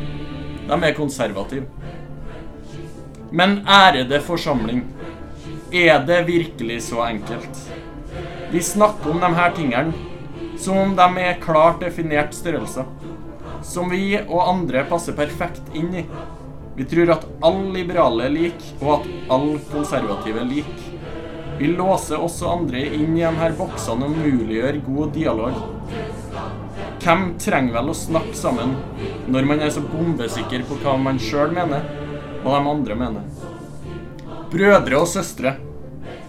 De 0.67 0.77
er 0.83 0.97
konservative. 0.97 1.65
Men 3.31 3.59
ærede 3.67 4.21
forsamling, 4.23 4.85
er 5.73 6.05
det 6.05 6.27
virkelig 6.27 6.81
så 6.83 7.07
enkelt? 7.09 7.63
Vi 8.51 8.61
snakker 8.61 9.11
om 9.11 9.19
de 9.19 9.33
her 9.35 9.55
tingene 9.55 9.93
som 10.57 10.77
om 10.77 10.93
de 10.95 11.21
er 11.21 11.39
klart 11.41 11.81
definert 11.81 12.35
størrelser. 12.35 12.87
Som 13.65 13.89
vi 13.89 14.17
og 14.19 14.43
andre 14.43 14.83
passer 14.89 15.15
perfekt 15.17 15.73
inn 15.75 15.93
i. 16.01 16.03
Vi 16.77 16.85
tror 16.85 17.09
at 17.15 17.25
alle 17.41 17.71
liberale 17.73 18.27
er 18.27 18.35
like, 18.35 18.75
og 18.83 18.99
at 18.99 19.07
alle 19.33 19.57
konservative 19.71 20.43
er 20.43 20.49
like. 20.49 20.91
Vi 21.57 21.71
låser 21.73 22.21
også 22.21 22.51
andre 22.51 22.83
inn 22.85 23.15
i 23.17 23.23
de 23.23 23.31
her 23.39 23.55
boksene 23.57 24.05
og 24.05 24.19
muliggjør 24.19 24.77
god 24.85 25.15
dialog. 25.15 25.55
Hvem 27.01 27.23
trenger 27.41 27.73
vel 27.79 27.89
å 27.89 27.95
snakke 27.97 28.35
sammen 28.37 28.75
når 29.31 29.47
man 29.49 29.63
er 29.65 29.73
så 29.73 29.81
bombesikker 29.81 30.67
på 30.69 30.77
hva 30.83 30.93
man 31.01 31.17
sjøl 31.21 31.55
mener, 31.55 31.87
og 32.43 32.51
de 32.51 32.71
andre 32.75 32.99
mener? 32.99 33.25
Brødre 34.53 35.01
og 35.01 35.09
søstre. 35.09 35.55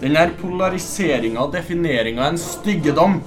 Den 0.01 0.17
her 0.17 0.33
polariseringa 0.41 1.45
og 1.45 1.53
defineringa 1.53 2.25
er 2.25 2.33
en 2.33 2.41
styggedom. 2.41 3.21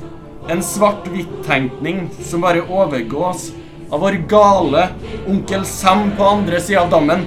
En 0.50 0.66
svart-hvitt-tenkning 0.66 2.08
som 2.26 2.42
bare 2.42 2.66
overgås 2.66 3.52
av 3.92 4.00
vår 4.00 4.12
gale 4.12 4.88
onkel 5.28 5.66
Sam 5.66 6.12
på 6.18 6.24
andre 6.24 6.62
sida 6.62 6.82
av 6.82 6.90
dammen. 6.90 7.26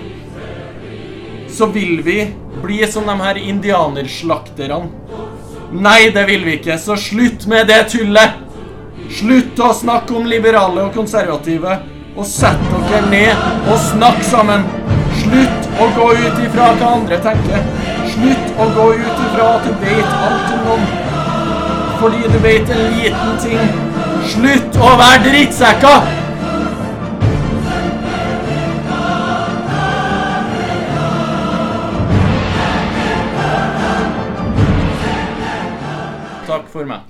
Så 1.50 1.66
vil 1.66 2.02
vi 2.02 2.32
bli 2.62 2.86
som 2.86 3.06
de 3.06 3.20
her 3.20 3.36
indianerslakterne. 3.36 4.88
Nei, 5.72 6.10
det 6.14 6.24
vil 6.24 6.44
vi 6.46 6.56
ikke, 6.58 6.78
så 6.78 6.96
slutt 6.96 7.46
med 7.50 7.68
det 7.68 7.82
tullet! 7.92 8.40
Slutt 9.12 9.58
å 9.60 9.72
snakke 9.76 10.14
om 10.16 10.26
liberale 10.26 10.86
og 10.86 10.94
konservative, 10.96 11.76
og 12.14 12.26
sett 12.30 12.62
dere 12.72 13.02
ned 13.10 13.68
og 13.68 13.76
snakk 13.90 14.22
sammen! 14.24 14.64
Slutt 15.20 15.70
å 15.82 15.90
gå 15.98 16.08
ut 16.14 16.42
ifra 16.46 16.72
hva 16.78 16.94
andre 16.96 17.20
tenker. 17.28 17.68
Slutt 18.14 18.56
å 18.56 18.70
gå 18.78 18.90
ut 19.02 19.22
ifra 19.28 19.52
at 19.58 19.68
du 19.68 19.84
vet 19.84 20.18
alt 20.24 20.56
om 20.56 20.66
noen. 20.70 20.90
Fordi 22.00 22.32
du 22.32 22.38
vet 22.42 22.70
en 22.74 22.84
liten 22.96 23.40
ting. 23.44 23.72
Slutt 24.32 24.78
å 24.80 24.94
være 25.00 25.24
drittsekker! 25.28 26.23
For 36.84 36.92
meg. 36.92 37.02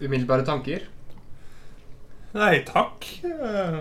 Umiddelbare 0.00 0.44
tanker? 0.46 0.84
Nei, 2.38 2.58
takk. 2.68 3.06
Eh, 3.24 3.78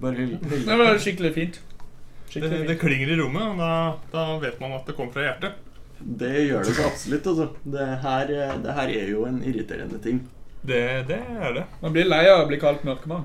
Bare 0.00 0.14
hyggelig. 0.18 0.64
Det 0.68 0.76
var 0.78 0.98
skikkelig 1.00 1.32
fint. 1.34 1.58
Det, 1.58 2.32
Skikkelig 2.34 2.58
det 2.60 2.66
fint. 2.74 2.80
klinger 2.82 3.12
i 3.14 3.16
rommet, 3.18 3.42
og 3.54 3.58
da, 3.62 3.70
da 4.12 4.24
vet 4.42 4.58
man 4.62 4.74
at 4.76 4.86
det 4.88 4.96
kommer 4.98 5.14
fra 5.14 5.24
hjertet. 5.28 5.60
Det 6.04 6.32
gjør 6.48 6.66
det 6.66 6.74
så 6.76 6.86
absolutt, 6.88 7.26
altså. 7.30 7.46
Det 7.74 7.86
her, 8.04 8.32
det 8.64 8.74
her 8.78 8.92
er 8.92 9.10
jo 9.14 9.24
en 9.28 9.38
irriterende 9.46 10.00
ting. 10.04 10.18
Det, 10.64 10.80
det 11.08 11.18
er 11.20 11.54
det. 11.60 11.64
Man 11.82 11.94
blir 11.94 12.08
lei 12.08 12.24
av 12.30 12.42
å 12.44 12.48
bli 12.50 12.58
kalt 12.60 12.84
mørkemann. 12.88 13.24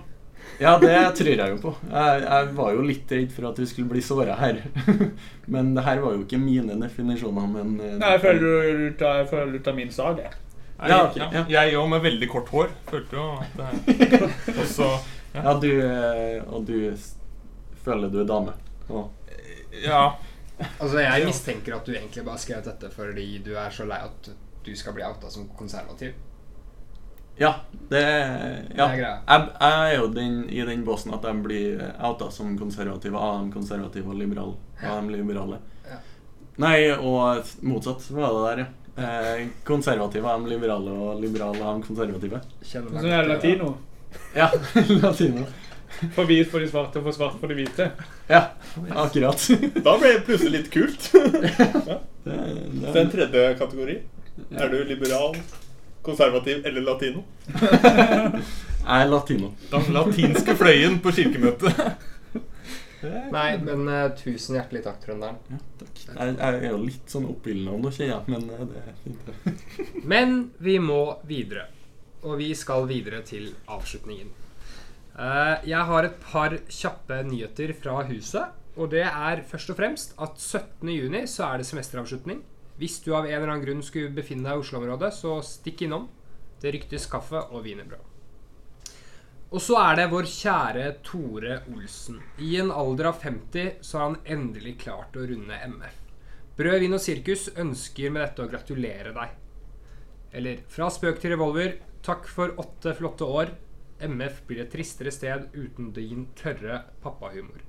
Ja, 0.59 0.73
det 0.81 0.91
tror 1.15 1.29
jeg 1.31 1.53
jo 1.53 1.57
på. 1.63 1.71
Jeg, 1.87 2.23
jeg 2.25 2.49
var 2.57 2.73
jo 2.75 2.81
litt 2.83 3.11
redd 3.15 3.31
for 3.31 3.47
at 3.49 3.59
vi 3.61 3.67
skulle 3.69 3.91
bli 3.93 4.01
såra 4.03 4.35
her. 4.39 4.59
men 5.53 5.71
det 5.77 5.85
her 5.85 6.01
var 6.03 6.17
jo 6.17 6.25
ikke 6.25 6.39
mine 6.41 6.75
definisjoner, 6.81 7.47
men 7.47 7.77
eh, 7.79 7.95
Nei, 8.01 8.11
jeg 8.17 8.23
føler 8.25 8.43
du 8.81 8.97
tar, 8.99 9.21
jeg 9.21 9.29
føler 9.31 9.53
du 9.55 9.61
tar 9.63 9.77
min 9.77 9.93
sag, 9.95 10.19
jeg. 10.25 10.35
Ja, 10.79 10.99
okay, 11.09 11.25
ja. 11.35 11.45
Jeg 11.51 11.75
òg, 11.75 11.87
med 11.91 12.03
veldig 12.03 12.27
kort 12.31 12.51
hår, 12.53 12.69
følte 12.87 13.17
jo 13.17 13.25
at 13.43 13.87
det 13.87 14.19
også 14.63 14.87
ja. 15.33 15.41
Ja, 15.43 15.53
du 15.59 15.67
eh, 15.69 16.37
Og 16.47 16.63
du 16.65 16.75
føler 17.83 18.11
du 18.11 18.21
er 18.23 18.29
dame. 18.29 18.55
Og 18.89 19.11
Ja. 19.83 20.15
Altså, 20.79 20.99
Jeg 20.99 21.27
mistenker 21.27 21.75
at 21.75 21.85
du 21.87 21.93
egentlig 21.93 22.23
bare 22.25 22.39
skrev 22.41 22.63
dette 22.65 22.89
fordi 22.91 23.37
du 23.45 23.53
er 23.55 23.69
så 23.71 23.85
lei 23.87 23.99
at 24.03 24.31
du 24.65 24.71
skal 24.75 24.95
bli 24.95 25.05
outa 25.07 25.29
som 25.31 25.47
konservativ. 25.55 26.15
Ja, 27.39 27.53
det 27.89 28.01
Ja. 28.03 28.85
Det 28.85 28.85
er 28.85 28.97
greia. 28.99 29.13
Jeg, 29.27 29.47
jeg 29.61 29.93
er 29.93 29.93
jo 29.97 30.07
den, 30.13 30.39
i 30.49 30.65
den 30.67 30.83
båsen 30.85 31.13
at 31.15 31.23
jeg 31.23 31.43
blir 31.43 31.83
outa 31.97 32.29
som 32.31 32.57
konservative 32.59 33.17
av 33.17 33.45
de 33.45 33.53
konservative 33.53 34.11
og 34.11 34.19
liberale. 34.19 34.57
Av 34.83 34.99
de 35.07 35.15
liberale. 35.15 35.61
Ja. 35.87 36.01
Nei, 36.59 36.91
og 36.91 37.47
motsatt 37.63 38.03
var 38.11 38.35
det 38.35 38.43
der, 38.49 38.65
ja. 38.65 38.67
Eh, 38.99 39.47
konservative 39.63 40.27
av 40.27 40.43
de 40.43 40.51
liberale 40.51 40.91
og 40.91 41.21
liberale 41.23 41.63
av 41.63 41.79
de 41.79 41.87
konservative. 41.87 42.41
Som 42.61 42.91
Så 42.91 43.07
er 43.07 43.23
det 43.23 43.31
latino. 43.31 43.77
Ja, 44.35 44.49
latino. 45.05 45.45
For 46.15 46.27
hvit 46.27 46.51
for 46.51 46.59
de 46.63 46.67
svarte 46.69 46.99
og 46.99 47.07
for 47.07 47.15
svart 47.15 47.39
for 47.39 47.51
de 47.51 47.55
hvite. 47.61 47.89
Ja, 48.29 48.43
akkurat. 48.91 49.39
Da 49.87 49.95
ble 49.99 50.11
det 50.17 50.25
plutselig 50.27 50.51
litt 50.57 50.69
kult. 50.75 51.09
Det, 52.19 52.35
Så 52.35 52.91
det, 52.93 53.01
en 53.01 53.11
tredje 53.11 53.43
kategori. 53.57 53.93
Er 54.59 54.69
du 54.69 54.81
liberal, 54.85 55.37
konservativ 56.05 56.65
eller 56.65 56.85
latino? 56.85 57.23
er 58.97 59.09
latino. 59.09 59.53
Den 59.71 59.91
latinske 59.95 60.55
fløyen 60.59 60.99
på 61.03 61.13
kirkemøtet. 61.15 62.07
Nei, 63.31 63.53
men 63.63 63.85
uh, 63.87 64.09
tusen 64.17 64.57
hjertelig 64.57 64.83
takk, 64.83 64.99
trønderen. 65.05 65.37
Ja, 65.47 65.59
takk. 65.79 66.01
Jeg, 66.03 66.33
jeg 66.35 66.57
er 66.57 66.73
jo 66.73 66.81
litt 66.83 67.11
sånn 67.13 67.29
oppildna 67.29 67.77
nå, 67.79 67.91
kjenner 67.95 68.17
jeg, 68.17 68.33
men 68.33 68.49
uh, 68.51 68.65
det 68.67 68.81
er 68.81 68.97
fint. 69.05 69.29
Men 70.13 70.37
vi 70.59 70.75
må 70.83 71.01
videre. 71.29 71.69
Og 72.27 72.35
vi 72.41 72.51
skal 72.59 72.89
videre 72.89 73.21
til 73.23 73.53
avslutningen. 73.71 74.33
Uh, 75.15 75.55
jeg 75.67 75.83
har 75.91 76.07
et 76.07 76.17
par 76.25 76.57
kjappe 76.67 77.21
nyheter 77.27 77.71
fra 77.77 78.01
huset. 78.09 78.55
Og 78.79 78.91
det 78.93 79.05
er 79.07 79.43
først 79.47 79.71
og 79.73 79.79
fremst 79.79 80.13
at 80.21 80.35
17. 80.39 80.91
juni 80.91 81.25
så 81.27 81.49
er 81.49 81.59
det 81.59 81.67
semesteravslutning. 81.67 82.43
Hvis 82.79 83.01
du 83.03 83.11
av 83.11 83.25
en 83.27 83.33
eller 83.33 83.49
annen 83.49 83.65
grunn 83.65 83.81
skulle 83.83 84.13
befinne 84.15 84.47
deg 84.47 84.55
i 84.55 84.63
Oslo-området, 84.63 85.11
så 85.11 85.41
stikk 85.43 85.83
innom. 85.83 86.07
Det 86.59 86.71
ryktes 86.71 87.07
kaffe 87.11 87.41
og 87.51 87.65
wienerbrød. 87.65 88.05
Og 89.49 89.63
så 89.65 89.79
er 89.81 89.95
det 89.97 90.11
vår 90.11 90.27
kjære 90.29 90.85
Tore 91.03 91.55
Olsen. 91.73 92.19
I 92.37 92.59
en 92.61 92.69
alder 92.71 93.09
av 93.09 93.23
50 93.23 93.79
så 93.83 93.97
har 93.97 94.05
han 94.11 94.19
endelig 94.37 94.75
klart 94.83 95.17
å 95.17 95.25
runde 95.25 95.57
MF. 95.73 95.95
Brød, 96.59 96.77
vin 96.83 96.95
og 96.95 97.01
sirkus 97.01 97.47
ønsker 97.57 98.13
med 98.13 98.23
dette 98.23 98.45
å 98.45 98.51
gratulere 98.51 99.13
deg. 99.15 99.33
Eller 100.35 100.61
fra 100.69 100.91
spøk 100.93 101.19
til 101.19 101.33
revolver. 101.33 101.79
Takk 102.05 102.29
for 102.29 102.53
åtte 102.61 102.93
flotte 102.95 103.25
år. 103.25 103.55
MF 103.99 104.43
blir 104.47 104.61
et 104.63 104.71
tristere 104.71 105.11
sted 105.11 105.49
uten 105.55 105.89
din 105.95 106.27
tørre 106.37 106.83
pappahumor. 107.03 107.65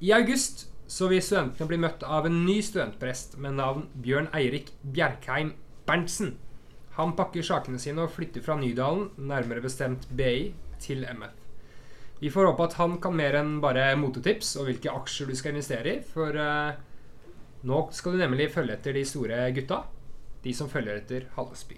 I 0.00 0.12
august 0.12 0.68
så 0.86 1.08
vil 1.10 1.22
studentene 1.22 1.70
bli 1.70 1.78
møtt 1.82 2.04
av 2.06 2.28
en 2.28 2.44
ny 2.46 2.60
studentprest 2.62 3.36
med 3.42 3.58
navn 3.58 3.86
Bjørn 4.02 4.28
Eirik 4.36 4.70
Bjerkheim 4.82 5.52
Berntsen. 5.86 6.36
Han 6.96 7.14
pakker 7.18 7.44
sakene 7.44 7.80
sine 7.82 8.06
og 8.06 8.14
flytter 8.14 8.44
fra 8.44 8.56
Nydalen, 8.58 9.10
nærmere 9.18 9.64
bestemt 9.64 10.06
BI, 10.16 10.54
til 10.80 11.04
MF. 11.08 11.32
Vi 12.20 12.30
får 12.32 12.50
håpe 12.50 12.64
at 12.64 12.76
han 12.78 12.96
kan 13.00 13.16
mer 13.16 13.36
enn 13.36 13.58
bare 13.60 13.90
motetips 14.00 14.54
og 14.60 14.68
hvilke 14.68 14.92
aksjer 14.92 15.28
du 15.28 15.34
skal 15.36 15.52
investere 15.52 15.90
i, 15.90 16.02
for 16.04 16.36
uh, 16.36 16.76
nå 17.68 17.80
skal 17.96 18.14
du 18.14 18.22
nemlig 18.22 18.52
følge 18.54 18.76
etter 18.76 18.96
de 18.96 19.04
store 19.08 19.36
gutta. 19.56 19.78
De 20.44 20.52
som 20.56 20.70
følger 20.70 21.00
etter 21.00 21.26
Hallesby. 21.36 21.76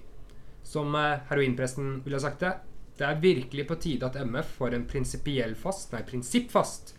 Som 0.67 0.95
uh, 0.95 1.19
heroinpresten 1.31 1.87
ville 2.05 2.21
ha 2.21 2.23
sagt 2.23 2.45
det, 2.45 2.53
det 2.99 3.07
er 3.07 3.23
virkelig 3.23 3.67
på 3.67 3.79
tide 3.83 4.07
at 4.07 4.19
MF 4.19 4.55
får 4.59 4.75
en 4.75 4.87
prinsippfast 4.91 6.95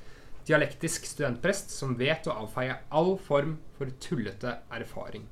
dialektisk 0.49 1.05
studentprest 1.05 1.71
som 1.73 1.95
vet 1.99 2.27
å 2.27 2.35
avfeie 2.43 2.79
all 2.89 3.15
form 3.21 3.57
for 3.77 3.91
tullete 4.01 4.57
erfaring. 4.73 5.27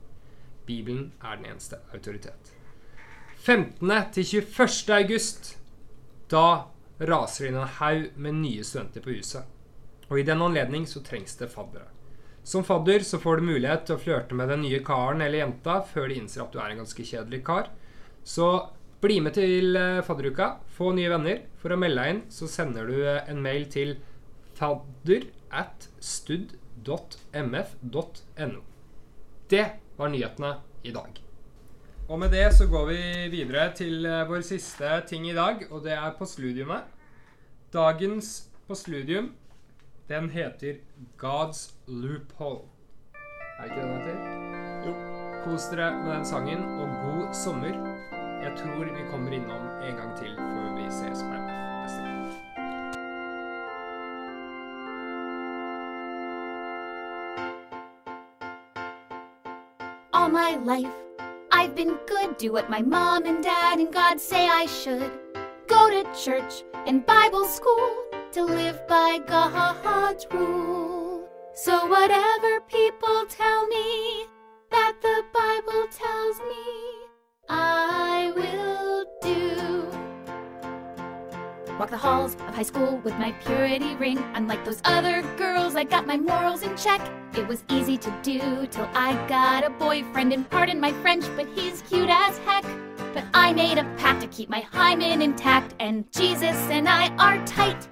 Bibelen 0.68 1.12
er 1.24 1.40
den 1.40 1.52
eneste 1.54 1.82
autoritet. 1.96 2.54
15. 3.48 3.92
til 4.14 4.26
21. 4.44 4.94
august, 4.98 5.54
da 6.30 6.68
raser 7.00 7.46
det 7.46 7.52
inn 7.52 7.62
en 7.62 7.76
haug 7.80 8.08
med 8.16 8.42
nye 8.42 8.66
studenter 8.66 9.04
på 9.04 9.16
huset. 9.16 9.46
Og 10.08 10.20
i 10.20 10.26
den 10.28 10.42
anledning 10.44 10.88
så 10.88 11.04
trengs 11.04 11.38
det 11.40 11.50
faddere. 11.52 11.90
Som 12.48 12.64
fadder 12.64 13.04
så 13.04 13.20
får 13.20 13.40
du 13.40 13.50
mulighet 13.50 13.88
til 13.88 13.98
å 13.98 14.02
flørte 14.02 14.36
med 14.38 14.48
den 14.52 14.62
nye 14.64 14.80
karen 14.86 15.22
eller 15.24 15.42
jenta 15.42 15.82
før 15.84 16.08
de 16.08 16.20
innser 16.22 16.46
at 16.46 16.54
du 16.54 16.62
er 16.64 16.72
en 16.72 16.82
ganske 16.84 17.04
kjedelig 17.10 17.42
kar. 17.48 17.68
Så 18.24 18.48
bli 19.04 19.20
med 19.22 19.36
til 19.36 19.76
eh, 19.76 20.04
fadderuka, 20.04 20.54
få 20.74 20.94
nye 20.96 21.12
venner. 21.12 21.42
For 21.60 21.76
å 21.76 21.80
melde 21.80 22.04
deg 22.06 22.14
inn 22.14 22.22
så 22.32 22.48
sender 22.50 22.88
du 22.88 22.96
eh, 23.02 23.20
en 23.28 23.44
mail 23.44 23.68
til 23.72 23.98
fadder 24.58 25.22
at 25.52 25.90
stud.mf.no. 26.00 26.52
Det 29.50 29.66
var 29.98 30.08
nyhetene 30.12 30.56
i 30.84 30.92
dag. 30.92 31.24
Og 32.08 32.20
med 32.20 32.30
det 32.32 32.54
så 32.56 32.68
går 32.72 32.86
vi 32.88 32.98
videre 33.32 33.74
til 33.76 34.06
eh, 34.06 34.30
vår 34.30 34.42
siste 34.48 35.02
ting 35.10 35.28
i 35.28 35.36
dag, 35.36 35.72
og 35.72 35.84
det 35.84 35.92
er 35.92 36.16
postludiumet. 36.20 36.82
Dagens 37.74 38.50
postludium, 38.68 39.36
den 40.08 40.30
heter 40.30 40.74
God's 41.20 41.74
Loophole. 41.88 42.64
Er 43.60 43.64
det 43.64 43.72
ikke 43.72 43.82
den 43.82 43.92
heter? 43.98 44.18
Jo. 44.88 44.94
Kos 45.44 45.68
dere 45.72 45.92
med 46.04 46.14
den 46.16 46.26
sangen, 46.26 46.64
og 46.64 46.88
god 47.04 47.34
sommer. 47.34 47.76
Jeg 48.44 48.54
tror 48.58 48.86
vi 48.86 49.10
kommer 49.12 49.32
innom 49.32 49.68
en 49.84 49.96
gang 49.96 50.18
til 50.18 50.36
før 50.38 50.76
vi 50.78 50.92
ses 50.92 51.24
på 51.24 51.37
all 60.28 60.34
my 60.34 60.56
life. 60.58 60.94
I've 61.52 61.74
been 61.74 61.98
good, 62.06 62.38
do 62.38 62.52
what 62.52 62.70
my 62.70 62.82
mom 62.82 63.26
and 63.26 63.42
dad 63.42 63.80
and 63.80 63.94
God 63.94 64.20
say 64.20 64.48
I 64.48 64.66
should. 64.66 65.12
Go 65.68 65.90
to 65.90 66.04
church 66.22 66.64
and 66.86 67.06
Bible 67.06 67.46
school 67.46 68.04
to 68.34 68.44
live 68.44 68.86
by 68.88 69.20
God's 69.26 70.28
rule. 70.32 71.30
So 71.54 71.86
whatever 71.88 72.60
people 72.68 73.26
tell 73.30 73.68
me 73.68 74.26
that 74.70 74.96
the 75.02 75.24
Bible 75.34 75.88
tells 75.92 76.40
me, 76.40 76.66
I 77.48 78.34
will 78.36 79.06
do. 79.22 79.88
Walk 81.80 81.90
the 81.90 81.98
halls 81.98 82.36
of 82.36 82.54
high 82.54 82.64
school 82.64 82.98
with 83.06 83.14
my 83.14 83.32
purity 83.46 83.96
ring. 83.96 84.18
Unlike 84.34 84.66
those 84.66 84.82
other 84.84 85.22
girls, 85.38 85.76
I 85.76 85.86
got 85.86 86.06
my 86.06 86.18
morals 86.18 86.64
in 86.64 86.76
check. 86.76 87.02
It 87.38 87.48
was 87.48 87.64
easy 87.70 88.00
to 88.00 88.12
do 88.24 88.66
till 88.66 88.90
I 88.96 89.14
got 89.28 89.64
a 89.64 89.70
boyfriend. 89.70 90.34
And 90.34 90.50
pardon 90.50 90.80
my 90.80 90.92
French, 91.04 91.24
but 91.36 91.48
he's 91.54 91.84
cute 91.84 92.10
as 92.10 92.40
heck. 92.40 92.66
But 93.14 93.26
I 93.32 93.54
made 93.54 93.78
a 93.78 93.84
pact 93.98 94.22
to 94.22 94.28
keep 94.28 94.50
my 94.50 94.62
hymen 94.62 95.22
intact, 95.22 95.76
and 95.80 96.12
Jesus 96.12 96.58
and 96.72 96.90
I 96.90 97.10
are 97.18 97.46
tight. 97.46 97.88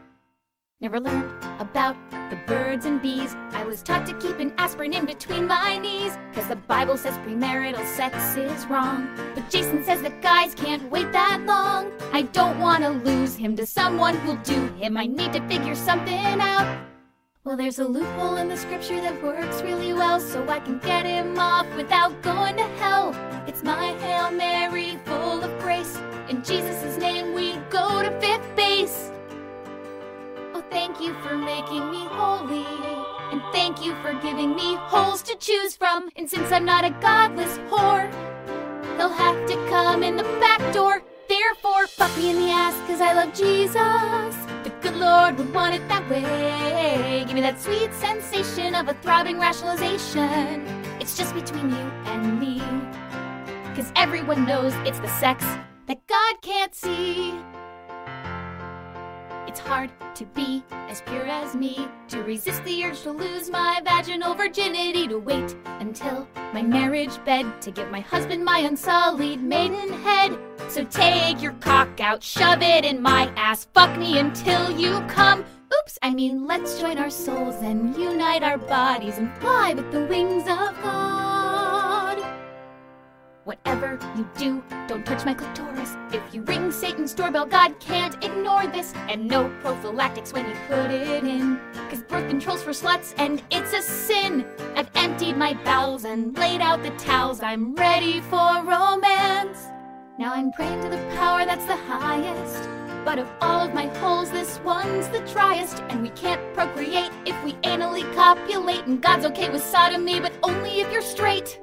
Never 0.82 1.00
learned 1.00 1.32
about 1.60 1.96
the 2.32 2.38
birds 2.48 2.86
and 2.86 3.00
bees. 3.00 3.36
I 3.52 3.64
was 3.64 3.84
taught 3.84 4.08
to 4.08 4.18
keep 4.18 4.40
an 4.40 4.52
aspirin 4.58 4.94
in 4.94 5.06
between 5.06 5.46
my 5.46 5.78
knees. 5.78 6.18
Cause 6.34 6.48
the 6.48 6.56
Bible 6.56 6.98
says 6.98 7.16
premarital 7.20 7.86
sex 7.86 8.36
is 8.36 8.66
wrong. 8.66 9.08
But 9.36 9.52
Jason 9.52 9.84
says 9.84 10.02
that 10.02 10.24
guys 10.24 10.56
can't 10.56 10.90
wait 10.90 11.12
that 11.12 11.44
long. 11.46 11.92
I 12.12 12.24
don't 12.24 12.60
wanna 12.60 12.90
lose 12.90 13.36
him 13.36 13.56
to 13.58 13.66
someone 13.68 14.16
who'll 14.18 14.38
do 14.38 14.74
him. 14.74 14.98
I 14.98 15.06
need 15.06 15.34
to 15.34 15.48
figure 15.48 15.76
something 15.76 16.42
out. 16.42 16.95
Well, 17.46 17.56
there's 17.56 17.78
a 17.78 17.86
loophole 17.86 18.38
in 18.38 18.48
the 18.48 18.58
scripture 18.58 19.00
that 19.02 19.22
works 19.22 19.62
really 19.62 19.94
well, 19.94 20.20
so 20.20 20.50
I 20.50 20.60
can 20.60 20.80
get 20.80 21.06
him 21.06 21.38
off 21.38 21.68
without 21.76 22.20
going 22.24 22.58
to 22.58 22.64
hell. 22.80 23.14
It's 23.46 23.62
my 23.62 23.94
Hail 24.00 24.32
Mary 24.32 24.98
full 25.06 25.44
of 25.44 25.56
grace. 25.60 25.96
In 26.28 26.44
Jesus' 26.44 26.98
name, 26.98 27.36
we 27.36 27.58
go 27.70 28.02
to 28.02 28.10
fifth 28.20 28.56
base. 28.56 29.12
Oh, 30.56 30.64
thank 30.72 31.00
you 31.00 31.14
for 31.22 31.38
making 31.38 31.92
me 31.92 32.04
holy. 32.06 32.66
And 33.32 33.44
thank 33.54 33.86
you 33.86 33.94
for 34.02 34.16
giving 34.16 34.56
me 34.56 34.74
holes 34.78 35.22
to 35.22 35.36
choose 35.36 35.76
from. 35.76 36.10
And 36.16 36.28
since 36.28 36.52
I'm 36.52 36.66
not 36.66 36.84
a 36.84 36.90
godless 37.00 37.60
whore, 37.70 38.12
he'll 38.98 39.10
have 39.10 39.48
to 39.50 39.56
come 39.70 40.02
in 40.02 40.16
the 40.16 40.24
back 40.42 40.74
door. 40.74 41.04
Therefore, 41.28 41.88
fuck 41.88 42.16
me 42.18 42.30
in 42.30 42.36
the 42.36 42.50
ass, 42.52 42.76
cause 42.88 43.02
I 43.02 43.14
love 43.14 43.34
Jesus. 43.34 44.36
The 44.64 44.72
good 44.82 44.96
Lord 44.96 45.38
would 45.38 45.54
want 45.54 45.74
it 45.74 45.88
that 45.88 46.08
way. 46.10 47.24
Give 47.26 47.34
me 47.34 47.42
that 47.42 47.60
sweet 47.60 47.92
sensation 47.94 48.76
of 48.76 48.88
a 48.88 48.94
throbbing 48.96 49.40
rationalization. 49.40 50.66
It's 51.00 51.18
just 51.18 51.34
between 51.34 51.72
you 51.72 51.86
and 52.06 52.40
me. 52.40 52.60
Cause 53.76 53.92
everyone 53.96 54.46
knows 54.46 54.74
it's 54.86 55.00
the 55.00 55.10
sex 55.20 55.44
that 55.88 56.06
God 56.08 56.42
can't 56.42 56.76
see. 56.76 57.34
It's 59.56 59.66
hard 59.66 59.90
to 60.16 60.26
be 60.26 60.66
as 60.90 61.00
pure 61.00 61.26
as 61.26 61.56
me, 61.56 61.88
to 62.10 62.22
resist 62.24 62.62
the 62.66 62.84
urge 62.84 63.04
to 63.04 63.12
lose 63.12 63.50
my 63.50 63.80
vaginal 63.86 64.34
virginity, 64.34 65.08
to 65.08 65.18
wait 65.18 65.56
until 65.80 66.28
my 66.54 66.62
marriage 66.62 67.24
bed 67.24 67.62
to 67.62 67.72
give 67.72 67.90
my 67.90 68.02
husband 68.02 68.44
my 68.44 68.60
unsullied 68.60 69.42
maidenhead. 69.42 70.38
So 70.68 70.84
take 70.84 71.42
your 71.42 71.54
cock 71.62 72.02
out, 72.02 72.22
shove 72.22 72.62
it 72.62 72.84
in 72.84 73.02
my 73.02 73.32
ass, 73.38 73.66
fuck 73.74 73.98
me 73.98 74.20
until 74.20 74.78
you 74.78 75.00
come. 75.08 75.46
Oops, 75.80 76.00
I 76.02 76.14
mean, 76.14 76.46
let's 76.46 76.78
join 76.78 76.98
our 76.98 77.10
souls 77.10 77.56
and 77.62 77.96
unite 77.96 78.44
our 78.44 78.58
bodies 78.58 79.20
and 79.20 79.34
fly 79.38 79.74
with 79.74 79.90
the 79.90 80.04
wings 80.04 80.44
of 80.50 80.76
God. 80.84 81.35
Whatever 83.46 84.00
you 84.18 84.28
do, 84.40 84.64
don't 84.88 85.06
touch 85.06 85.24
my 85.24 85.36
clitoris. 85.36 85.96
If 86.12 86.34
you 86.34 86.42
ring 86.42 86.72
Satan's 86.72 87.14
doorbell, 87.14 87.46
God 87.46 87.80
can't 87.80 88.16
ignore 88.24 88.66
this. 88.66 88.92
And 89.08 89.28
no 89.28 89.50
prophylactics 89.62 90.34
when 90.34 90.50
you 90.50 90.56
put 90.68 90.90
it 90.90 91.24
in. 91.24 91.60
Cause 91.92 92.02
birth 92.02 92.28
control's 92.28 92.64
for 92.64 92.72
sluts 92.72 93.14
and 93.20 93.44
it's 93.52 93.72
a 93.74 93.84
sin. 93.84 94.48
I've 94.76 94.90
emptied 94.96 95.38
my 95.38 95.54
bowels 95.64 96.06
and 96.06 96.36
laid 96.36 96.60
out 96.60 96.82
the 96.82 96.90
towels. 96.98 97.44
I'm 97.44 97.76
ready 97.76 98.20
for 98.22 98.64
romance. 98.64 99.68
Now 100.18 100.34
I'm 100.34 100.52
praying 100.52 100.82
to 100.82 100.90
the 100.90 101.16
power 101.16 101.46
that's 101.46 101.66
the 101.66 101.76
highest. 101.76 102.68
But 103.06 103.20
of 103.20 103.30
all 103.42 103.68
of 103.68 103.76
my 103.76 103.86
holes, 104.00 104.32
this 104.32 104.60
one's 104.62 105.08
the 105.10 105.20
driest. 105.32 105.84
And 105.90 106.02
we 106.02 106.10
can't 106.10 106.42
procreate 106.56 107.12
if 107.28 107.44
we 107.44 107.54
anally 107.62 108.12
copulate. 108.16 108.88
And 108.88 109.00
God's 109.00 109.26
okay 109.28 109.52
with 109.52 109.64
sodomy, 109.64 110.20
but 110.20 110.34
only 110.42 110.82
if 110.82 110.92
you're 110.92 111.04
straight. 111.04 111.62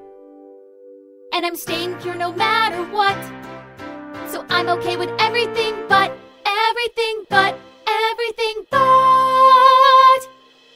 And 1.32 1.46
I'm 1.46 1.56
staying 1.56 1.94
pure 1.96 2.14
no 2.14 2.30
matter 2.32 2.82
what. 2.92 3.16
So 4.30 4.44
I'm 4.50 4.68
okay 4.68 4.96
with 4.96 5.10
everything 5.18 5.74
but, 5.88 6.12
everything 6.44 7.24
but, 7.30 7.58
everything 7.88 8.66
but. 8.70 10.28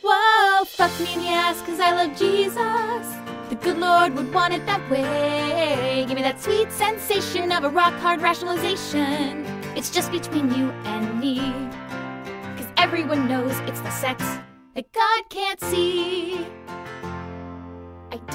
Whoa, 0.03 0.65
fuck 0.65 0.99
me 0.99 1.13
in 1.13 1.21
the 1.21 1.29
ass 1.29 1.61
cause 1.63 1.79
I 1.79 1.93
love 1.93 2.17
Jesus. 2.17 3.07
The 3.51 3.57
good 3.61 3.79
Lord 3.79 4.15
would 4.15 4.33
want 4.33 4.55
it 4.55 4.65
that 4.65 4.91
way. 4.91 6.05
Give 6.09 6.17
me 6.17 6.23
that 6.23 6.41
sweet 6.41 6.73
sensation 6.73 7.53
of 7.53 7.65
a 7.65 7.69
rock 7.69 7.93
hard 7.95 8.23
rationalization. 8.23 9.45
It's 9.77 9.91
just 9.91 10.11
between 10.11 10.55
you 10.55 10.71
and 10.85 11.21
me. 11.21 11.41
Cause 12.57 12.67
everyone 12.79 13.29
knows 13.29 13.59
it's 13.69 13.81
the 13.81 13.91
sex 13.91 14.25
that 14.75 14.91
God 14.93 15.23
can't 15.29 15.61
see. 15.61 16.47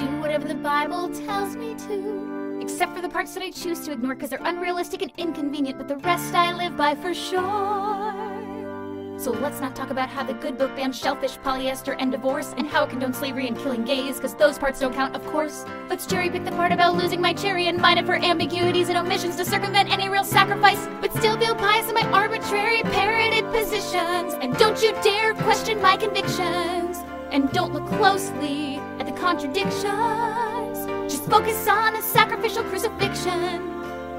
Do 0.02 0.20
whatever 0.20 0.48
the 0.48 0.56
Bible 0.56 1.10
tells 1.10 1.56
me 1.56 1.76
to, 1.76 2.60
except 2.60 2.96
for 2.96 3.04
the 3.04 3.10
parts 3.10 3.36
that 3.36 3.44
I 3.44 3.52
choose 3.52 3.82
to 3.82 3.92
ignore 3.92 4.16
because 4.16 4.32
they're 4.32 4.42
unrealistic 4.42 5.04
and 5.04 5.12
inconvenient, 5.16 5.78
but 5.78 5.88
the 5.88 5.98
rest 5.98 6.34
I 6.34 6.54
live 6.54 6.76
by 6.76 6.96
for 6.96 7.14
sure. 7.14 9.20
So 9.20 9.30
let's 9.30 9.62
not 9.62 9.76
talk 9.76 9.92
about 9.92 10.10
how 10.10 10.24
the 10.24 10.34
good 10.34 10.58
book 10.58 10.76
bans 10.76 10.98
shellfish, 10.98 11.38
polyester, 11.38 11.96
and 12.00 12.12
divorce, 12.12 12.56
and 12.58 12.66
how 12.66 12.86
it 12.86 12.90
condones 12.90 13.18
slavery 13.18 13.48
and 13.48 13.56
killing 13.56 13.84
gays, 13.84 14.16
because 14.16 14.34
those 14.34 14.58
parts 14.58 14.80
don't 14.80 14.96
count, 14.96 15.16
of 15.16 15.24
course. 15.28 15.66
Let's 15.88 16.08
cherry 16.08 16.32
pick 16.32 16.46
the 16.46 16.52
part 16.54 16.72
about 16.72 16.96
losing 16.96 17.22
my 17.22 17.34
cherry 17.34 17.68
and 17.68 17.78
mine 17.78 18.00
it 18.00 18.08
for 18.08 18.16
ambiguities 18.16 18.90
and 18.90 18.98
omissions 18.98 19.36
to 19.36 19.46
circumvent 19.46 19.94
any 19.94 20.10
real 20.10 20.24
sacrifice, 20.24 20.84
but 21.00 21.14
still 21.14 21.38
feel 21.38 21.54
pious 21.54 21.88
in 21.88 21.94
my 21.94 22.10
arbitrary 22.10 22.82
parroted 22.82 23.46
positions. 23.52 24.34
And 24.42 24.58
don't 24.58 24.82
you 24.82 24.94
dare 25.04 25.36
question 25.36 25.80
my 25.80 25.96
convictions. 25.96 26.98
And 27.32 27.52
don't 27.52 27.72
look 27.72 27.86
closely 27.86 28.81
at 29.02 29.08
the 29.08 29.20
contradictions. 29.20 31.12
Just 31.12 31.26
focus 31.26 31.68
on 31.68 31.94
the 31.94 32.02
sacrificial 32.04 32.64
crucifixion 32.66 33.34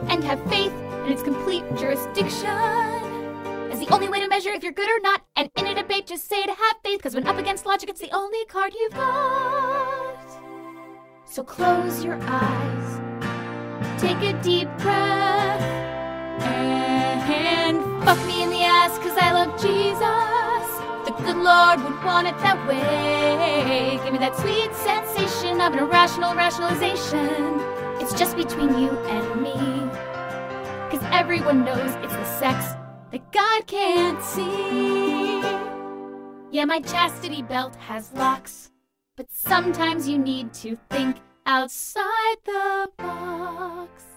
and 0.08 0.24
have 0.24 0.42
faith 0.50 0.72
in 1.06 1.12
its 1.12 1.22
complete 1.22 1.62
jurisdiction. 1.76 2.48
As 3.70 3.78
the 3.78 3.86
only 3.92 4.08
way 4.08 4.18
to 4.18 4.26
measure 4.26 4.50
if 4.50 4.64
you're 4.64 4.72
good 4.72 4.90
or 4.90 4.98
not, 5.00 5.22
and 5.36 5.48
in 5.56 5.68
a 5.68 5.74
debate, 5.76 6.08
just 6.08 6.28
say 6.28 6.42
to 6.42 6.50
have 6.50 6.76
faith, 6.82 6.98
because 6.98 7.14
when 7.14 7.28
up 7.28 7.38
against 7.38 7.64
logic, 7.64 7.90
it's 7.90 8.00
the 8.00 8.10
only 8.12 8.44
card 8.46 8.74
you've 8.74 8.92
got. 8.92 10.18
So 11.26 11.44
close 11.44 12.04
your 12.04 12.18
eyes, 12.20 13.00
take 14.00 14.18
a 14.18 14.32
deep 14.42 14.68
breath, 14.78 15.62
and 17.30 17.80
fuck 18.04 18.18
me 18.26 18.42
in 18.42 18.50
the 18.50 18.64
ass, 18.64 18.98
because 18.98 19.16
I 19.16 19.30
love 19.30 19.62
Jesus. 19.62 20.41
The 21.24 21.34
Lord 21.34 21.82
would 21.84 22.04
want 22.04 22.26
it 22.26 22.36
that 22.38 22.66
way. 22.66 23.98
Give 24.02 24.12
me 24.12 24.18
that 24.18 24.36
sweet 24.36 24.74
sensation 24.74 25.60
of 25.60 25.72
an 25.72 25.78
irrational 25.78 26.34
rationalization. 26.34 27.60
It's 28.00 28.12
just 28.12 28.36
between 28.36 28.76
you 28.76 28.90
and 29.06 29.40
me. 29.40 29.52
Cause 30.90 31.02
everyone 31.12 31.64
knows 31.64 31.94
it's 32.02 32.12
the 32.12 32.24
sex 32.24 32.74
that 33.12 33.30
God 33.30 33.66
can't 33.66 34.22
see. 34.22 35.40
Yeah, 36.50 36.64
my 36.66 36.80
chastity 36.80 37.42
belt 37.42 37.76
has 37.76 38.12
locks, 38.14 38.72
but 39.16 39.26
sometimes 39.30 40.08
you 40.08 40.18
need 40.18 40.52
to 40.54 40.76
think 40.90 41.16
outside 41.46 42.36
the 42.44 42.90
box. 42.98 44.11